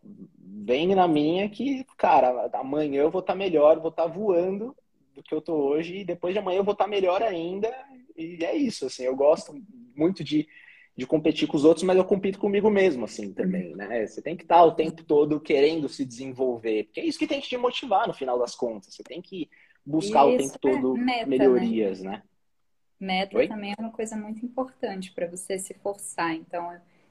vem 0.67 0.97
na 0.97 1.07
minha 1.07 1.49
que, 1.49 1.87
cara, 1.97 2.51
amanhã 2.55 3.03
eu 3.03 3.11
vou 3.11 3.21
estar 3.21 3.35
tá 3.35 3.39
melhor, 3.39 3.79
vou 3.79 3.91
estar 3.91 4.03
tá 4.03 4.09
voando 4.09 4.77
do 5.15 5.23
que 5.23 5.33
eu 5.33 5.41
tô 5.41 5.55
hoje, 5.55 5.99
e 5.99 6.05
depois 6.05 6.35
de 6.35 6.41
amanhã 6.41 6.59
eu 6.59 6.65
vou 6.65 6.73
estar 6.73 6.85
tá 6.85 6.91
melhor 6.91 7.23
ainda, 7.23 7.73
e 8.17 8.45
é 8.45 8.57
isso, 8.57 8.87
assim, 8.87 9.05
eu 9.05 9.15
gosto 9.15 9.55
muito 9.95 10.25
de, 10.25 10.49
de 10.97 11.07
competir 11.07 11.47
com 11.47 11.57
os 11.57 11.65
outros, 11.65 11.85
mas 11.85 11.97
eu 11.97 12.05
compito 12.05 12.41
comigo 12.41 12.69
mesmo, 12.69 13.05
assim, 13.05 13.33
também, 13.33 13.77
né? 13.77 14.05
Você 14.09 14.21
tem 14.21 14.37
que 14.37 14.43
estar 14.43 14.65
o 14.65 14.73
tempo 14.73 15.05
todo 15.05 15.41
querendo 15.41 15.89
se 15.89 16.05
desenvolver, 16.05 16.85
porque 16.85 17.01
é 17.01 17.05
isso 17.05 17.19
que 17.19 17.29
tem 17.29 17.41
que 17.41 17.49
te 17.49 17.57
motivar 17.57 18.09
no 18.09 18.13
final 18.13 18.37
das 18.37 18.57
contas. 18.57 18.93
Você 18.93 19.05
tem 19.05 19.23
que 19.23 19.49
buscar 19.85 20.29
isso 20.29 20.49
o 20.49 20.59
tempo 20.59 20.59
todo 20.59 20.97
é 20.97 21.01
meta, 21.01 21.27
né? 21.27 21.39
melhorias, 21.39 22.03
né? 22.03 22.11
né? 22.11 22.23
Meta 22.99 23.37
Oi? 23.37 23.47
também 23.47 23.73
é 23.73 23.81
uma 23.81 23.93
coisa 23.93 24.17
muito 24.17 24.45
importante 24.45 25.13
para 25.13 25.29
você 25.29 25.59
se 25.59 25.75
forçar. 25.75 26.35
Então, 26.35 26.71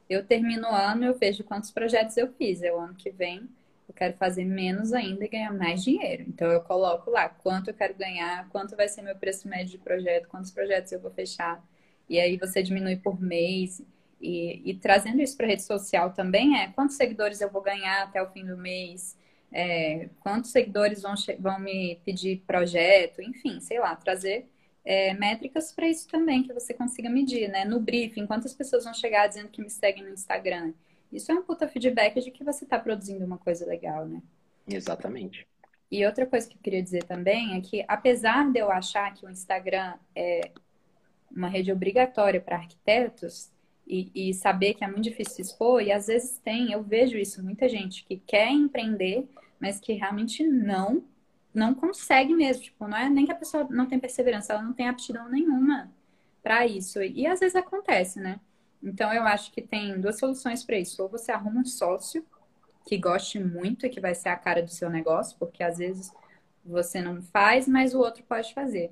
eu 0.10 0.26
termino 0.26 0.68
o 0.68 0.74
ano, 0.74 1.06
eu 1.06 1.18
vejo 1.18 1.44
quantos 1.44 1.72
projetos 1.72 2.18
eu 2.18 2.32
fiz. 2.34 2.62
É 2.62 2.72
o 2.74 2.80
ano 2.80 2.96
que 2.96 3.10
vem, 3.10 3.50
eu 3.88 3.94
quero 3.96 4.16
fazer 4.18 4.46
menos 4.46 4.94
ainda 4.94 5.26
e 5.26 5.28
ganhar 5.28 5.54
mais 5.54 5.84
dinheiro. 5.84 6.24
Então, 6.28 6.52
eu 6.52 6.62
coloco 6.62 7.10
lá 7.12 7.30
quanto 7.30 7.70
eu 7.70 7.74
quero 7.74 7.94
ganhar, 7.96 8.48
quanto 8.50 8.76
vai 8.76 8.88
ser 8.88 9.02
meu 9.02 9.16
preço 9.16 9.48
médio 9.48 9.72
de 9.72 9.78
projeto, 9.78 10.28
quantos 10.28 10.52
projetos 10.52 10.92
eu 10.92 11.00
vou 11.00 11.12
fechar 11.12 11.64
e 12.10 12.20
aí 12.20 12.38
você 12.38 12.62
diminui 12.64 12.96
por 12.96 13.20
mês. 13.22 13.82
E, 14.22 14.62
e 14.70 14.74
trazendo 14.76 15.22
isso 15.22 15.36
para 15.36 15.48
rede 15.48 15.64
social 15.64 16.12
também 16.14 16.58
é 16.58 16.68
quantos 16.70 16.96
seguidores 16.96 17.42
eu 17.42 17.52
vou 17.52 17.62
ganhar 17.62 18.04
até 18.04 18.22
o 18.22 18.30
fim 18.32 18.46
do 18.46 18.58
mês, 18.58 19.18
é, 19.52 20.10
quantos 20.22 20.52
seguidores 20.52 21.02
vão, 21.02 21.14
vão 21.40 21.60
me 21.60 22.00
pedir 22.06 22.42
projeto, 22.48 23.22
enfim, 23.22 23.60
sei 23.60 23.80
lá, 23.80 23.96
trazer 23.96 24.48
é, 24.86 25.14
métricas 25.16 25.72
para 25.72 25.90
isso 25.90 26.08
também, 26.08 26.44
que 26.44 26.54
você 26.54 26.74
consiga 26.74 27.10
medir, 27.10 27.50
né? 27.50 27.66
No 27.66 27.80
briefing, 27.80 28.28
quantas 28.28 28.54
pessoas 28.54 28.84
vão 28.84 28.94
chegar 28.94 29.28
dizendo 29.28 29.50
que 29.50 29.62
me 29.62 29.70
seguem 29.70 30.04
no 30.04 30.12
Instagram. 30.12 30.74
Isso 31.12 31.32
é 31.32 31.36
um 31.36 31.44
puta 31.44 31.68
feedback 31.68 32.22
de 32.22 32.30
que 32.30 32.44
você 32.44 32.64
está 32.66 32.78
produzindo 32.78 33.26
uma 33.26 33.38
coisa 33.38 33.66
legal, 33.66 34.06
né? 34.06 34.22
Exatamente. 34.68 35.48
E 35.92 36.06
outra 36.06 36.26
coisa 36.26 36.48
que 36.48 36.56
eu 36.56 36.62
queria 36.62 36.84
dizer 36.84 37.04
também 37.04 37.58
é 37.58 37.62
que, 37.62 37.84
apesar 37.88 38.52
de 38.52 38.60
eu 38.60 38.72
achar 38.72 39.14
que 39.14 39.26
o 39.26 39.30
Instagram 39.30 39.94
é 40.16 40.52
uma 41.32 41.48
rede 41.48 41.72
obrigatória 41.72 42.40
para 42.40 42.58
arquitetos 42.58 43.52
e, 43.88 44.12
e, 44.14 44.34
saber 44.34 44.74
que 44.74 44.84
é 44.84 44.88
muito 44.88 45.04
difícil 45.04 45.44
expor, 45.44 45.82
e 45.82 45.92
às 45.92 46.08
vezes 46.08 46.40
tem, 46.40 46.72
eu 46.72 46.82
vejo 46.82 47.18
isso, 47.18 47.44
muita 47.44 47.70
gente 47.70 48.04
que 48.04 48.18
quer 48.18 48.50
empreender, 48.50 49.28
mas 49.60 49.80
que 49.80 49.94
realmente 49.94 50.44
não, 50.44 51.04
não 51.56 51.74
consegue 51.74 52.34
mesmo. 52.34 52.64
Tipo, 52.64 52.88
não 52.88 52.98
é 52.98 53.10
nem 53.10 53.26
que 53.26 53.32
a 53.32 53.36
pessoa 53.36 53.66
não 53.70 53.88
tem 53.88 54.00
perseverança, 54.00 54.54
ela 54.54 54.62
não 54.62 54.74
tem 54.74 54.88
aptidão 54.88 55.30
nenhuma 55.30 55.92
para 56.44 56.68
isso. 56.68 57.02
E 57.02 57.26
às 57.26 57.40
vezes 57.40 57.56
acontece, 57.56 58.20
né? 58.20 58.40
Então 58.84 59.12
eu 59.14 59.24
acho 59.24 59.52
que 59.52 59.62
tem 59.62 60.00
duas 60.00 60.20
soluções 60.20 60.64
para 60.64 60.78
isso. 60.78 61.02
Ou 61.02 61.10
você 61.10 61.32
arruma 61.32 61.62
um 61.62 61.66
sócio 61.66 62.26
que 62.86 62.98
goste 62.98 63.40
muito 63.40 63.86
e 63.86 63.90
que 63.90 64.00
vai 64.00 64.14
ser 64.14 64.30
a 64.30 64.36
cara 64.36 64.62
do 64.62 64.70
seu 64.70 64.90
negócio, 64.90 65.36
porque 65.40 65.64
às 65.64 65.78
vezes 65.80 66.12
você 66.64 67.02
não 67.02 67.22
faz, 67.22 67.68
mas 67.68 67.96
o 67.96 68.00
outro 68.00 68.24
pode 68.24 68.54
fazer. 68.54 68.92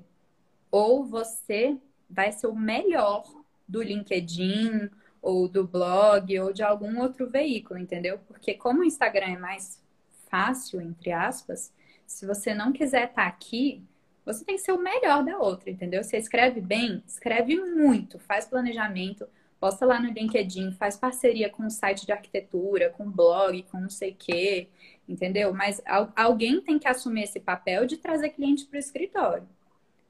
Ou 0.70 1.04
você 1.04 1.76
vai 2.10 2.32
ser 2.32 2.48
o 2.48 2.56
melhor 2.56 3.24
do 3.68 3.82
LinkedIn 3.82 4.90
ou 5.22 5.48
do 5.48 5.66
blog 5.66 6.38
ou 6.40 6.52
de 6.52 6.62
algum 6.62 7.00
outro 7.00 7.30
veículo, 7.30 7.78
entendeu? 7.78 8.18
Porque 8.26 8.54
como 8.54 8.80
o 8.80 8.84
Instagram 8.84 9.34
é 9.34 9.38
mais 9.38 9.82
fácil, 10.28 10.80
entre 10.80 11.12
aspas, 11.12 11.72
se 12.06 12.26
você 12.26 12.54
não 12.54 12.72
quiser 12.72 13.08
estar 13.08 13.22
tá 13.22 13.28
aqui, 13.28 13.82
você 14.24 14.44
tem 14.44 14.56
que 14.56 14.62
ser 14.62 14.72
o 14.72 14.78
melhor 14.78 15.22
da 15.24 15.38
outra, 15.38 15.70
entendeu? 15.70 16.02
Você 16.02 16.16
escreve 16.16 16.60
bem, 16.60 17.02
escreve 17.06 17.56
muito, 17.56 18.18
faz 18.18 18.46
planejamento, 18.46 19.26
posta 19.60 19.84
lá 19.84 20.00
no 20.00 20.10
LinkedIn, 20.10 20.72
faz 20.72 20.96
parceria 20.96 21.50
com 21.50 21.64
um 21.64 21.70
site 21.70 22.06
de 22.06 22.12
arquitetura, 22.12 22.90
com 22.90 23.10
blog, 23.10 23.62
com 23.64 23.80
não 23.80 23.90
sei 23.90 24.12
o 24.12 24.16
quê, 24.18 24.68
entendeu? 25.08 25.52
Mas 25.52 25.82
alguém 26.16 26.60
tem 26.60 26.78
que 26.78 26.88
assumir 26.88 27.24
esse 27.24 27.40
papel 27.40 27.86
de 27.86 27.96
trazer 27.96 28.30
cliente 28.30 28.64
para 28.66 28.76
o 28.76 28.80
escritório. 28.80 29.48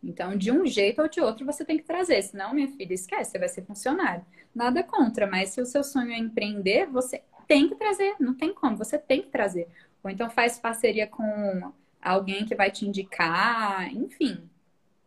Então, 0.03 0.37
de 0.37 0.53
um 0.53 0.67
jeito 0.67 1.01
ou 1.01 1.09
de 1.09 1.21
outro, 1.21 1.47
você 1.47 1.65
tem 1.65 1.79
que 1.79 1.85
trazer. 1.85 2.23
Senão, 2.23 2.53
minha 2.53 2.69
filha, 2.69 2.93
esquece, 2.93 3.33
você 3.33 3.39
vai 3.39 3.49
ser 3.49 3.63
funcionário. 3.63 4.25
Nada 4.55 4.83
contra, 4.83 5.27
mas 5.27 5.51
se 5.51 5.61
o 5.61 5.67
seu 5.67 5.83
sonho 5.83 6.13
é 6.13 6.19
empreender, 6.19 6.87
você 6.87 7.23
tem 7.49 7.69
que 7.69 7.75
trazer. 7.75 8.15
Não 8.21 8.35
tem 8.35 8.53
como, 8.53 8.77
você 8.77 8.99
tem 8.99 9.23
que 9.23 9.29
trazer. 9.29 9.67
Ou 10.03 10.11
então 10.11 10.29
faz 10.29 10.59
parceria 10.59 11.07
com 11.07 11.73
alguém 12.05 12.45
que 12.45 12.55
vai 12.55 12.71
te 12.71 12.87
indicar, 12.87 13.93
enfim. 13.95 14.49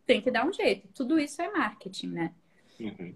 Tem 0.04 0.20
que 0.20 0.30
dar 0.30 0.46
um 0.46 0.52
jeito. 0.52 0.88
Tudo 0.94 1.18
isso 1.18 1.40
é 1.40 1.50
marketing, 1.50 2.08
né? 2.08 2.32
Uhum. 2.80 3.14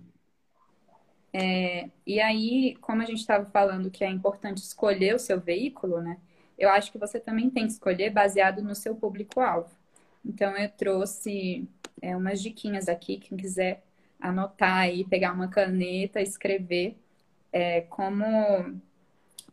É, 1.33 1.89
e 2.07 2.21
aí, 2.21 2.77
como 2.81 3.03
a 3.03 3.07
gente 3.07 3.21
estava 3.21 3.47
falando 3.47 3.91
que 3.91 4.05
é 4.05 4.11
importante 4.11 4.59
escolher 4.59 5.15
o 5.15 5.19
seu 5.19 5.41
veículo, 5.41 6.01
né? 6.01 6.19
Eu 6.59 6.69
acho 6.69 6.93
que 6.93 6.99
você 6.99 7.19
também 7.19 7.51
tem 7.51 7.67
que 7.67 7.73
escolher 7.73 8.11
baseado 8.11 8.63
no 8.63 8.75
seu 8.75 8.95
público-alvo. 8.95 9.71
Então, 10.25 10.57
eu 10.57 10.69
trouxe 10.69 11.67
é, 12.01 12.17
umas 12.17 12.41
diquinhas 12.43 12.89
aqui, 12.89 13.17
quem 13.17 13.37
quiser 13.37 13.83
anotar 14.21 14.79
aí, 14.79 15.05
pegar 15.05 15.33
uma 15.33 15.49
caneta, 15.49 16.21
escrever 16.21 16.97
é, 17.53 17.81
como, 17.83 18.81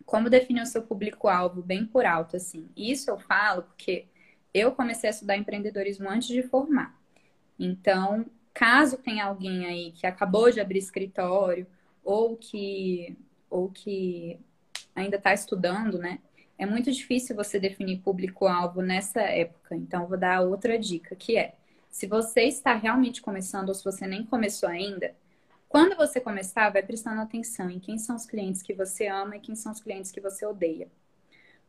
como 0.06 0.30
definir 0.30 0.62
o 0.62 0.66
seu 0.66 0.82
público-alvo 0.84 1.62
bem 1.62 1.86
por 1.86 2.06
alto, 2.06 2.36
assim. 2.36 2.70
Isso 2.76 3.10
eu 3.10 3.18
falo 3.18 3.64
porque 3.64 4.06
eu 4.54 4.72
comecei 4.72 5.10
a 5.10 5.12
estudar 5.12 5.38
empreendedorismo 5.38 6.10
antes 6.10 6.28
de 6.28 6.44
formar. 6.44 7.00
Então, 7.58 8.26
caso 8.54 8.98
tenha 8.98 9.26
alguém 9.26 9.66
aí 9.66 9.92
que 9.92 10.08
acabou 10.08 10.52
de 10.52 10.60
abrir 10.60 10.80
escritório 10.80 11.68
ou 12.04 12.38
que, 12.38 13.18
ou 13.50 13.70
que 13.70 14.40
ainda 14.96 15.18
está 15.18 15.34
estudando, 15.34 15.98
né? 15.98 16.20
é 16.60 16.66
muito 16.66 16.92
difícil 16.92 17.36
você 17.38 17.58
definir 17.58 18.02
público-alvo 18.02 18.82
nessa 18.82 19.22
época. 19.22 19.76
Então, 19.76 20.06
vou 20.06 20.18
dar 20.18 20.42
outra 20.42 20.78
dica, 20.78 21.16
que 21.16 21.38
é: 21.38 21.56
se 21.90 22.06
você 22.06 22.42
está 22.42 22.76
realmente 22.76 23.22
começando 23.22 23.70
ou 23.70 23.74
se 23.74 23.84
você 23.84 24.06
nem 24.06 24.26
começou 24.26 24.68
ainda, 24.68 25.16
quando 25.70 25.96
você 25.96 26.20
começar, 26.20 26.70
vai 26.70 26.84
prestando 26.84 27.22
atenção 27.22 27.70
em 27.70 27.80
quem 27.80 27.98
são 27.98 28.16
os 28.16 28.26
clientes 28.26 28.62
que 28.62 28.74
você 28.74 29.08
ama 29.08 29.38
e 29.38 29.40
quem 29.40 29.56
são 29.56 29.72
os 29.72 29.80
clientes 29.80 30.12
que 30.12 30.20
você 30.20 30.46
odeia. 30.46 30.90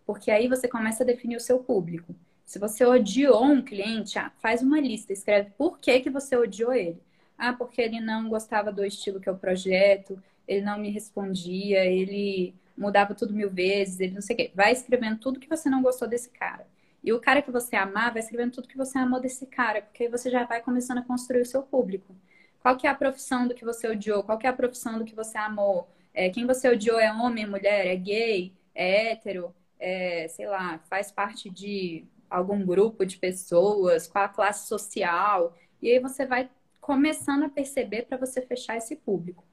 Porque 0.05 0.31
aí 0.31 0.49
você 0.49 0.67
começa 0.67 1.05
a 1.05 1.07
definir 1.07 1.37
o 1.37 1.41
seu 1.41 1.61
público. 1.61 2.13
Se 2.51 2.59
você 2.59 2.85
odiou 2.85 3.45
um 3.45 3.63
cliente, 3.63 4.19
ah, 4.19 4.33
faz 4.41 4.61
uma 4.61 4.81
lista, 4.81 5.13
escreve 5.13 5.51
por 5.57 5.79
que, 5.79 6.01
que 6.01 6.11
você 6.11 6.35
odiou 6.35 6.73
ele. 6.73 7.01
Ah, 7.39 7.53
porque 7.53 7.81
ele 7.81 8.01
não 8.01 8.29
gostava 8.29 8.73
do 8.73 8.85
estilo 8.85 9.21
que 9.21 9.29
é 9.29 9.33
o 9.33 9.39
projeto, 9.39 10.21
ele 10.49 10.63
não 10.63 10.77
me 10.77 10.91
respondia, 10.91 11.85
ele 11.85 12.53
mudava 12.77 13.15
tudo 13.15 13.33
mil 13.33 13.49
vezes, 13.49 14.01
ele 14.01 14.15
não 14.15 14.21
sei 14.21 14.35
o 14.35 14.37
quê. 14.37 14.51
Vai 14.53 14.73
escrevendo 14.73 15.21
tudo 15.21 15.39
que 15.39 15.49
você 15.49 15.71
não 15.71 15.81
gostou 15.81 16.09
desse 16.09 16.29
cara. 16.31 16.67
E 17.05 17.13
o 17.13 17.21
cara 17.21 17.41
que 17.41 17.53
você 17.53 17.77
amar, 17.77 18.13
vai 18.13 18.21
escrevendo 18.21 18.51
tudo 18.55 18.67
que 18.67 18.77
você 18.77 18.99
amou 18.99 19.21
desse 19.21 19.47
cara, 19.47 19.83
porque 19.83 20.03
aí 20.03 20.09
você 20.11 20.29
já 20.29 20.43
vai 20.43 20.61
começando 20.61 20.99
a 20.99 21.03
construir 21.03 21.43
o 21.43 21.47
seu 21.47 21.63
público. 21.63 22.17
Qual 22.59 22.77
que 22.77 22.89
é 22.89 22.91
a 22.91 22.97
profissão 22.97 23.47
do 23.47 23.55
que 23.55 23.65
você 23.65 23.87
odiou? 23.87 24.25
Qual 24.25 24.37
que 24.37 24.49
é 24.49 24.51
a 24.51 24.53
profissão 24.53 24.99
do 24.99 25.05
que 25.05 25.15
você 25.15 25.39
amou? 25.39 25.89
É, 26.13 26.29
quem 26.31 26.49
você 26.49 26.69
odiou 26.69 26.99
é 26.99 27.13
homem, 27.13 27.47
mulher, 27.47 27.87
é 27.87 27.95
gay, 27.95 28.53
é 28.75 29.13
hétero, 29.13 29.55
é, 29.79 30.27
sei 30.27 30.49
lá, 30.49 30.81
faz 30.89 31.13
parte 31.13 31.49
de 31.49 32.05
algum 32.31 32.65
grupo 32.65 33.05
de 33.05 33.19
pessoas, 33.19 34.07
qual 34.07 34.25
a 34.25 34.29
classe 34.29 34.69
social. 34.69 35.57
E 35.83 35.91
aí 35.91 35.99
você 35.99 36.25
vai 36.25 36.49
começando 36.81 37.45
a 37.45 37.49
perceber 37.49 38.03
para 38.03 38.17
você 38.17 38.41
fechar 38.41 38.77
esse 38.77 38.97
público, 38.97 39.45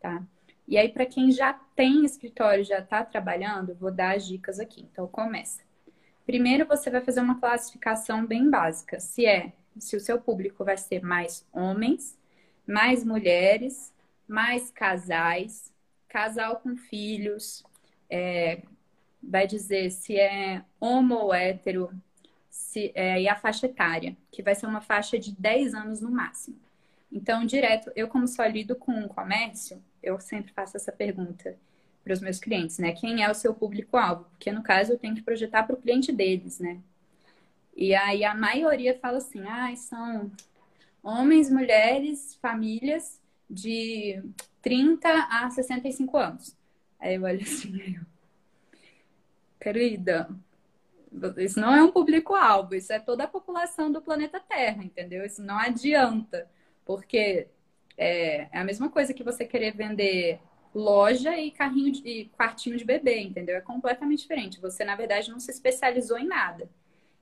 tá? 0.00 0.22
E 0.66 0.76
aí, 0.76 0.90
para 0.90 1.06
quem 1.06 1.32
já 1.32 1.54
tem 1.74 2.04
escritório, 2.04 2.62
já 2.62 2.80
está 2.80 3.02
trabalhando, 3.02 3.74
vou 3.74 3.90
dar 3.90 4.16
as 4.16 4.26
dicas 4.26 4.60
aqui. 4.60 4.86
Então, 4.92 5.06
começa. 5.06 5.62
Primeiro, 6.26 6.66
você 6.66 6.90
vai 6.90 7.00
fazer 7.00 7.20
uma 7.20 7.40
classificação 7.40 8.26
bem 8.26 8.50
básica. 8.50 9.00
Se 9.00 9.24
é, 9.24 9.54
se 9.78 9.96
o 9.96 10.00
seu 10.00 10.20
público 10.20 10.62
vai 10.62 10.76
ser 10.76 11.02
mais 11.02 11.46
homens, 11.54 12.18
mais 12.66 13.02
mulheres, 13.02 13.94
mais 14.28 14.70
casais, 14.70 15.72
casal 16.06 16.56
com 16.56 16.76
filhos, 16.76 17.64
é, 18.10 18.60
vai 19.22 19.46
dizer 19.46 19.90
se 19.90 20.18
é 20.18 20.62
homo 20.78 21.14
ou 21.14 21.32
hétero, 21.32 21.90
se, 22.58 22.90
é, 22.92 23.22
e 23.22 23.28
a 23.28 23.36
faixa 23.36 23.66
etária, 23.66 24.16
que 24.32 24.42
vai 24.42 24.54
ser 24.54 24.66
uma 24.66 24.80
faixa 24.80 25.16
de 25.16 25.32
10 25.32 25.74
anos 25.74 26.00
no 26.00 26.10
máximo. 26.10 26.58
Então, 27.10 27.46
direto, 27.46 27.90
eu 27.94 28.08
como 28.08 28.26
só 28.26 28.44
lido 28.44 28.74
com 28.74 29.04
o 29.04 29.08
comércio, 29.08 29.80
eu 30.02 30.18
sempre 30.18 30.52
faço 30.52 30.76
essa 30.76 30.90
pergunta 30.90 31.56
para 32.02 32.12
os 32.12 32.20
meus 32.20 32.40
clientes, 32.40 32.78
né? 32.78 32.92
Quem 32.92 33.22
é 33.22 33.30
o 33.30 33.34
seu 33.34 33.54
público-alvo? 33.54 34.24
Porque 34.30 34.50
no 34.50 34.62
caso 34.62 34.92
eu 34.92 34.98
tenho 34.98 35.14
que 35.14 35.22
projetar 35.22 35.62
para 35.62 35.76
o 35.76 35.80
cliente 35.80 36.10
deles, 36.10 36.58
né? 36.58 36.80
E 37.76 37.94
aí 37.94 38.24
a 38.24 38.34
maioria 38.34 38.98
fala 38.98 39.18
assim: 39.18 39.46
ah, 39.46 39.74
são 39.76 40.30
homens, 41.02 41.48
mulheres, 41.48 42.36
famílias 42.42 43.20
de 43.48 44.20
30 44.60 45.08
a 45.08 45.48
65 45.48 46.16
anos. 46.16 46.56
Aí 46.98 47.14
eu 47.14 47.22
olho 47.22 47.40
assim, 47.40 47.94
eu, 47.94 48.02
querida, 49.60 50.28
isso 51.38 51.60
não 51.60 51.74
é 51.74 51.82
um 51.82 51.90
público-alvo, 51.90 52.74
isso 52.74 52.92
é 52.92 52.98
toda 52.98 53.24
a 53.24 53.28
população 53.28 53.90
do 53.90 54.02
planeta 54.02 54.40
Terra, 54.40 54.82
entendeu? 54.84 55.24
Isso 55.24 55.42
não 55.42 55.58
adianta, 55.58 56.48
porque 56.84 57.48
é, 57.96 58.48
é 58.52 58.58
a 58.58 58.64
mesma 58.64 58.88
coisa 58.88 59.14
que 59.14 59.24
você 59.24 59.44
querer 59.44 59.74
vender 59.74 60.40
loja 60.74 61.36
e 61.36 61.50
carrinho 61.50 61.92
de, 61.92 62.06
e 62.06 62.24
quartinho 62.26 62.76
de 62.76 62.84
bebê, 62.84 63.20
entendeu? 63.20 63.56
É 63.56 63.60
completamente 63.60 64.20
diferente. 64.20 64.60
Você, 64.60 64.84
na 64.84 64.96
verdade, 64.96 65.30
não 65.30 65.40
se 65.40 65.50
especializou 65.50 66.18
em 66.18 66.26
nada. 66.26 66.68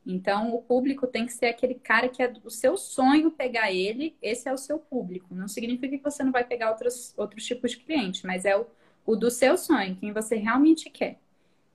Então, 0.05 0.55
o 0.55 0.63
público 0.63 1.07
tem 1.07 1.27
que 1.27 1.33
ser 1.33 1.47
aquele 1.47 1.75
cara 1.75 2.09
que 2.09 2.23
é 2.23 2.33
o 2.45 2.51
seu 2.51 2.77
sonho 2.77 3.31
pegar 3.31 3.73
ele, 3.73 4.17
esse 4.23 4.49
é 4.49 4.53
o 4.53 4.59
seu 4.59 4.79
público. 4.79 5.35
Não 5.35 5.49
significa 5.49 5.97
que 5.97 6.05
você 6.05 6.23
não 6.23 6.31
vai 6.31 6.45
pegar 6.45 6.71
outros, 6.71 7.13
outros 7.17 7.45
tipos 7.45 7.73
de 7.73 7.79
cliente, 7.79 8.25
mas 8.25 8.45
é 8.45 8.57
o, 8.57 8.67
o 9.05 9.17
do 9.17 9.31
seu 9.31 9.57
sonho, 9.59 9.97
quem 9.97 10.13
você 10.13 10.37
realmente 10.37 10.89
quer. 10.91 11.19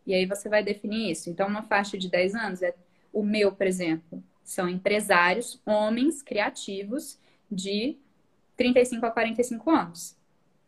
E 0.05 0.13
aí 0.13 0.25
você 0.25 0.49
vai 0.49 0.63
definir 0.63 1.11
isso. 1.11 1.29
Então, 1.29 1.47
uma 1.47 1.63
faixa 1.63 1.97
de 1.97 2.09
10 2.09 2.35
anos 2.35 2.61
é 2.61 2.73
o 3.13 3.23
meu, 3.23 3.51
por 3.51 3.67
exemplo, 3.67 4.23
são 4.43 4.67
empresários, 4.67 5.61
homens 5.65 6.21
criativos 6.21 7.19
de 7.49 7.97
35 8.57 9.05
a 9.05 9.11
45 9.11 9.69
anos. 9.69 10.17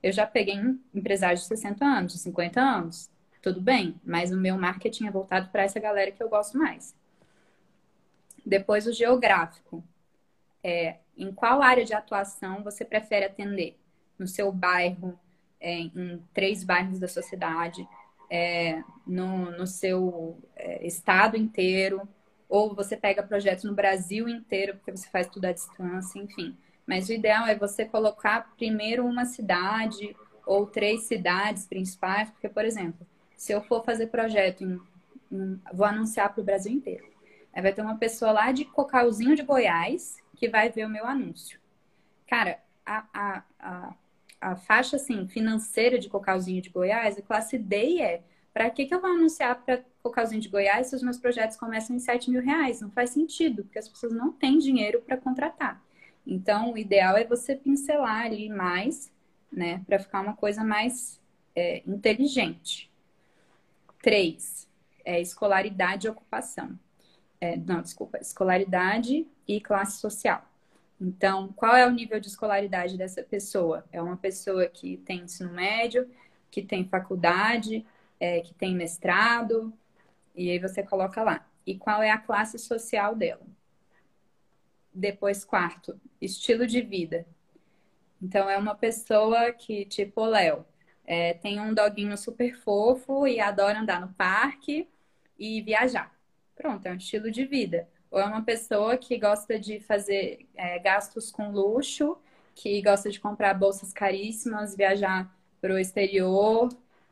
Eu 0.01 0.11
já 0.11 0.27
peguei 0.27 0.55
empresários 0.93 1.41
de 1.41 1.47
60 1.47 1.86
anos, 1.86 2.13
de 2.13 2.19
50 2.19 2.61
anos. 2.61 3.09
Tudo 3.41 3.61
bem, 3.61 3.99
mas 4.03 4.31
o 4.31 4.38
meu 4.38 4.57
marketing 4.57 5.07
é 5.07 5.11
voltado 5.11 5.49
para 5.49 5.63
essa 5.63 5.79
galera 5.79 6.11
que 6.11 6.21
eu 6.21 6.29
gosto 6.29 6.57
mais. 6.57 6.95
Depois, 8.45 8.88
o 8.88 8.93
geográfico. 8.93 9.84
É, 10.63 10.97
em 11.17 11.31
qual 11.31 11.61
área 11.61 11.84
de 11.84 11.93
atuação 11.93 12.63
você 12.63 12.86
prefere 12.86 13.25
atender? 13.25 13.77
No 14.17 14.27
seu 14.27 14.51
bairro, 14.51 15.19
é, 15.59 15.79
em 15.79 16.23
três 16.34 16.63
bairros 16.63 16.99
da 16.99 17.07
sua 17.07 17.21
cidade, 17.21 17.88
é, 18.34 18.84
no, 19.05 19.51
no 19.51 19.67
seu 19.67 20.39
é, 20.55 20.88
estado 20.88 21.38
inteiro, 21.38 22.01
ou 22.49 22.73
você 22.73 22.97
pega 22.97 23.21
projetos 23.21 23.63
no 23.63 23.75
Brasil 23.75 24.27
inteiro, 24.27 24.73
porque 24.73 24.89
você 24.89 25.07
faz 25.07 25.27
tudo 25.27 25.45
à 25.45 25.51
distância, 25.51 26.17
enfim. 26.19 26.57
Mas 26.84 27.09
o 27.09 27.13
ideal 27.13 27.45
é 27.45 27.53
você 27.53 27.86
colocar 27.86 28.51
primeiro 28.57 29.05
uma 29.05 29.25
cidade 29.25 30.15
ou 30.47 30.65
três 30.65 31.03
cidades 31.03 31.67
principais, 31.67 32.31
porque, 32.31 32.49
por 32.49 32.65
exemplo, 32.65 33.05
se 33.38 33.51
eu 33.51 33.61
for 33.61 33.86
fazer 33.86 34.07
projeto 34.07 34.63
em, 34.63 34.81
em 35.31 35.61
vou 35.71 35.86
anunciar 35.86 36.34
para 36.34 36.41
o 36.41 36.43
Brasil 36.43 36.71
inteiro. 36.71 37.05
Aí 37.53 37.61
vai 37.61 37.71
ter 37.71 37.84
uma 37.84 37.99
pessoa 37.99 38.31
lá 38.31 38.51
de 38.51 38.65
Cocalzinho 38.65 39.36
de 39.36 39.43
Goiás 39.43 40.17
que 40.36 40.49
vai 40.49 40.71
ver 40.71 40.88
o 40.88 40.89
meu 40.89 41.05
anúncio. 41.05 41.59
Cara, 42.25 42.57
a, 42.84 43.05
a, 43.13 43.43
a, 43.59 43.93
a 44.43 44.55
faixa 44.57 44.97
assim, 44.97 45.25
financeira 45.27 45.97
de 45.97 46.09
Cocalzinho 46.09 46.61
de 46.61 46.69
Goiás, 46.69 47.17
a 47.17 47.21
classe 47.21 47.57
D 47.57 48.01
é 48.01 48.21
para 48.53 48.69
que, 48.69 48.85
que 48.85 48.93
eu 48.93 49.01
vou 49.01 49.09
anunciar 49.09 49.63
para 49.63 49.83
Cocalzinho 50.03 50.41
de 50.41 50.49
Goiás 50.49 50.87
se 50.87 50.95
os 50.95 51.01
meus 51.01 51.17
projetos 51.17 51.57
começam 51.57 51.95
em 51.95 51.99
7 51.99 52.29
mil 52.29 52.41
reais? 52.41 52.81
Não 52.81 52.91
faz 52.91 53.11
sentido, 53.11 53.63
porque 53.63 53.79
as 53.79 53.87
pessoas 53.87 54.13
não 54.13 54.31
têm 54.31 54.59
dinheiro 54.59 55.01
para 55.01 55.17
contratar. 55.17 55.81
Então, 56.27 56.73
o 56.73 56.77
ideal 56.77 57.17
é 57.17 57.23
você 57.23 57.55
pincelar 57.55 58.25
ali 58.25 58.49
mais, 58.49 59.11
né, 59.51 59.81
para 59.87 59.97
ficar 59.97 60.21
uma 60.21 60.35
coisa 60.35 60.63
mais 60.63 61.19
é, 61.55 61.81
inteligente. 61.87 62.91
Três, 64.01 64.67
é 65.05 65.19
escolaridade 65.21 66.05
e 66.05 66.09
ocupação. 66.09 66.77
É, 67.39 67.57
não, 67.57 67.81
desculpa, 67.81 68.19
escolaridade 68.19 69.25
e 69.47 69.59
classe 69.59 69.99
social. 69.99 70.45
Então, 71.03 71.51
qual 71.53 71.75
é 71.75 71.85
o 71.85 71.91
nível 71.91 72.17
de 72.17 72.27
escolaridade 72.29 72.97
dessa 72.97 73.21
pessoa? 73.21 73.83
É 73.91 74.01
uma 74.01 74.15
pessoa 74.15 74.67
que 74.69 74.95
tem 74.99 75.19
ensino 75.23 75.51
médio, 75.51 76.09
que 76.49 76.61
tem 76.63 76.87
faculdade, 76.87 77.85
é, 78.21 78.39
que 78.39 78.53
tem 78.53 78.73
mestrado, 78.73 79.73
e 80.33 80.49
aí 80.49 80.59
você 80.59 80.81
coloca 80.81 81.21
lá. 81.21 81.45
E 81.65 81.77
qual 81.77 82.01
é 82.01 82.09
a 82.09 82.17
classe 82.17 82.57
social 82.57 83.15
dela? 83.15 83.45
Depois, 84.93 85.43
quarto, 85.43 85.99
estilo 86.21 86.65
de 86.65 86.81
vida. 86.81 87.25
Então, 88.21 88.49
é 88.49 88.57
uma 88.57 88.75
pessoa 88.75 89.51
que, 89.51 89.85
tipo 89.85 90.25
Léo, 90.25 90.65
é, 91.05 91.33
tem 91.33 91.59
um 91.59 91.73
doguinho 91.73 92.17
super 92.17 92.55
fofo 92.55 93.27
e 93.27 93.39
adora 93.41 93.79
andar 93.81 93.99
no 93.99 94.13
parque 94.13 94.87
e 95.37 95.61
viajar. 95.61 96.15
Pronto, 96.55 96.85
é 96.85 96.91
um 96.91 96.97
estilo 96.97 97.29
de 97.31 97.45
vida. 97.45 97.89
Ou 98.14 98.20
é 98.22 98.26
uma 98.26 98.43
pessoa 98.43 98.95
que 98.95 99.18
gosta 99.18 99.59
de 99.59 99.82
fazer 99.82 100.45
é, 100.55 100.80
gastos 100.80 101.30
com 101.30 101.51
luxo, 101.51 102.18
que 102.55 102.82
gosta 102.82 103.09
de 103.09 103.20
comprar 103.20 103.53
bolsas 103.55 103.91
caríssimas, 103.91 104.78
viajar 104.78 105.30
para 105.59 105.74
o 105.74 105.78
exterior 105.78 106.70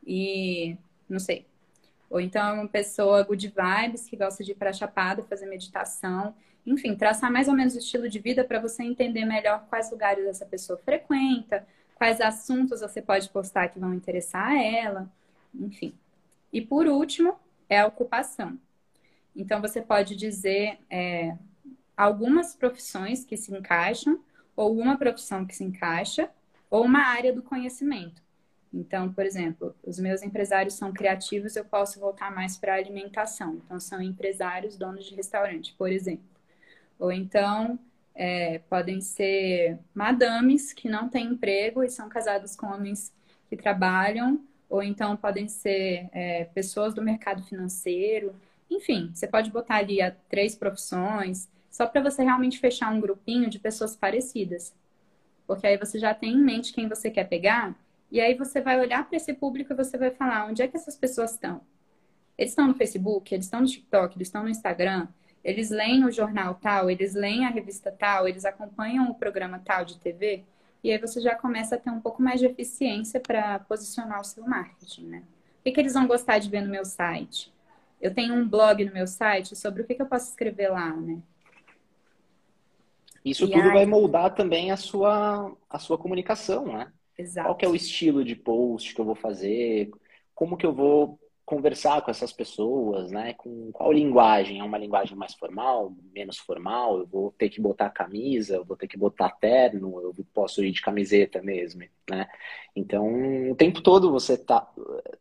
e 0.08 0.78
não 1.10 1.20
sei. 1.20 1.46
Ou 2.10 2.22
então 2.22 2.46
é 2.46 2.54
uma 2.54 2.68
pessoa 2.68 3.24
good 3.24 3.54
vibes, 3.54 4.08
que 4.08 4.16
gosta 4.16 4.44
de 4.44 4.52
ir 4.52 4.56
para 4.56 4.72
Chapada 4.72 5.24
fazer 5.24 5.48
meditação 5.48 6.34
enfim, 6.66 6.96
traçar 6.96 7.32
mais 7.32 7.48
ou 7.48 7.56
menos 7.56 7.76
o 7.76 7.80
estilo 7.80 8.08
de 8.08 8.20
vida 8.20 8.44
para 8.44 8.60
você 8.60 8.84
entender 8.84 9.26
melhor 9.26 9.66
quais 9.70 9.92
lugares 9.92 10.26
essa 10.26 10.46
pessoa 10.46 10.78
frequenta, 10.78 11.66
quais 11.96 12.22
assuntos 12.22 12.82
você 12.82 13.02
pode 13.02 13.30
postar 13.30 13.70
que 13.70 13.80
vão 13.80 13.94
interessar 13.94 14.52
a 14.52 14.64
ela, 14.64 15.12
enfim. 15.54 15.94
E 16.54 16.62
por 16.62 16.88
último, 16.88 17.36
é 17.70 17.80
a 17.80 17.88
ocupação. 17.88 18.58
Então, 19.36 19.62
você 19.62 19.82
pode 19.82 20.16
dizer 20.16 20.80
é, 20.90 21.36
algumas 21.96 22.56
profissões 22.56 23.24
que 23.24 23.38
se 23.38 23.54
encaixam, 23.54 24.20
ou 24.56 24.78
uma 24.78 24.98
profissão 24.98 25.46
que 25.46 25.56
se 25.56 25.64
encaixa, 25.64 26.30
ou 26.70 26.84
uma 26.84 27.00
área 27.00 27.34
do 27.34 27.42
conhecimento. 27.42 28.22
Então, 28.74 29.12
por 29.12 29.26
exemplo, 29.26 29.76
os 29.84 30.00
meus 30.00 30.22
empresários 30.22 30.76
são 30.76 30.94
criativos, 30.94 31.56
eu 31.56 31.66
posso 31.66 32.00
voltar 32.00 32.34
mais 32.34 32.58
para 32.58 32.74
a 32.74 32.78
alimentação. 32.78 33.62
Então, 33.66 33.80
são 33.80 34.02
empresários, 34.02 34.78
donos 34.78 35.06
de 35.06 35.16
restaurante, 35.16 35.74
por 35.78 35.92
exemplo. 35.92 36.24
Ou 36.98 37.12
então, 37.12 37.78
é, 38.16 38.60
podem 38.70 39.02
ser 39.02 39.80
madames 39.94 40.74
que 40.74 40.90
não 40.90 41.10
têm 41.10 41.28
emprego 41.28 41.84
e 41.84 41.90
são 41.90 42.08
casadas 42.08 42.56
com 42.56 42.68
homens 42.68 43.12
que 43.50 43.58
trabalham, 43.58 44.40
ou 44.70 44.82
então 44.82 45.18
podem 45.18 45.48
ser 45.50 46.08
é, 46.14 46.46
pessoas 46.46 46.94
do 46.94 47.02
mercado 47.02 47.44
financeiro. 47.44 48.34
Enfim, 48.72 49.12
você 49.14 49.28
pode 49.28 49.52
botar 49.52 49.76
ali 49.76 50.02
a 50.02 50.12
três 50.30 50.56
profissões, 50.56 51.50
só 51.70 51.86
para 51.86 52.02
você 52.02 52.24
realmente 52.24 52.58
fechar 52.58 52.92
um 52.92 53.02
grupinho 53.02 53.50
de 53.50 53.60
pessoas 53.60 53.98
parecidas. 53.98 54.74
Porque 55.46 55.68
aí 55.68 55.78
você 55.78 56.00
já 56.00 56.14
tem 56.14 56.32
em 56.32 56.42
mente 56.42 56.72
quem 56.72 56.88
você 56.88 57.12
quer 57.12 57.26
pegar, 57.26 57.76
e 58.10 58.22
aí 58.22 58.34
você 58.34 58.62
vai 58.62 58.80
olhar 58.80 59.06
para 59.08 59.18
esse 59.18 59.34
público 59.34 59.74
e 59.74 59.76
você 59.76 59.98
vai 59.98 60.10
falar 60.12 60.48
onde 60.48 60.62
é 60.62 60.68
que 60.70 60.78
essas 60.78 60.96
pessoas 60.96 61.32
estão. 61.32 61.62
Eles 62.38 62.52
estão 62.52 62.68
no 62.68 62.74
Facebook, 62.74 63.34
eles 63.34 63.46
estão 63.46 63.60
no 63.60 63.68
TikTok, 63.68 64.18
eles 64.18 64.30
estão 64.30 64.44
no 64.44 64.50
Instagram, 64.50 65.08
eles 65.44 65.70
leem 65.70 66.06
o 66.06 66.12
jornal 66.12 66.56
tal, 66.56 66.90
eles 66.90 67.14
leem 67.14 67.46
a 67.46 67.50
revista 67.50 67.92
tal, 67.92 68.28
eles 68.28 68.46
acompanham 68.46 69.10
o 69.10 69.16
programa 69.16 69.60
tal 69.60 69.84
de 69.84 69.98
TV, 69.98 70.44
e 70.84 70.92
aí 70.92 70.98
você 70.98 71.20
já 71.20 71.36
começa 71.36 71.76
a 71.76 71.78
ter 71.78 71.90
um 71.90 72.00
pouco 72.00 72.22
mais 72.22 72.40
de 72.40 72.46
eficiência 72.46 73.20
para 73.20 73.60
posicionar 73.60 74.22
o 74.22 74.24
seu 74.24 74.48
marketing, 74.48 75.06
né? 75.08 75.24
O 75.60 75.64
que, 75.64 75.72
que, 75.72 75.80
eles 75.80 75.94
vão 75.94 76.08
gostar 76.08 76.40
de 76.40 76.50
ver 76.50 76.62
no 76.62 76.70
meu 76.70 76.84
site? 76.84 77.54
Eu 78.02 78.14
tenho 78.14 78.34
um 78.34 78.48
blog 78.48 78.84
no 78.84 78.94
meu 78.94 79.06
site 79.06 79.56
sobre 79.56 79.84
o 79.84 79.86
que, 79.86 79.94
que 79.94 80.02
eu 80.02 80.08
posso 80.08 80.30
escrever 80.30 80.70
lá, 80.70 80.96
né? 80.96 81.22
Isso 83.24 83.46
e 83.46 83.52
tudo 83.52 83.68
aí... 83.68 83.74
vai 83.74 83.86
moldar 83.86 84.34
também 84.34 84.72
a 84.72 84.78
sua, 84.78 85.56
a 85.70 85.78
sua 85.78 85.98
comunicação, 85.98 86.66
né? 86.66 86.92
Exato. 87.18 87.48
Qual 87.48 87.56
que 87.56 87.66
é 87.66 87.70
o 87.70 87.76
estilo 87.76 88.24
de 88.24 88.36
post 88.36 88.96
que 88.96 89.00
eu 89.00 89.06
vou 89.06 89.14
fazer? 89.14 89.92
Como 90.34 90.58
que 90.58 90.66
eu 90.66 90.74
vou 90.74 91.20
conversar 91.46 92.02
com 92.02 92.10
essas 92.10 92.32
pessoas, 92.32 93.12
né? 93.12 93.34
Com 93.34 93.72
qual 93.72 93.92
linguagem? 93.92 94.60
É 94.60 94.64
uma 94.64 94.78
linguagem 94.78 95.16
mais 95.16 95.36
formal, 95.36 95.94
menos 96.14 96.38
formal? 96.40 97.00
Eu 97.00 97.06
vou 97.06 97.32
ter 97.38 97.50
que 97.50 97.62
botar 97.62 97.90
camisa, 97.90 98.56
eu 98.56 98.66
vou 98.66 98.78
ter 98.78 98.88
que 98.88 98.98
botar 98.98 99.30
terno, 99.32 100.02
eu 100.02 100.16
posso 100.34 100.64
ir 100.64 100.72
de 100.72 100.82
camiseta 100.82 101.42
mesmo, 101.42 101.84
né? 102.10 102.28
Então, 102.76 103.52
o 103.52 103.56
tempo 103.56 103.82
todo 103.82 104.12
você 104.12 104.38
tá, 104.38 104.68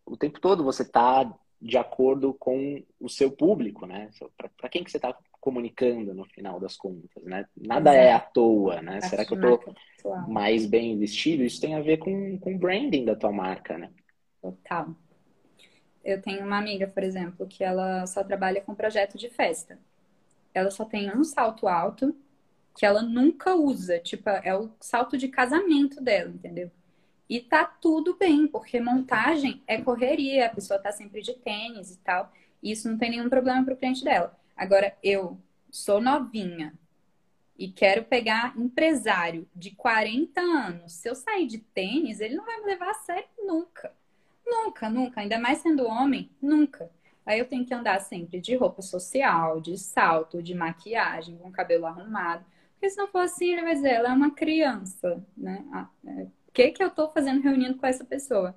o 0.07 0.17
tempo 0.17 0.41
todo 0.41 0.65
você 0.65 0.89
tá 0.89 1.31
de 1.61 1.77
acordo 1.77 2.33
com 2.35 2.83
o 2.99 3.09
seu 3.09 3.31
público, 3.31 3.87
né? 3.87 4.11
Para 4.57 4.69
quem 4.69 4.83
que 4.83 4.91
você 4.91 4.97
está 4.97 5.17
comunicando 5.41 6.15
no 6.15 6.25
final 6.27 6.59
das 6.61 6.77
contas, 6.77 7.23
né? 7.25 7.47
Nada 7.57 7.95
é 7.95 8.13
à 8.13 8.21
toa, 8.21 8.81
né? 8.83 9.01
Será 9.01 9.25
que 9.25 9.35
eu 9.35 9.41
tô 9.41 9.75
mais 10.29 10.67
bem 10.67 10.99
vestido? 10.99 11.43
Isso 11.43 11.61
tem 11.61 11.75
a 11.75 11.81
ver 11.81 11.99
com 11.99 12.39
o 12.43 12.59
branding 12.59 13.05
da 13.05 13.15
tua 13.15 13.33
marca, 13.33 13.77
né? 13.77 13.91
Total. 14.41 14.95
Eu 16.03 16.21
tenho 16.23 16.45
uma 16.47 16.59
amiga, 16.59 16.87
por 16.87 17.03
exemplo, 17.03 17.47
que 17.47 17.63
ela 17.63 18.07
só 18.07 18.25
trabalha 18.25 18.61
com 18.63 18.75
projeto 18.75 19.19
de 19.19 19.29
festa. 19.29 19.79
Ela 20.55 20.71
só 20.71 20.85
tem 20.85 21.15
um 21.15 21.23
salto 21.23 21.69
alto 21.69 22.17
que 22.77 22.87
ela 22.87 23.03
nunca 23.03 23.55
usa, 23.55 23.99
tipo, 23.99 24.29
é 24.31 24.57
o 24.57 24.71
salto 24.81 25.19
de 25.19 25.29
casamento 25.29 26.01
dela, 26.01 26.31
entendeu? 26.31 26.71
E 27.31 27.39
tá 27.41 27.65
tudo 27.65 28.17
bem, 28.17 28.49
porque 28.49 28.81
montagem 28.81 29.63
é 29.65 29.81
correria, 29.81 30.47
a 30.47 30.51
pessoa 30.51 30.81
tá 30.81 30.91
sempre 30.91 31.23
de 31.23 31.33
tênis 31.33 31.93
e 31.93 31.99
tal. 31.99 32.33
E 32.61 32.73
isso 32.73 32.91
não 32.91 32.99
tem 32.99 33.11
nenhum 33.11 33.29
problema 33.29 33.65
pro 33.65 33.77
cliente 33.77 34.03
dela. 34.03 34.37
Agora, 34.57 34.97
eu 35.01 35.39
sou 35.71 36.01
novinha 36.01 36.75
e 37.57 37.69
quero 37.69 38.03
pegar 38.03 38.53
empresário 38.59 39.49
de 39.55 39.71
40 39.71 40.41
anos. 40.41 40.93
Se 40.95 41.09
eu 41.09 41.15
sair 41.15 41.47
de 41.47 41.59
tênis, 41.59 42.19
ele 42.19 42.35
não 42.35 42.45
vai 42.45 42.59
me 42.59 42.67
levar 42.67 42.91
a 42.91 42.95
sério 42.95 43.29
nunca. 43.39 43.93
Nunca, 44.45 44.91
nunca. 44.91 45.21
Ainda 45.21 45.39
mais 45.39 45.59
sendo 45.59 45.87
homem, 45.87 46.29
nunca. 46.43 46.91
Aí 47.25 47.39
eu 47.39 47.47
tenho 47.47 47.65
que 47.65 47.73
andar 47.73 48.01
sempre 48.01 48.41
de 48.41 48.57
roupa 48.57 48.83
social, 48.83 49.61
de 49.61 49.79
salto, 49.79 50.43
de 50.43 50.53
maquiagem, 50.53 51.39
com 51.39 51.53
cabelo 51.53 51.87
arrumado. 51.87 52.45
Porque 52.73 52.91
se 52.91 52.97
não 52.97 53.07
for 53.07 53.21
assim, 53.21 53.53
ele 53.53 53.63
vai 53.63 53.75
dizer, 53.75 53.91
ela 53.91 54.09
é 54.09 54.13
uma 54.13 54.33
criança, 54.33 55.25
né? 55.37 55.65
O 56.51 56.53
que, 56.53 56.73
que 56.73 56.83
eu 56.83 56.89
estou 56.89 57.09
fazendo 57.11 57.41
reunindo 57.41 57.77
com 57.77 57.87
essa 57.87 58.05
pessoa? 58.05 58.55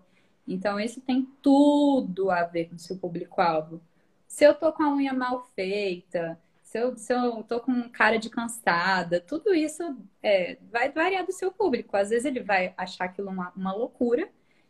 Então, 0.48 0.80
isso 0.80 1.00
tem 1.00 1.28
tudo 1.41 2.32
a 2.32 2.44
ver 2.44 2.70
com 2.70 2.76
o 2.76 2.80
seu 2.80 2.98
público-alvo. 2.98 3.80
Se 4.28 4.44
eu 4.44 4.54
tô 4.54 4.74
com 4.74 4.84
a 4.84 4.94
unha 4.94 5.14
mal 5.14 5.48
feita, 5.56 6.39
se 6.64 6.80
eu, 6.80 6.98
se 6.98 7.14
eu 7.14 7.44
tô 7.44 7.60
com 7.60 7.88
cara 7.89 8.18
de 8.18 8.32
cansada, 8.32 9.22
tudo 9.22 9.54
isso 9.54 9.96
é, 10.24 10.58
vai 10.72 10.91
variar 10.91 11.24
do 11.24 11.32
seu 11.32 11.52
público. 11.52 11.96
Às 11.96 12.10
vezes 12.10 12.26
ele 12.26 12.39
vai 12.39 12.74
achar 12.76 13.06
aquilo 13.06 13.30
uma, 13.30 13.54
uma 13.56 13.72
loucura 13.74 14.28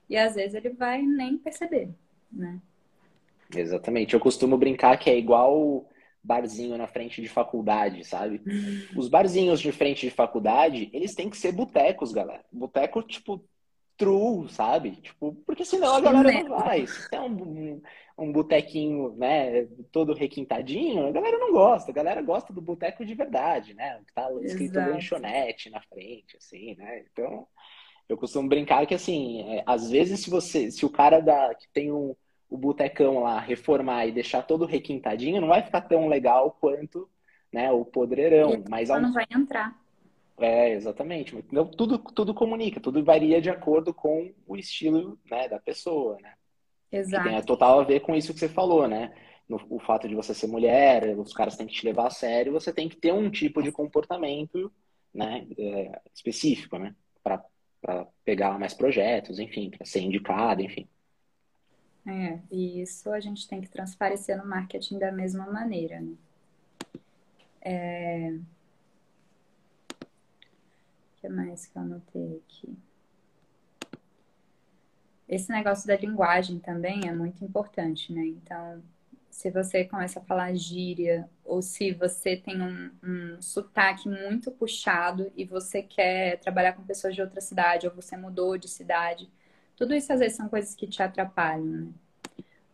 e 0.10 0.18
às 0.18 0.36
vezes 0.36 0.54
ele 0.54 0.70
vai 0.70 1.02
nem 1.02 1.38
perceber, 1.38 1.90
né? 2.30 2.60
Exatamente. 3.56 4.14
Eu 4.14 4.20
costumo 4.20 4.58
brincar 4.58 4.98
que 4.98 5.10
é 5.10 5.18
igual 5.18 5.86
barzinho 6.24 6.78
na 6.78 6.88
frente 6.88 7.22
de 7.22 7.28
faculdade, 7.28 8.06
sabe? 8.06 8.42
Os 8.96 9.10
barzinhos 9.10 9.60
de 9.60 9.72
frente 9.72 10.08
de 10.08 10.12
faculdade, 10.12 10.90
eles 10.94 11.14
têm 11.14 11.30
que 11.30 11.38
ser 11.38 11.52
botecos, 11.52 12.14
galera. 12.14 12.46
Boteco, 12.52 13.04
tipo, 13.04 13.44
true, 13.98 14.50
sabe? 14.50 14.92
Tipo, 14.98 15.36
porque 15.46 15.66
senão 15.66 15.96
a 15.96 16.02
galera 16.02 16.32
não 16.32 16.50
vai. 16.50 16.88
Se 16.88 17.14
é 17.14 17.22
um, 17.22 17.82
um 18.18 18.32
botequinho, 18.32 19.14
né, 19.18 19.66
todo 19.92 20.14
requintadinho, 20.14 21.08
a 21.08 21.12
galera 21.12 21.38
não 21.38 21.52
gosta. 21.52 21.92
A 21.92 21.94
galera 21.94 22.22
gosta 22.22 22.54
do 22.54 22.62
boteco 22.62 23.06
de 23.06 23.14
verdade, 23.14 23.74
né? 23.74 24.02
Que 24.08 24.14
tá 24.14 24.30
escrito 24.42 24.78
Exato. 24.78 24.92
lanchonete 24.92 25.70
na 25.70 25.82
frente, 25.82 26.38
assim, 26.38 26.76
né? 26.76 27.04
Então, 27.12 27.46
eu 28.08 28.18
costumo 28.18 28.48
brincar 28.48 28.86
que, 28.86 28.94
assim, 28.96 29.42
é, 29.50 29.64
às 29.66 29.90
vezes 29.90 30.22
se 30.22 30.30
você, 30.30 30.72
se 30.72 30.86
o 30.86 30.90
cara 30.90 31.20
da, 31.20 31.54
que 31.56 31.68
tem 31.74 31.92
um, 31.92 32.16
o 32.54 32.58
botecão 32.58 33.24
lá 33.24 33.40
reformar 33.40 34.06
e 34.06 34.12
deixar 34.12 34.44
todo 34.44 34.68
requintadinho, 34.68 35.42
não 35.42 35.48
vai 35.48 35.64
ficar 35.64 35.82
tão 35.82 36.08
legal 36.08 36.56
quanto, 36.62 37.10
né, 37.52 37.72
o 37.72 37.84
podreirão. 37.84 38.54
E 38.54 38.64
mas 38.70 38.92
ao... 38.92 39.02
não 39.02 39.12
vai 39.12 39.26
entrar. 39.36 39.76
É, 40.38 40.72
exatamente. 40.74 41.36
Então, 41.36 41.66
tudo, 41.66 41.98
tudo 41.98 42.32
comunica, 42.32 42.80
tudo 42.80 43.04
varia 43.04 43.42
de 43.42 43.50
acordo 43.50 43.92
com 43.92 44.32
o 44.46 44.56
estilo 44.56 45.18
né, 45.30 45.48
da 45.48 45.60
pessoa, 45.60 46.16
né? 46.22 46.34
Exato. 46.92 47.24
Que 47.24 47.30
tem 47.32 47.42
total 47.42 47.80
a 47.80 47.84
ver 47.84 48.02
com 48.02 48.14
isso 48.14 48.32
que 48.32 48.40
você 48.40 48.50
falou, 48.50 48.88
né? 48.88 49.12
No, 49.50 49.60
o 49.68 49.80
fato 49.80 50.08
de 50.08 50.14
você 50.14 50.36
ser 50.36 50.46
mulher, 50.46 51.18
os 51.18 51.34
caras 51.34 51.58
têm 51.58 51.66
que 51.66 51.74
te 51.74 51.84
levar 51.84 52.06
a 52.06 52.12
sério, 52.12 52.54
você 52.54 52.72
tem 52.72 52.88
que 52.88 52.98
ter 52.98 53.12
um 53.12 53.32
tipo 53.32 53.64
de 53.64 53.72
comportamento 53.72 54.72
né, 55.12 55.48
é, 55.58 56.00
específico, 56.14 56.78
né? 56.78 56.96
Para 57.24 57.44
pegar 58.24 58.60
mais 58.60 58.76
projetos, 58.76 59.40
enfim, 59.40 59.72
para 59.72 59.86
ser 59.86 60.02
indicado, 60.02 60.62
enfim. 60.62 60.88
É, 62.06 62.40
e 62.52 62.82
isso 62.82 63.10
a 63.12 63.20
gente 63.20 63.48
tem 63.48 63.62
que 63.62 63.70
transparecer 63.70 64.38
no 64.38 64.46
marketing 64.46 65.00
da 65.00 65.12
mesma 65.12 65.46
maneira, 65.46 66.02
né? 66.02 66.16
É... 67.62 68.38
O 70.02 71.22
que 71.22 71.30
mais 71.30 71.66
que 71.66 71.78
eu 71.78 71.82
anotei 71.82 72.42
aqui? 72.46 72.78
Esse 75.28 75.50
negócio 75.50 75.88
da 75.88 75.96
linguagem 75.96 76.60
também 76.60 77.08
é 77.08 77.14
muito 77.14 77.44
importante, 77.46 78.12
né? 78.12 78.26
Então, 78.26 78.84
se 79.32 79.50
você 79.50 79.86
começa 79.86 80.20
a 80.20 80.24
falar 80.24 80.54
gíria, 80.54 81.28
ou 81.44 81.62
se 81.62 81.92
você 81.94 82.36
tem 82.36 82.62
um, 82.62 82.92
um 83.02 83.42
sotaque 83.42 84.08
muito 84.08 84.52
puxado 84.52 85.32
e 85.36 85.44
você 85.44 85.82
quer 85.82 86.40
trabalhar 86.40 86.74
com 86.74 86.84
pessoas 86.84 87.16
de 87.16 87.22
outra 87.22 87.42
cidade, 87.42 87.88
ou 87.88 87.96
você 87.96 88.16
mudou 88.16 88.58
de 88.58 88.68
cidade, 88.68 89.30
tudo 89.84 89.94
isso 89.94 90.14
às 90.14 90.20
vezes 90.20 90.38
são 90.38 90.48
coisas 90.48 90.74
que 90.74 90.88
te 90.88 91.04
atrapalham, 91.04 91.66
né? 91.66 91.88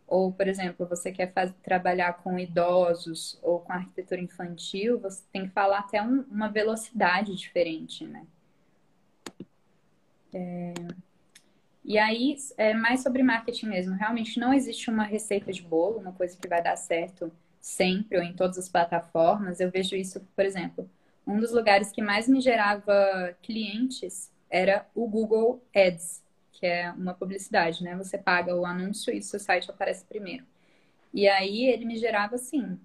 Ou, 0.06 0.32
por 0.32 0.46
exemplo, 0.46 0.86
você 0.86 1.10
quer 1.10 1.32
fazer, 1.32 1.54
trabalhar 1.60 2.12
com 2.14 2.38
idosos 2.38 3.36
ou 3.42 3.58
com 3.58 3.72
arquitetura 3.72 4.20
infantil, 4.20 5.00
você 5.00 5.20
tem 5.32 5.48
que 5.48 5.52
falar 5.52 5.80
até 5.80 6.00
um, 6.00 6.20
uma 6.30 6.48
velocidade 6.48 7.34
diferente, 7.34 8.06
né? 8.06 8.24
É... 10.32 10.72
E 11.84 11.98
aí, 11.98 12.36
é 12.56 12.74
mais 12.74 13.02
sobre 13.02 13.24
marketing 13.24 13.66
mesmo. 13.66 13.96
Realmente 13.96 14.38
não 14.38 14.54
existe 14.54 14.88
uma 14.88 15.02
receita 15.02 15.52
de 15.52 15.62
bolo, 15.62 15.98
uma 15.98 16.12
coisa 16.12 16.36
que 16.36 16.46
vai 16.46 16.62
dar 16.62 16.76
certo 16.76 17.32
sempre 17.60 18.18
ou 18.18 18.22
em 18.22 18.34
todas 18.34 18.56
as 18.56 18.68
plataformas. 18.68 19.58
Eu 19.58 19.70
vejo 19.70 19.96
isso, 19.96 20.20
por 20.36 20.44
exemplo, 20.44 20.88
um 21.26 21.40
dos 21.40 21.50
lugares 21.50 21.90
que 21.90 22.02
mais 22.02 22.28
me 22.28 22.40
gerava 22.40 23.34
clientes 23.42 24.30
era 24.48 24.86
o 24.94 25.08
Google 25.08 25.60
Ads, 25.74 26.22
que 26.60 26.66
é 26.66 26.92
uma 26.92 27.14
publicidade, 27.14 27.82
né? 27.82 27.96
Você 27.96 28.18
paga 28.18 28.54
o 28.54 28.66
anúncio 28.66 29.12
e 29.12 29.18
o 29.18 29.22
seu 29.22 29.40
site 29.40 29.70
aparece 29.70 30.04
primeiro. 30.04 30.44
E 31.12 31.26
aí 31.26 31.66
ele 31.66 31.86
me 31.86 31.96
gerava 31.96 32.36
assim, 32.36 32.78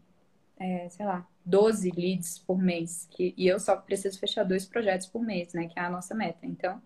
é, 0.57 0.87
sei 0.89 1.05
lá, 1.05 1.27
12 1.45 1.91
leads 1.91 2.39
por 2.39 2.57
mês. 2.57 3.07
Que, 3.11 3.33
e 3.37 3.47
eu 3.47 3.59
só 3.59 3.75
preciso 3.75 4.17
fechar 4.17 4.43
dois 4.45 4.65
projetos 4.65 5.07
por 5.07 5.21
mês, 5.21 5.53
né? 5.53 5.67
Que 5.67 5.77
é 5.77 5.81
a 5.83 5.89
nossa 5.89 6.15
meta. 6.15 6.45
Então, 6.45 6.81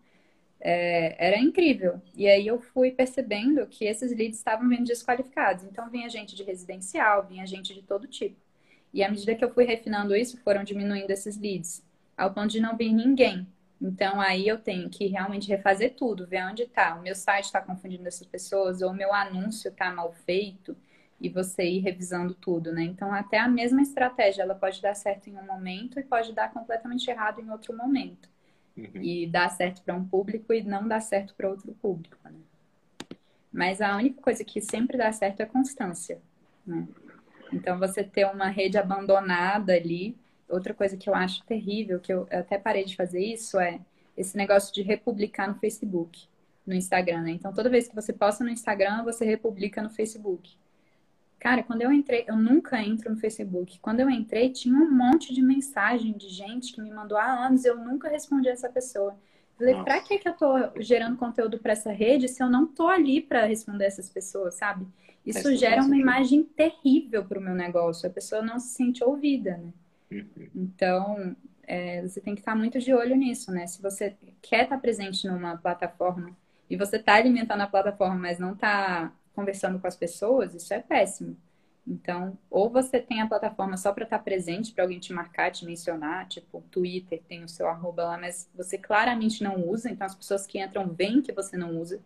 é, 0.60 1.16
era 1.28 1.40
incrível. 1.40 2.02
E 2.16 2.28
aí 2.28 2.48
eu 2.48 2.60
fui 2.60 2.92
percebendo 2.92 3.66
que 3.68 3.86
esses 3.86 4.12
leads 4.12 4.40
estavam 4.40 4.68
vindo 4.68 4.86
desqualificados. 4.86 5.64
Então 5.64 5.90
vinha 5.90 6.10
gente 6.10 6.36
de 6.36 6.44
residencial, 6.44 7.26
vinha 7.28 7.46
gente 7.46 7.74
de 7.74 7.84
todo 7.84 8.08
tipo. 8.08 8.36
E 8.92 9.04
à 9.04 9.10
medida 9.10 9.36
que 9.36 9.46
eu 9.46 9.54
fui 9.54 9.66
refinando 9.66 10.16
isso, 10.16 10.38
foram 10.40 10.64
diminuindo 10.64 11.12
esses 11.12 11.38
leads, 11.38 11.84
ao 12.18 12.34
ponto 12.34 12.48
de 12.50 12.60
não 12.60 12.76
vir 12.76 12.92
ninguém. 12.92 13.48
Então 13.82 14.20
aí 14.20 14.48
eu 14.48 14.58
tenho 14.58 14.90
que 14.90 15.08
realmente 15.08 15.48
refazer 15.48 15.96
tudo, 15.96 16.28
ver 16.28 16.46
onde 16.46 16.64
está. 16.64 16.96
O 16.96 17.02
meu 17.02 17.16
site 17.16 17.46
está 17.46 17.62
confundindo 17.62 18.08
essas 18.08 18.28
pessoas, 18.28 18.82
ou 18.82 18.92
o 18.92 18.94
meu 18.94 19.14
anúncio 19.14 19.70
está 19.70 19.92
mal 19.92 20.12
feito, 20.12 20.76
e 21.20 21.30
você 21.30 21.64
ir 21.64 21.80
revisando 21.80 22.34
tudo, 22.34 22.72
né? 22.72 22.84
Então 22.84 23.14
até 23.14 23.40
a 23.40 23.48
mesma 23.48 23.82
estratégia, 23.82 24.44
ela 24.44 24.56
pode 24.56 24.82
dar 24.82 24.96
certo 24.96 25.30
em 25.30 25.38
um 25.38 25.46
momento 25.46 26.00
e 26.00 26.04
pode 26.04 26.34
dar 26.34 26.52
completamente 26.52 27.10
errado 27.10 27.42
em 27.42 27.50
outro 27.50 27.76
momento 27.76 28.30
uhum. 28.78 29.02
e 29.02 29.28
dá 29.28 29.50
certo 29.50 29.82
para 29.82 29.96
um 29.96 30.06
público 30.06 30.54
e 30.54 30.64
não 30.64 30.88
dá 30.88 31.00
certo 31.00 31.34
para 31.36 31.50
outro 31.50 31.74
público. 31.74 32.18
Né? 32.24 32.40
Mas 33.52 33.82
a 33.82 33.96
única 33.96 34.22
coisa 34.22 34.44
que 34.44 34.62
sempre 34.62 34.98
dá 34.98 35.12
certo 35.12 35.42
é 35.42 35.46
constância. 35.46 36.20
Né? 36.66 36.88
Então, 37.52 37.80
você 37.80 38.04
ter 38.04 38.26
uma 38.26 38.48
rede 38.48 38.78
abandonada 38.78 39.74
ali. 39.74 40.16
Outra 40.50 40.74
coisa 40.74 40.98
que 40.98 41.10
eu 41.10 41.16
acho 41.16 41.44
terrível, 41.46 42.00
que 42.00 42.12
eu 42.12 42.28
até 42.32 42.58
parei 42.58 42.84
de 42.84 42.96
fazer 42.96 43.24
isso, 43.24 43.60
é 43.60 43.80
esse 44.18 44.36
negócio 44.36 44.74
de 44.74 44.82
republicar 44.82 45.48
no 45.48 45.56
Facebook, 45.56 46.28
no 46.66 46.74
Instagram. 46.74 47.22
Né? 47.22 47.32
Então, 47.32 47.54
toda 47.54 47.70
vez 47.70 47.88
que 47.88 47.96
você 47.96 48.12
posta 48.12 48.44
no 48.44 48.50
Instagram, 48.50 49.04
você 49.04 49.24
republica 49.24 49.82
no 49.82 49.90
Facebook. 49.90 50.58
Cara, 51.40 51.64
quando 51.64 51.82
eu 51.82 51.92
entrei, 51.92 52.26
eu 52.28 52.36
nunca 52.36 52.82
entro 52.82 53.10
no 53.10 53.18
Facebook. 53.18 53.80
Quando 53.80 54.02
eu 54.02 54.10
entrei, 54.10 54.50
tinha 54.50 54.76
um 54.76 54.92
monte 54.92 55.34
de 55.34 55.42
mensagem 55.42 56.12
de 56.18 56.28
gente 56.28 56.74
que 56.74 56.82
me 56.82 56.92
mandou 56.92 57.18
há 57.18 57.46
anos, 57.46 57.64
eu 57.64 57.78
nunca 57.78 58.10
respondi 58.10 58.50
essa 58.50 58.68
pessoa. 58.68 59.12
Eu 59.12 59.58
falei, 59.58 59.74
Nossa. 59.74 59.86
pra 59.86 60.02
que, 60.02 60.20
que 60.20 60.28
eu 60.28 60.34
tô 60.34 60.82
gerando 60.82 61.16
conteúdo 61.16 61.58
para 61.58 61.72
essa 61.72 61.92
rede 61.92 62.28
se 62.28 62.44
eu 62.44 62.50
não 62.50 62.68
tô 62.68 62.88
ali 62.88 63.22
para 63.22 63.46
responder 63.46 63.86
essas 63.86 64.10
pessoas, 64.10 64.56
sabe? 64.56 64.86
Isso 65.26 65.56
gera 65.56 65.82
uma 65.82 65.98
imagem 65.98 66.44
terrível 66.44 67.24
para 67.24 67.40
o 67.40 67.42
meu 67.42 67.56
negócio. 67.56 68.10
A 68.10 68.12
pessoa 68.12 68.42
não 68.42 68.60
se 68.60 68.76
sente 68.76 69.04
ouvida, 69.04 69.58
né? 69.58 69.72
Então, 70.56 71.36
é, 71.64 72.02
você 72.02 72.20
tem 72.20 72.34
que 72.34 72.42
estar 72.42 72.56
muito 72.56 72.80
de 72.80 72.94
olho 72.94 73.16
nisso, 73.16 73.52
né? 73.52 73.68
Se 73.68 73.82
você 73.82 74.16
quer 74.42 74.64
estar 74.64 74.78
presente 74.80 75.28
numa 75.28 75.58
plataforma 75.58 76.36
e 76.70 76.76
você 76.76 76.98
está 76.98 77.16
alimentando 77.16 77.62
a 77.62 77.68
plataforma, 77.68 78.16
mas 78.16 78.40
não 78.40 78.54
está 78.54 79.14
conversando 79.36 79.80
com 79.80 79.88
as 79.88 79.96
pessoas, 79.96 80.54
isso 80.54 80.74
é 80.74 80.80
péssimo. 80.80 81.38
Então, 81.88 82.38
ou 82.52 82.70
você 82.70 83.00
tem 83.00 83.22
a 83.22 83.28
plataforma 83.28 83.76
só 83.78 83.92
para 83.92 84.04
estar 84.04 84.20
presente, 84.20 84.72
para 84.72 84.84
alguém 84.84 85.00
te 85.00 85.12
marcar, 85.12 85.52
te 85.52 85.66
mencionar, 85.66 86.28
tipo, 86.28 86.62
Twitter 86.70 87.22
tem 87.28 87.44
o 87.44 87.50
seu 87.50 87.68
arroba 87.68 88.04
lá, 88.04 88.18
mas 88.18 88.50
você 88.54 88.78
claramente 88.78 89.44
não 89.44 89.68
usa, 89.68 89.90
então 89.90 90.06
as 90.06 90.14
pessoas 90.14 90.46
que 90.46 90.62
entram 90.62 90.88
veem 90.90 91.22
que 91.22 91.32
você 91.32 91.58
não 91.58 91.80
usa. 91.80 92.00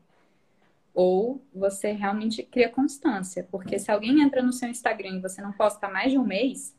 Ou 0.94 1.44
você 1.54 1.92
realmente 1.92 2.44
cria 2.44 2.70
constância, 2.70 3.46
porque 3.52 3.78
se 3.80 3.92
alguém 3.92 4.22
entra 4.22 4.42
no 4.42 4.54
seu 4.54 4.70
Instagram 4.70 5.18
e 5.18 5.22
você 5.22 5.42
não 5.42 5.52
posta 5.52 5.90
mais 5.90 6.12
de 6.12 6.18
um 6.18 6.26
mês, 6.26 6.74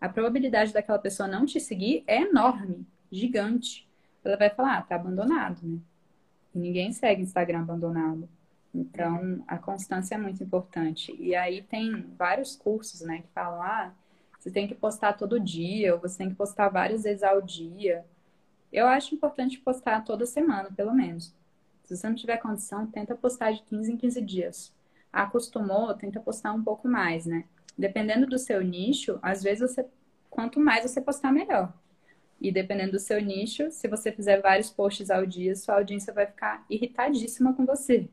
a 0.00 0.08
probabilidade 0.08 0.72
daquela 0.72 0.98
pessoa 0.98 1.28
não 1.28 1.44
te 1.44 1.60
seguir 1.60 2.02
é 2.06 2.22
enorme, 2.22 2.86
gigante. 3.12 3.88
Ela 4.24 4.36
vai 4.36 4.50
falar, 4.50 4.78
ah, 4.78 4.82
tá 4.82 4.94
abandonado, 4.94 5.60
né? 5.62 5.78
E 6.54 6.58
ninguém 6.58 6.92
segue 6.92 7.22
Instagram 7.22 7.60
abandonado. 7.60 8.28
Então, 8.74 9.42
a 9.46 9.58
constância 9.58 10.14
é 10.14 10.18
muito 10.18 10.42
importante. 10.42 11.14
E 11.18 11.34
aí 11.34 11.62
tem 11.62 12.06
vários 12.16 12.56
cursos, 12.56 13.00
né, 13.00 13.18
que 13.18 13.28
falam, 13.34 13.62
ah, 13.62 13.92
você 14.38 14.50
tem 14.50 14.66
que 14.66 14.74
postar 14.74 15.14
todo 15.14 15.38
dia, 15.38 15.94
ou 15.94 16.00
você 16.00 16.18
tem 16.18 16.30
que 16.30 16.36
postar 16.36 16.68
várias 16.68 17.02
vezes 17.02 17.22
ao 17.22 17.42
dia. 17.42 18.04
Eu 18.72 18.86
acho 18.86 19.14
importante 19.14 19.58
postar 19.58 20.04
toda 20.04 20.24
semana, 20.24 20.70
pelo 20.70 20.94
menos. 20.94 21.34
Se 21.84 21.96
você 21.96 22.08
não 22.08 22.14
tiver 22.14 22.36
condição, 22.38 22.86
tenta 22.86 23.14
postar 23.14 23.52
de 23.52 23.62
15 23.62 23.92
em 23.92 23.96
15 23.96 24.20
dias. 24.22 24.72
Acostumou, 25.12 25.92
tenta 25.94 26.20
postar 26.20 26.52
um 26.52 26.62
pouco 26.62 26.88
mais, 26.88 27.26
né? 27.26 27.44
Dependendo 27.76 28.26
do 28.26 28.38
seu 28.38 28.62
nicho, 28.62 29.18
às 29.22 29.42
vezes 29.42 29.70
você, 29.70 29.86
quanto 30.28 30.60
mais 30.60 30.82
você 30.82 31.00
postar, 31.00 31.32
melhor. 31.32 31.72
E 32.40 32.50
dependendo 32.50 32.92
do 32.92 32.98
seu 32.98 33.20
nicho, 33.20 33.70
se 33.70 33.86
você 33.86 34.10
fizer 34.10 34.40
vários 34.40 34.70
posts 34.70 35.10
ao 35.10 35.26
dia, 35.26 35.54
sua 35.54 35.76
audiência 35.76 36.12
vai 36.12 36.26
ficar 36.26 36.64
irritadíssima 36.70 37.52
com 37.52 37.66
você. 37.66 38.08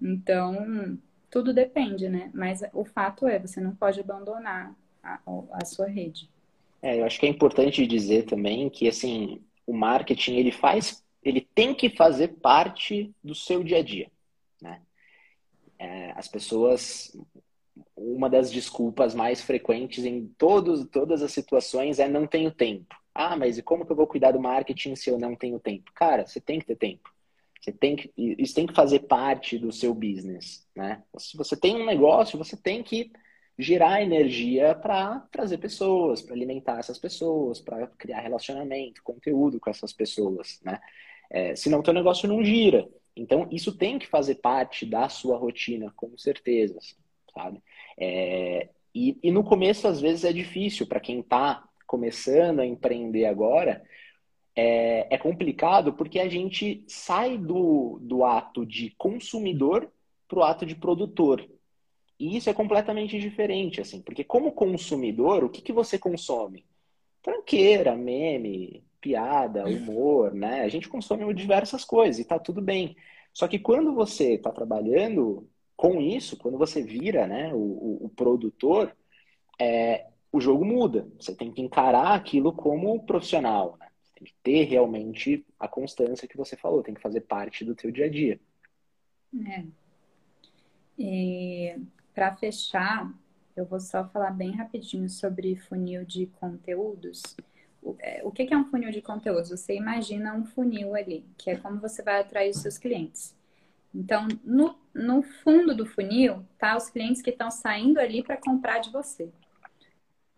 Então, 0.00 0.98
tudo 1.30 1.54
depende, 1.54 2.08
né? 2.08 2.30
Mas 2.34 2.62
o 2.72 2.84
fato 2.84 3.26
é, 3.26 3.38
você 3.38 3.60
não 3.60 3.74
pode 3.74 4.00
abandonar 4.00 4.74
a, 5.02 5.20
a 5.52 5.64
sua 5.64 5.86
rede. 5.86 6.28
É, 6.82 6.98
eu 6.98 7.04
acho 7.04 7.20
que 7.20 7.26
é 7.26 7.28
importante 7.28 7.86
dizer 7.86 8.24
também 8.24 8.68
que, 8.68 8.88
assim, 8.88 9.40
o 9.64 9.72
marketing, 9.72 10.34
ele 10.34 10.50
faz, 10.50 11.04
ele 11.22 11.40
tem 11.54 11.74
que 11.74 11.88
fazer 11.88 12.28
parte 12.40 13.14
do 13.22 13.34
seu 13.34 13.62
dia 13.62 13.78
a 13.78 13.82
dia, 13.82 14.10
né? 14.60 14.82
É, 15.78 16.10
as 16.12 16.28
pessoas, 16.28 17.16
uma 17.96 18.28
das 18.28 18.50
desculpas 18.50 19.14
mais 19.14 19.40
frequentes 19.40 20.04
em 20.04 20.26
todos, 20.38 20.86
todas 20.88 21.22
as 21.22 21.32
situações 21.32 21.98
é 21.98 22.08
não 22.08 22.26
tenho 22.26 22.50
tempo. 22.50 22.94
Ah, 23.14 23.36
mas 23.36 23.58
e 23.58 23.62
como 23.62 23.84
que 23.84 23.92
eu 23.92 23.96
vou 23.96 24.06
cuidar 24.06 24.32
do 24.32 24.40
marketing 24.40 24.94
se 24.96 25.10
eu 25.10 25.18
não 25.18 25.36
tenho 25.36 25.58
tempo? 25.60 25.90
Cara, 25.94 26.26
você 26.26 26.40
tem 26.40 26.58
que 26.58 26.66
ter 26.66 26.76
tempo. 26.76 27.10
Você 27.60 27.70
tem 27.72 27.94
que, 27.94 28.12
isso 28.16 28.54
tem 28.54 28.66
que 28.66 28.74
fazer 28.74 29.00
parte 29.00 29.56
do 29.58 29.70
seu 29.70 29.94
business, 29.94 30.66
né? 30.74 31.02
Se 31.16 31.36
você 31.36 31.56
tem 31.56 31.76
um 31.76 31.86
negócio, 31.86 32.36
você 32.36 32.56
tem 32.56 32.82
que 32.82 33.12
gerar 33.58 34.02
energia 34.02 34.74
para 34.74 35.20
trazer 35.30 35.58
pessoas, 35.58 36.20
para 36.20 36.34
alimentar 36.34 36.78
essas 36.78 36.98
pessoas, 36.98 37.60
para 37.60 37.86
criar 37.86 38.20
relacionamento, 38.20 39.02
conteúdo 39.04 39.60
com 39.60 39.70
essas 39.70 39.92
pessoas, 39.92 40.60
né? 40.64 40.80
É, 41.30 41.54
senão 41.54 41.80
o 41.80 41.82
teu 41.82 41.94
negócio 41.94 42.28
não 42.28 42.44
gira. 42.44 42.88
Então, 43.14 43.46
isso 43.50 43.76
tem 43.76 43.98
que 43.98 44.06
fazer 44.06 44.36
parte 44.36 44.84
da 44.84 45.08
sua 45.08 45.36
rotina, 45.36 45.92
com 45.94 46.16
certeza, 46.16 46.78
sabe? 47.34 47.62
É, 47.98 48.68
e, 48.94 49.18
e 49.22 49.30
no 49.30 49.42
começo, 49.42 49.88
às 49.88 50.00
vezes, 50.00 50.24
é 50.24 50.32
difícil 50.32 50.86
para 50.86 51.00
quem 51.00 51.20
está 51.20 51.64
começando 51.86 52.60
a 52.60 52.66
empreender 52.66 53.26
agora, 53.26 53.82
é, 54.54 55.14
é, 55.14 55.18
complicado 55.18 55.92
porque 55.94 56.18
a 56.18 56.28
gente 56.28 56.84
sai 56.86 57.38
do, 57.38 57.98
do 58.02 58.24
ato 58.24 58.66
de 58.66 58.94
consumidor 58.96 59.90
para 60.28 60.38
o 60.38 60.42
ato 60.42 60.66
de 60.66 60.74
produtor. 60.74 61.46
E 62.18 62.36
isso 62.36 62.48
é 62.48 62.54
completamente 62.54 63.18
diferente, 63.18 63.80
assim, 63.80 64.00
porque 64.00 64.22
como 64.22 64.52
consumidor, 64.52 65.42
o 65.42 65.50
que, 65.50 65.60
que 65.60 65.72
você 65.72 65.98
consome? 65.98 66.64
Tranqueira, 67.22 67.96
meme, 67.96 68.84
piada, 69.00 69.66
humor, 69.66 70.32
né? 70.32 70.62
A 70.62 70.68
gente 70.68 70.88
consome 70.88 71.32
diversas 71.34 71.84
coisas 71.84 72.18
e 72.18 72.24
tá 72.24 72.38
tudo 72.38 72.62
bem. 72.62 72.96
Só 73.32 73.48
que 73.48 73.58
quando 73.58 73.94
você 73.94 74.34
está 74.34 74.50
trabalhando 74.50 75.48
com 75.76 76.00
isso, 76.00 76.36
quando 76.36 76.58
você 76.58 76.82
vira 76.82 77.26
né, 77.26 77.52
o, 77.52 77.98
o, 78.04 78.08
produtor, 78.08 78.94
é, 79.60 80.06
o 80.30 80.40
jogo 80.40 80.64
muda. 80.64 81.08
Você 81.18 81.34
tem 81.34 81.50
que 81.50 81.60
encarar 81.60 82.14
aquilo 82.14 82.52
como 82.52 83.04
profissional. 83.04 83.76
Né? 83.80 83.88
Você 84.02 84.12
tem 84.14 84.24
que 84.24 84.34
ter 84.42 84.64
realmente 84.64 85.44
a 85.58 85.66
constância 85.66 86.28
que 86.28 86.36
você 86.36 86.56
falou, 86.56 86.82
tem 86.82 86.94
que 86.94 87.00
fazer 87.00 87.22
parte 87.22 87.64
do 87.64 87.74
teu 87.74 87.90
dia 87.90 88.06
a 88.06 88.10
dia. 88.10 88.40
É. 89.46 89.64
E 90.98 91.76
para 92.14 92.36
fechar, 92.36 93.12
eu 93.56 93.64
vou 93.64 93.80
só 93.80 94.06
falar 94.08 94.30
bem 94.30 94.52
rapidinho 94.52 95.08
sobre 95.08 95.56
funil 95.56 96.04
de 96.04 96.26
conteúdos. 96.26 97.22
É, 97.98 98.22
o 98.24 98.30
que 98.30 98.52
é 98.52 98.56
um 98.56 98.66
funil 98.66 98.90
de 98.90 99.02
conteúdos? 99.02 99.50
Você 99.50 99.74
imagina 99.74 100.34
um 100.34 100.44
funil 100.44 100.94
ali, 100.94 101.24
que 101.36 101.50
é 101.50 101.56
como 101.56 101.80
você 101.80 102.02
vai 102.02 102.20
atrair 102.20 102.50
os 102.50 102.58
seus 102.58 102.78
clientes. 102.78 103.34
Então, 103.94 104.26
no, 104.42 104.76
no 104.94 105.22
fundo 105.22 105.74
do 105.74 105.84
funil, 105.84 106.44
tá 106.58 106.76
os 106.76 106.88
clientes 106.88 107.20
que 107.20 107.30
estão 107.30 107.50
saindo 107.50 107.98
ali 107.98 108.22
para 108.22 108.36
comprar 108.36 108.78
de 108.78 108.90
você. 108.90 109.30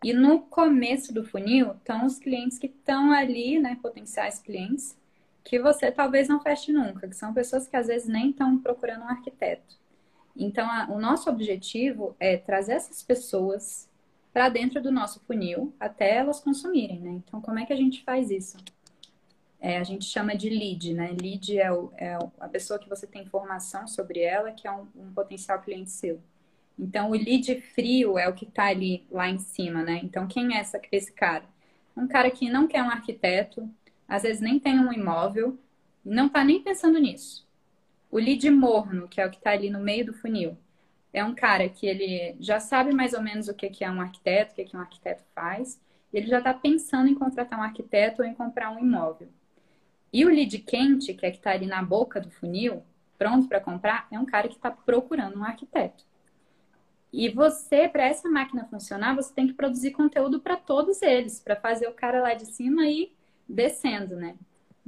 E 0.03 0.13
no 0.13 0.41
começo 0.41 1.13
do 1.13 1.23
funil, 1.23 1.71
estão 1.71 2.05
os 2.05 2.19
clientes 2.19 2.57
que 2.57 2.67
estão 2.67 3.11
ali, 3.11 3.57
né, 3.59 3.77
potenciais 3.81 4.39
clientes, 4.39 4.97
que 5.43 5.59
você 5.59 5.91
talvez 5.91 6.27
não 6.27 6.39
feche 6.39 6.71
nunca, 6.71 7.07
que 7.07 7.15
são 7.15 7.33
pessoas 7.33 7.67
que 7.67 7.75
às 7.75 7.87
vezes 7.87 8.07
nem 8.07 8.31
estão 8.31 8.57
procurando 8.57 9.03
um 9.03 9.09
arquiteto. 9.09 9.75
Então, 10.35 10.69
a, 10.69 10.87
o 10.91 10.99
nosso 10.99 11.29
objetivo 11.29 12.15
é 12.19 12.35
trazer 12.35 12.73
essas 12.73 13.01
pessoas 13.01 13.89
para 14.33 14.49
dentro 14.49 14.81
do 14.81 14.91
nosso 14.91 15.21
funil 15.21 15.73
até 15.79 16.17
elas 16.17 16.41
consumirem, 16.41 16.99
né? 16.99 17.11
Então, 17.11 17.39
como 17.39 17.57
é 17.57 17.65
que 17.65 17.71
a 17.71 17.77
gente 17.77 18.03
faz 18.03 18.29
isso? 18.29 18.57
É, 19.65 19.79
a 19.79 19.83
gente 19.83 20.05
chama 20.05 20.35
de 20.35 20.47
lead, 20.47 20.93
né? 20.93 21.17
Lead 21.19 21.57
é, 21.57 21.71
o, 21.71 21.91
é, 21.97 22.15
a 22.39 22.47
pessoa 22.47 22.77
que 22.77 22.87
você 22.87 23.07
tem 23.07 23.23
informação 23.23 23.87
sobre 23.87 24.19
ela, 24.19 24.51
que 24.51 24.67
é 24.67 24.71
um, 24.71 24.87
um 24.95 25.11
potencial 25.11 25.59
cliente 25.59 25.89
seu. 25.89 26.21
Então, 26.77 27.09
o 27.09 27.13
lead 27.13 27.59
frio 27.73 28.15
é 28.15 28.29
o 28.29 28.33
que 28.35 28.45
está 28.45 28.65
ali 28.65 29.07
lá 29.09 29.27
em 29.27 29.39
cima, 29.39 29.81
né? 29.81 29.99
Então, 30.03 30.27
quem 30.27 30.55
é 30.55 30.59
essa, 30.59 30.79
esse 30.91 31.11
cara? 31.11 31.45
Um 31.97 32.07
cara 32.07 32.29
que 32.29 32.47
não 32.47 32.67
quer 32.67 32.83
um 32.83 32.91
arquiteto, 32.91 33.67
às 34.07 34.21
vezes 34.21 34.39
nem 34.39 34.59
tem 34.59 34.79
um 34.79 34.93
imóvel, 34.93 35.57
não 36.05 36.27
está 36.27 36.43
nem 36.43 36.61
pensando 36.61 36.99
nisso. 36.99 37.43
O 38.11 38.19
lead 38.19 38.47
morno, 38.51 39.07
que 39.07 39.19
é 39.19 39.25
o 39.25 39.31
que 39.31 39.37
está 39.37 39.49
ali 39.49 39.71
no 39.71 39.79
meio 39.79 40.05
do 40.05 40.13
funil, 40.13 40.55
é 41.11 41.23
um 41.25 41.33
cara 41.33 41.67
que 41.67 41.87
ele 41.87 42.35
já 42.39 42.59
sabe 42.59 42.93
mais 42.93 43.15
ou 43.15 43.21
menos 43.23 43.47
o 43.47 43.53
que 43.55 43.83
é 43.83 43.89
um 43.89 43.99
arquiteto, 43.99 44.61
o 44.61 44.63
que 44.63 44.77
um 44.77 44.81
arquiteto 44.81 45.23
faz, 45.33 45.81
e 46.13 46.17
ele 46.17 46.27
já 46.27 46.37
está 46.37 46.53
pensando 46.53 47.09
em 47.09 47.15
contratar 47.15 47.57
um 47.57 47.63
arquiteto 47.63 48.21
ou 48.21 48.27
em 48.27 48.35
comprar 48.35 48.69
um 48.69 48.77
imóvel. 48.77 49.27
E 50.15 50.23
o 50.23 50.29
lead 50.29 50.59
quente, 50.59 51.13
que 51.13 51.25
é 51.25 51.29
que 51.29 51.35
está 51.35 51.51
ali 51.51 51.67
na 51.67 51.83
boca 51.83 52.21
do 52.21 52.31
funil, 52.31 52.81
pronto 53.17 53.49
para 53.49 53.59
comprar, 53.59 54.07
é 54.09 54.17
um 54.17 54.25
cara 54.25 54.47
que 54.47 54.55
está 54.55 54.71
procurando 54.71 55.37
um 55.37 55.43
arquiteto. 55.43 56.05
E 57.11 57.27
você, 57.27 57.89
para 57.89 58.05
essa 58.05 58.29
máquina 58.29 58.63
funcionar, 58.63 59.13
você 59.13 59.33
tem 59.33 59.45
que 59.45 59.53
produzir 59.53 59.91
conteúdo 59.91 60.39
para 60.39 60.55
todos 60.55 61.01
eles, 61.01 61.41
para 61.41 61.57
fazer 61.57 61.89
o 61.89 61.93
cara 61.93 62.21
lá 62.21 62.33
de 62.33 62.45
cima 62.45 62.87
ir 62.87 63.13
descendo, 63.45 64.15
né? 64.15 64.37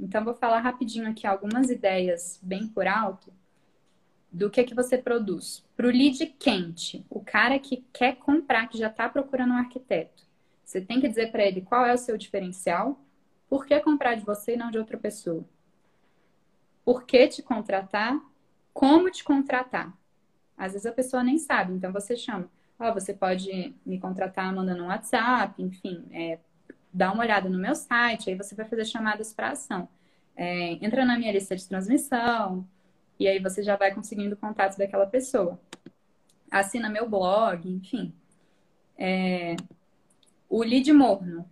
Então, 0.00 0.24
vou 0.24 0.32
falar 0.32 0.60
rapidinho 0.60 1.10
aqui 1.10 1.26
algumas 1.26 1.68
ideias 1.68 2.40
bem 2.42 2.66
por 2.66 2.86
alto 2.86 3.30
do 4.32 4.48
que 4.48 4.64
que 4.64 4.74
você 4.74 4.96
produz. 4.96 5.62
Para 5.76 5.88
o 5.88 5.90
lead 5.90 6.24
quente, 6.38 7.04
o 7.10 7.20
cara 7.20 7.58
que 7.58 7.84
quer 7.92 8.16
comprar, 8.16 8.66
que 8.66 8.78
já 8.78 8.88
está 8.88 9.06
procurando 9.10 9.52
um 9.52 9.58
arquiteto, 9.58 10.22
você 10.64 10.80
tem 10.80 11.02
que 11.02 11.08
dizer 11.08 11.30
para 11.30 11.44
ele 11.44 11.60
qual 11.60 11.84
é 11.84 11.92
o 11.92 11.98
seu 11.98 12.16
diferencial, 12.16 12.98
por 13.48 13.66
que 13.66 13.78
comprar 13.80 14.14
de 14.14 14.24
você 14.24 14.54
e 14.54 14.56
não 14.56 14.70
de 14.70 14.78
outra 14.78 14.98
pessoa. 14.98 15.44
Por 16.84 17.04
que 17.04 17.28
te 17.28 17.42
contratar, 17.42 18.20
como 18.72 19.10
te 19.10 19.24
contratar. 19.24 19.92
Às 20.56 20.72
vezes 20.72 20.86
a 20.86 20.92
pessoa 20.92 21.22
nem 21.22 21.38
sabe, 21.38 21.72
então 21.72 21.92
você 21.92 22.16
chama. 22.16 22.50
Ó, 22.78 22.90
oh, 22.90 22.94
você 22.94 23.12
pode 23.12 23.74
me 23.84 23.98
contratar 23.98 24.54
mandando 24.54 24.84
um 24.84 24.86
WhatsApp, 24.86 25.60
enfim, 25.62 26.06
é, 26.12 26.38
dá 26.92 27.12
uma 27.12 27.22
olhada 27.24 27.48
no 27.48 27.58
meu 27.58 27.74
site, 27.74 28.30
aí 28.30 28.36
você 28.36 28.54
vai 28.54 28.66
fazer 28.66 28.84
chamadas 28.84 29.32
para 29.32 29.50
ação. 29.50 29.88
É, 30.36 30.72
entra 30.84 31.04
na 31.04 31.18
minha 31.18 31.32
lista 31.32 31.56
de 31.56 31.66
transmissão, 31.66 32.66
e 33.18 33.26
aí 33.26 33.40
você 33.40 33.62
já 33.62 33.76
vai 33.76 33.92
conseguindo 33.92 34.34
o 34.34 34.38
contato 34.38 34.78
daquela 34.78 35.06
pessoa. 35.06 35.60
Assina 36.50 36.88
meu 36.88 37.08
blog, 37.08 37.68
enfim. 37.68 38.14
É... 38.96 39.56
O 40.48 40.62
lead 40.62 40.92
morno, 40.92 41.48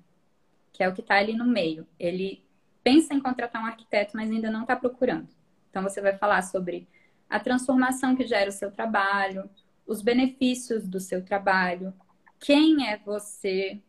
que 0.77 0.83
é 0.83 0.89
o 0.89 0.93
que 0.93 1.01
está 1.01 1.17
ali 1.17 1.33
no 1.33 1.47
meio, 1.47 1.87
ele 1.99 2.45
pensa 2.85 3.15
em 3.15 3.21
contratar 3.21 3.63
um 3.63 3.67
arquiteto, 3.67 4.15
mas 4.15 4.31
ainda 4.31 4.51
não 4.51 4.61
está 4.61 4.77
procurando. 4.77 5.27
Então 5.71 5.83
você 5.83 6.03
vai 6.03 6.15
falar 6.19 6.43
sobre 6.43 6.87
a 7.31 7.41
transformação 7.41 8.15
que 8.15 8.27
gera 8.27 8.51
o 8.51 8.53
seu 8.53 8.71
trabalho, 8.71 9.49
os 9.87 10.03
benefícios 10.03 10.87
do 10.87 11.01
seu 11.01 11.25
trabalho, 11.25 11.95
quem 12.39 12.87
é 12.87 12.99
você, 12.99 13.81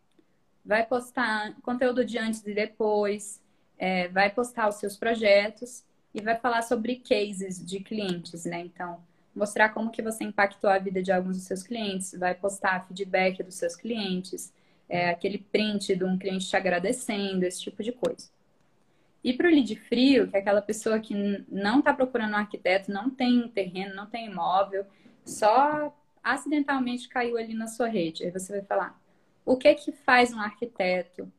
vai 0.63 0.85
postar 0.85 1.55
conteúdo 1.61 2.05
de 2.05 2.17
antes 2.17 2.41
e 2.45 2.53
depois, 2.53 3.41
é, 3.77 4.07
vai 4.07 4.29
postar 4.29 4.69
os 4.69 4.75
seus 4.75 4.95
projetos 4.95 5.83
e 6.13 6.21
vai 6.21 6.37
falar 6.37 6.61
sobre 6.61 6.95
cases 6.95 7.63
de 7.63 7.81
clientes, 7.81 8.45
né? 8.45 8.61
Então, 8.61 9.03
mostrar 9.35 9.69
como 9.69 9.91
que 9.91 10.01
você 10.01 10.23
impactou 10.23 10.69
a 10.69 10.79
vida 10.79 11.03
de 11.03 11.11
alguns 11.11 11.35
dos 11.35 11.45
seus 11.45 11.63
clientes, 11.63 12.17
vai 12.17 12.33
postar 12.33 12.87
feedback 12.87 13.43
dos 13.43 13.55
seus 13.55 13.75
clientes, 13.75 14.53
é, 14.89 15.09
aquele 15.09 15.37
print 15.37 15.95
de 15.95 16.03
um 16.03 16.17
cliente 16.17 16.47
te 16.47 16.55
agradecendo, 16.55 17.43
esse 17.43 17.61
tipo 17.61 17.83
de 17.83 17.91
coisa. 17.91 18.29
E 19.23 19.33
para 19.33 19.47
o 19.47 19.51
lead 19.51 19.75
frio, 19.75 20.27
que 20.29 20.37
é 20.37 20.39
aquela 20.39 20.61
pessoa 20.61 20.99
que 20.99 21.13
não 21.49 21.79
está 21.79 21.93
procurando 21.93 22.33
um 22.33 22.37
arquiteto, 22.37 22.91
não 22.91 23.09
tem 23.09 23.47
terreno, 23.49 23.95
não 23.95 24.05
tem 24.05 24.27
imóvel, 24.27 24.85
só 25.25 25.95
acidentalmente 26.23 27.09
caiu 27.09 27.37
ali 27.37 27.53
na 27.53 27.67
sua 27.67 27.87
rede. 27.87 28.23
Aí 28.23 28.31
você 28.31 28.53
vai 28.53 28.61
falar: 28.61 29.01
o 29.45 29.57
que 29.57 29.73
que 29.75 29.91
faz 29.91 30.33
um 30.33 30.39
arquiteto? 30.39 31.31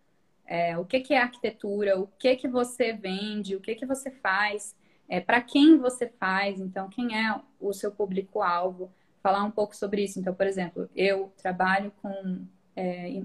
é, 0.49 0.77
o 0.79 0.85
que, 0.85 1.01
que 1.01 1.13
é 1.13 1.21
arquitetura, 1.21 2.01
o 2.01 2.09
que, 2.19 2.35
que 2.35 2.49
você 2.49 2.93
vende, 2.93 3.55
o 3.55 3.61
que, 3.61 3.75
que 3.75 3.85
você 3.85 4.11
faz, 4.11 4.75
é, 5.07 5.21
para 5.21 5.43
quem 5.43 5.77
você 5.77 6.09
faz, 6.09 6.59
então, 6.59 6.89
quem 6.89 7.17
é 7.17 7.39
o 7.61 7.73
seu 7.75 7.93
público-alvo, 7.93 8.91
falar 9.23 9.45
um 9.45 9.51
pouco 9.51 9.77
sobre 9.77 10.03
isso. 10.03 10.19
Então, 10.19 10.35
por 10.35 10.47
exemplo, 10.47 10.89
eu 10.97 11.31
trabalho 11.37 11.93
com 12.01 12.47
é, 12.75 13.23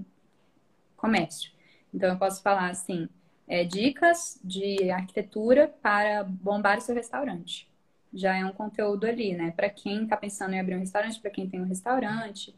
comércio, 1.04 1.52
então 1.92 2.08
eu 2.08 2.18
posso 2.18 2.42
falar 2.42 2.70
assim, 2.70 3.06
é, 3.46 3.62
dicas 3.62 4.40
de 4.42 4.90
arquitetura 4.90 5.68
para 5.82 6.24
bombar 6.24 6.78
o 6.78 6.80
seu 6.80 6.94
restaurante. 6.94 7.70
Já 8.10 8.34
é 8.34 8.44
um 8.46 8.52
conteúdo 8.52 9.04
ali, 9.04 9.34
né? 9.34 9.50
Para 9.50 9.68
quem 9.68 10.04
está 10.04 10.16
pensando 10.16 10.54
em 10.54 10.60
abrir 10.60 10.76
um 10.76 10.80
restaurante, 10.80 11.20
para 11.20 11.30
quem 11.30 11.46
tem 11.46 11.60
um 11.60 11.66
restaurante. 11.66 12.54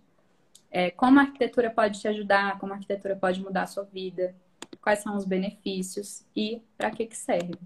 É, 0.70 0.92
como 0.92 1.18
a 1.18 1.22
arquitetura 1.22 1.70
pode 1.70 2.00
te 2.00 2.06
ajudar, 2.06 2.58
como 2.60 2.72
a 2.72 2.76
arquitetura 2.76 3.16
pode 3.16 3.40
mudar 3.40 3.62
a 3.62 3.66
sua 3.66 3.82
vida 3.82 4.32
quais 4.80 5.00
são 5.00 5.16
os 5.16 5.24
benefícios 5.24 6.24
e 6.36 6.62
para 6.78 6.92
que, 6.92 7.06
que 7.06 7.16
serve. 7.16 7.58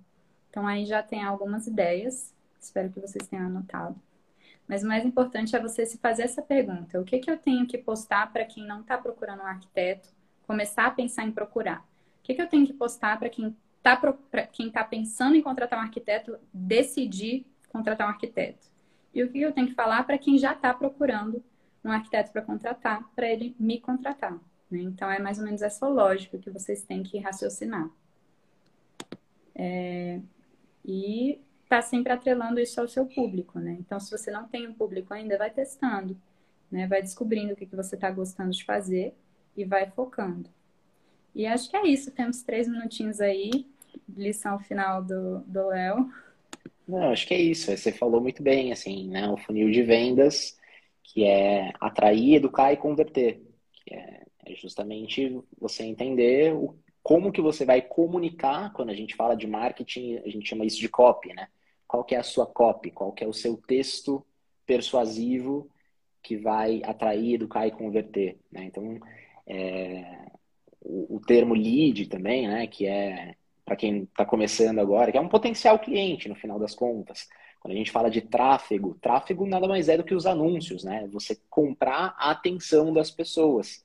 Então, 0.48 0.66
aí 0.66 0.86
já 0.86 1.02
tem 1.02 1.22
algumas 1.22 1.66
ideias, 1.66 2.34
espero 2.58 2.90
que 2.90 2.98
vocês 2.98 3.28
tenham 3.28 3.44
anotado. 3.44 4.00
Mas 4.66 4.82
o 4.82 4.86
mais 4.86 5.04
importante 5.04 5.54
é 5.54 5.60
você 5.60 5.84
se 5.84 5.98
fazer 5.98 6.22
essa 6.22 6.40
pergunta: 6.40 6.98
o 6.98 7.04
que, 7.04 7.18
que 7.18 7.30
eu 7.30 7.36
tenho 7.36 7.66
que 7.66 7.76
postar 7.76 8.32
para 8.32 8.46
quem 8.46 8.66
não 8.66 8.80
está 8.80 8.96
procurando 8.96 9.42
um 9.42 9.46
arquiteto 9.46 10.08
começar 10.50 10.86
a 10.86 10.90
pensar 10.90 11.24
em 11.24 11.30
procurar? 11.30 11.78
O 12.18 12.22
que, 12.24 12.34
que 12.34 12.42
eu 12.42 12.48
tenho 12.48 12.66
que 12.66 12.72
postar 12.72 13.16
para 13.20 13.28
quem 13.28 13.56
está 13.76 13.96
quem 14.50 14.68
tá 14.68 14.82
pensando 14.82 15.36
em 15.36 15.42
contratar 15.42 15.78
um 15.78 15.82
arquiteto 15.82 16.36
decidir 16.52 17.46
contratar 17.68 18.08
um 18.08 18.10
arquiteto? 18.10 18.66
E 19.14 19.22
o 19.22 19.30
que 19.30 19.40
eu 19.40 19.52
tenho 19.52 19.68
que 19.68 19.74
falar 19.74 20.02
para 20.02 20.18
quem 20.18 20.36
já 20.36 20.52
está 20.52 20.74
procurando 20.74 21.40
um 21.84 21.92
arquiteto 21.92 22.32
para 22.32 22.42
contratar, 22.42 23.08
para 23.14 23.28
ele 23.28 23.54
me 23.60 23.78
contratar. 23.78 24.40
Né? 24.68 24.80
Então, 24.80 25.08
é 25.08 25.20
mais 25.20 25.38
ou 25.38 25.44
menos 25.44 25.62
essa 25.62 25.86
lógica 25.86 26.36
que 26.36 26.50
vocês 26.50 26.82
têm 26.82 27.04
que 27.04 27.20
raciocinar. 27.20 27.88
É... 29.54 30.20
E 30.84 31.40
tá 31.68 31.80
sempre 31.80 32.12
atrelando 32.12 32.58
isso 32.58 32.80
ao 32.80 32.88
seu 32.88 33.06
público, 33.06 33.60
né? 33.60 33.76
Então, 33.78 34.00
se 34.00 34.10
você 34.10 34.32
não 34.32 34.48
tem 34.48 34.66
um 34.66 34.74
público 34.74 35.14
ainda, 35.14 35.38
vai 35.38 35.50
testando, 35.50 36.20
né? 36.68 36.88
Vai 36.88 37.00
descobrindo 37.02 37.52
o 37.52 37.56
que, 37.56 37.66
que 37.66 37.76
você 37.76 37.94
está 37.94 38.10
gostando 38.10 38.50
de 38.50 38.64
fazer 38.64 39.14
e 39.56 39.64
vai 39.64 39.90
focando. 39.90 40.48
E 41.34 41.46
acho 41.46 41.70
que 41.70 41.76
é 41.76 41.86
isso. 41.86 42.10
Temos 42.10 42.42
três 42.42 42.68
minutinhos 42.68 43.20
aí. 43.20 43.66
Lição 44.08 44.58
final 44.58 45.02
do 45.02 45.68
Léo. 45.68 46.10
Não, 46.86 47.10
acho 47.12 47.26
que 47.26 47.34
é 47.34 47.40
isso. 47.40 47.70
Você 47.70 47.92
falou 47.92 48.20
muito 48.20 48.42
bem, 48.42 48.72
assim, 48.72 49.08
né? 49.08 49.28
O 49.28 49.36
funil 49.36 49.70
de 49.70 49.82
vendas, 49.82 50.58
que 51.04 51.24
é 51.24 51.72
atrair, 51.80 52.34
educar 52.34 52.72
e 52.72 52.76
converter. 52.76 53.40
Que 53.72 53.94
é, 53.94 54.22
é 54.46 54.54
justamente 54.56 55.40
você 55.58 55.84
entender 55.84 56.52
o, 56.52 56.76
como 57.02 57.30
que 57.30 57.40
você 57.40 57.64
vai 57.64 57.80
comunicar. 57.80 58.72
Quando 58.72 58.90
a 58.90 58.94
gente 58.94 59.14
fala 59.14 59.36
de 59.36 59.46
marketing, 59.46 60.16
a 60.18 60.28
gente 60.28 60.48
chama 60.48 60.64
isso 60.64 60.80
de 60.80 60.88
copy, 60.88 61.32
né? 61.32 61.48
Qual 61.86 62.04
que 62.04 62.14
é 62.14 62.18
a 62.18 62.24
sua 62.24 62.46
copy? 62.46 62.90
Qual 62.90 63.12
que 63.12 63.22
é 63.22 63.26
o 63.26 63.32
seu 63.32 63.56
texto 63.56 64.24
persuasivo 64.66 65.70
que 66.22 66.36
vai 66.36 66.82
atrair, 66.84 67.34
educar 67.34 67.66
e 67.66 67.70
converter, 67.70 68.38
né? 68.50 68.64
Então, 68.64 68.98
é, 69.50 70.26
o, 70.80 71.16
o 71.16 71.20
termo 71.20 71.54
lead 71.54 72.06
também, 72.06 72.46
né? 72.46 72.66
Que 72.66 72.86
é 72.86 73.34
para 73.64 73.76
quem 73.76 74.02
está 74.02 74.24
começando 74.24 74.78
agora, 74.78 75.12
que 75.12 75.18
é 75.18 75.20
um 75.20 75.28
potencial 75.28 75.78
cliente 75.78 76.28
no 76.28 76.34
final 76.34 76.58
das 76.58 76.74
contas. 76.74 77.28
Quando 77.60 77.74
a 77.74 77.76
gente 77.76 77.90
fala 77.90 78.10
de 78.10 78.20
tráfego, 78.20 78.96
tráfego 79.00 79.46
nada 79.46 79.68
mais 79.68 79.88
é 79.88 79.96
do 79.96 80.04
que 80.04 80.14
os 80.14 80.26
anúncios, 80.26 80.82
né? 80.82 81.08
Você 81.12 81.38
comprar 81.48 82.14
a 82.18 82.30
atenção 82.30 82.92
das 82.92 83.10
pessoas. 83.10 83.84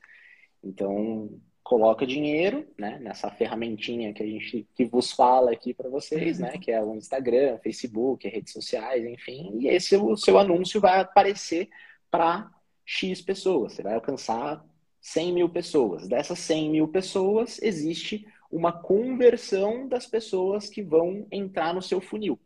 Então, 0.63 1.29
coloca 1.61 2.05
dinheiro, 2.05 2.67
né, 2.77 2.99
nessa 3.01 3.29
ferramentinha 3.31 4.13
que 4.13 4.21
a 4.21 4.25
gente 4.25 4.67
que 4.75 4.85
vos 4.85 5.11
fala 5.11 5.51
aqui 5.51 5.73
para 5.73 5.89
vocês, 5.89 6.37
né, 6.39 6.59
que 6.59 6.71
é 6.71 6.81
o 6.81 6.95
Instagram, 6.95 7.57
Facebook, 7.57 8.27
redes 8.27 8.53
sociais, 8.53 9.03
enfim, 9.03 9.57
e 9.59 9.67
esse 9.67 9.97
o 9.97 10.15
seu 10.15 10.37
anúncio 10.37 10.79
vai 10.79 10.99
aparecer 11.01 11.67
para 12.11 12.51
X 12.85 13.19
pessoas. 13.19 13.73
Você 13.73 13.81
vai 13.81 13.95
alcançar 13.95 14.63
100 15.05 15.33
mil 15.33 15.47
pessoas. 15.47 16.07
Dessas 16.07 16.39
100 16.39 16.71
mil 16.71 16.87
pessoas, 16.87 17.61
existe 17.61 18.25
uma 18.49 18.71
conversão 18.71 19.87
das 19.87 20.07
pessoas 20.07 20.67
que 20.67 20.81
vão 20.81 21.27
entrar 21.31 21.75
no 21.75 21.81
seu 21.81 22.01
funil. 22.01 22.39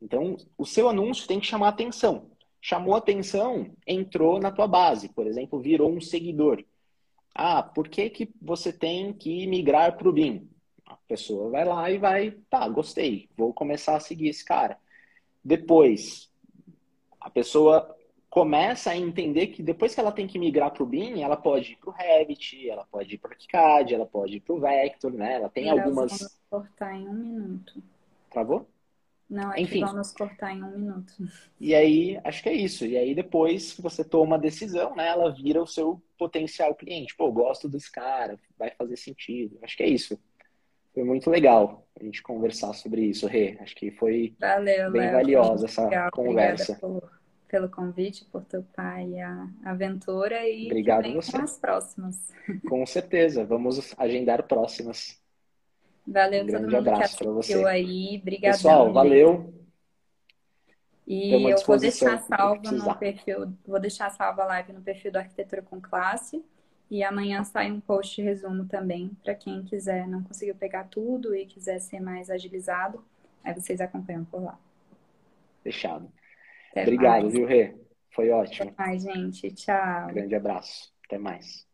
Então, 0.00 0.34
o 0.56 0.64
seu 0.64 0.88
anúncio 0.88 1.28
tem 1.28 1.38
que 1.38 1.46
chamar 1.46 1.68
atenção. 1.68 2.30
Chamou 2.58 2.94
atenção, 2.94 3.70
entrou 3.86 4.40
na 4.40 4.50
tua 4.50 4.66
base, 4.66 5.10
por 5.10 5.26
exemplo, 5.26 5.60
virou 5.60 5.92
um 5.92 6.00
seguidor. 6.00 6.64
Ah, 7.34 7.62
por 7.62 7.86
que, 7.86 8.08
que 8.08 8.30
você 8.40 8.72
tem 8.72 9.12
que 9.12 9.46
migrar 9.46 9.98
para 9.98 10.08
o 10.08 10.12
BIM? 10.12 10.48
A 10.86 10.96
pessoa 11.06 11.50
vai 11.50 11.66
lá 11.66 11.90
e 11.90 11.98
vai, 11.98 12.30
tá, 12.48 12.66
gostei, 12.66 13.28
vou 13.36 13.52
começar 13.52 13.96
a 13.96 14.00
seguir 14.00 14.28
esse 14.28 14.44
cara. 14.44 14.78
Depois, 15.44 16.30
a 17.20 17.28
pessoa 17.28 17.94
começa 18.30 18.92
a 18.92 18.96
entender 18.96 19.48
que 19.48 19.60
depois 19.62 19.92
que 19.92 20.00
ela 20.00 20.12
tem 20.12 20.26
que 20.28 20.38
migrar 20.38 20.70
para 20.70 20.84
o 20.84 20.86
BIM, 20.86 21.20
ela 21.20 21.36
pode 21.36 21.72
ir 21.72 21.76
para 21.76 21.90
o 21.90 21.92
Revit, 21.92 22.70
ela 22.70 22.86
pode 22.90 23.14
ir 23.14 23.18
para 23.18 23.30
o 23.30 23.32
ArchiCAD, 23.32 23.94
ela 23.94 24.06
pode 24.06 24.36
ir 24.36 24.40
para 24.40 24.54
o 24.54 24.60
Vector, 24.60 25.12
né? 25.12 25.34
Ela 25.34 25.48
tem 25.48 25.68
algumas... 25.68 26.12
Vamos 26.12 26.38
cortar 26.48 26.94
em 26.94 27.08
um 27.08 27.12
minuto. 27.12 27.82
Travou? 28.30 28.68
Não, 29.28 29.52
é 29.52 29.60
Enfim. 29.60 29.80
que 29.80 29.84
vão 29.84 29.94
nos 29.94 30.12
cortar 30.12 30.52
em 30.52 30.62
um 30.62 30.70
minuto. 30.70 31.12
E 31.60 31.74
aí, 31.74 32.20
acho 32.24 32.42
que 32.42 32.48
é 32.48 32.52
isso. 32.52 32.86
E 32.86 32.96
aí, 32.96 33.14
depois 33.14 33.72
que 33.72 33.82
você 33.82 34.04
toma 34.04 34.36
a 34.36 34.38
decisão, 34.38 34.94
né? 34.94 35.08
Ela 35.08 35.32
vira 35.32 35.60
o 35.60 35.66
seu 35.66 36.00
potencial 36.16 36.74
cliente. 36.74 37.16
Pô, 37.16 37.30
gosto 37.30 37.68
desse 37.68 37.90
cara, 37.90 38.38
vai 38.58 38.70
fazer 38.70 38.96
sentido. 38.96 39.58
Acho 39.62 39.76
que 39.76 39.82
é 39.82 39.88
isso. 39.88 40.18
Foi 40.92 41.04
muito 41.04 41.30
legal 41.30 41.86
a 41.98 42.02
gente 42.02 42.22
conversar 42.22 42.72
sobre 42.74 43.02
isso, 43.02 43.26
Rê. 43.28 43.56
Acho 43.60 43.74
que 43.76 43.92
foi 43.92 44.34
Valeu, 44.38 44.90
bem 44.90 45.02
Léo, 45.02 45.12
valiosa 45.12 45.66
essa 45.66 45.84
legal. 45.84 46.10
conversa. 46.10 46.74
Por 46.74 47.19
pelo 47.50 47.68
convite, 47.68 48.24
por 48.26 48.44
topar 48.44 49.00
a 49.64 49.70
aventura 49.70 50.48
e 50.48 50.66
Obrigado 50.66 51.12
você. 51.12 51.32
com 51.32 51.42
as 51.42 51.58
próximas. 51.58 52.32
Com 52.68 52.86
certeza, 52.86 53.44
vamos 53.44 53.92
agendar 53.98 54.44
próximas. 54.44 55.20
Valeu 56.06 56.44
um 56.44 56.46
todo 56.46 56.62
mundo 56.62 56.76
abraço 56.76 57.18
que 57.18 57.28
assistiu 57.28 57.60
você. 57.60 57.68
aí. 57.68 58.18
Obrigada. 58.22 58.56
Pessoal, 58.56 58.92
valeu. 58.92 59.54
E 61.06 61.32
eu 61.50 61.56
vou 61.66 61.76
deixar 61.76 62.18
salva 62.22 62.70
no 62.70 62.94
perfil, 62.96 63.52
vou 63.66 63.80
deixar 63.80 64.10
salva 64.10 64.44
a 64.44 64.46
live 64.46 64.72
no 64.72 64.80
perfil 64.80 65.10
do 65.10 65.18
Arquitetura 65.18 65.60
com 65.60 65.80
Classe. 65.80 66.44
E 66.88 67.04
amanhã 67.04 67.44
sai 67.44 67.70
um 67.70 67.80
post 67.80 68.20
resumo 68.20 68.64
também, 68.64 69.12
para 69.22 69.34
quem 69.34 69.62
quiser, 69.62 70.08
não 70.08 70.24
conseguiu 70.24 70.56
pegar 70.56 70.84
tudo 70.84 71.34
e 71.36 71.46
quiser 71.46 71.78
ser 71.78 72.00
mais 72.00 72.28
agilizado, 72.28 73.04
aí 73.44 73.54
vocês 73.54 73.80
acompanham 73.80 74.24
por 74.24 74.42
lá. 74.42 74.58
Fechado. 75.62 76.10
Até 76.70 76.82
Obrigado, 76.82 77.22
mais. 77.22 77.32
viu, 77.32 77.46
Rê? 77.46 77.74
Foi 78.14 78.30
ótimo. 78.30 78.70
Até 78.70 78.82
mais, 78.82 79.02
gente. 79.02 79.50
Tchau. 79.52 80.06
Grande 80.08 80.34
abraço. 80.34 80.92
Até 81.06 81.18
mais. 81.18 81.69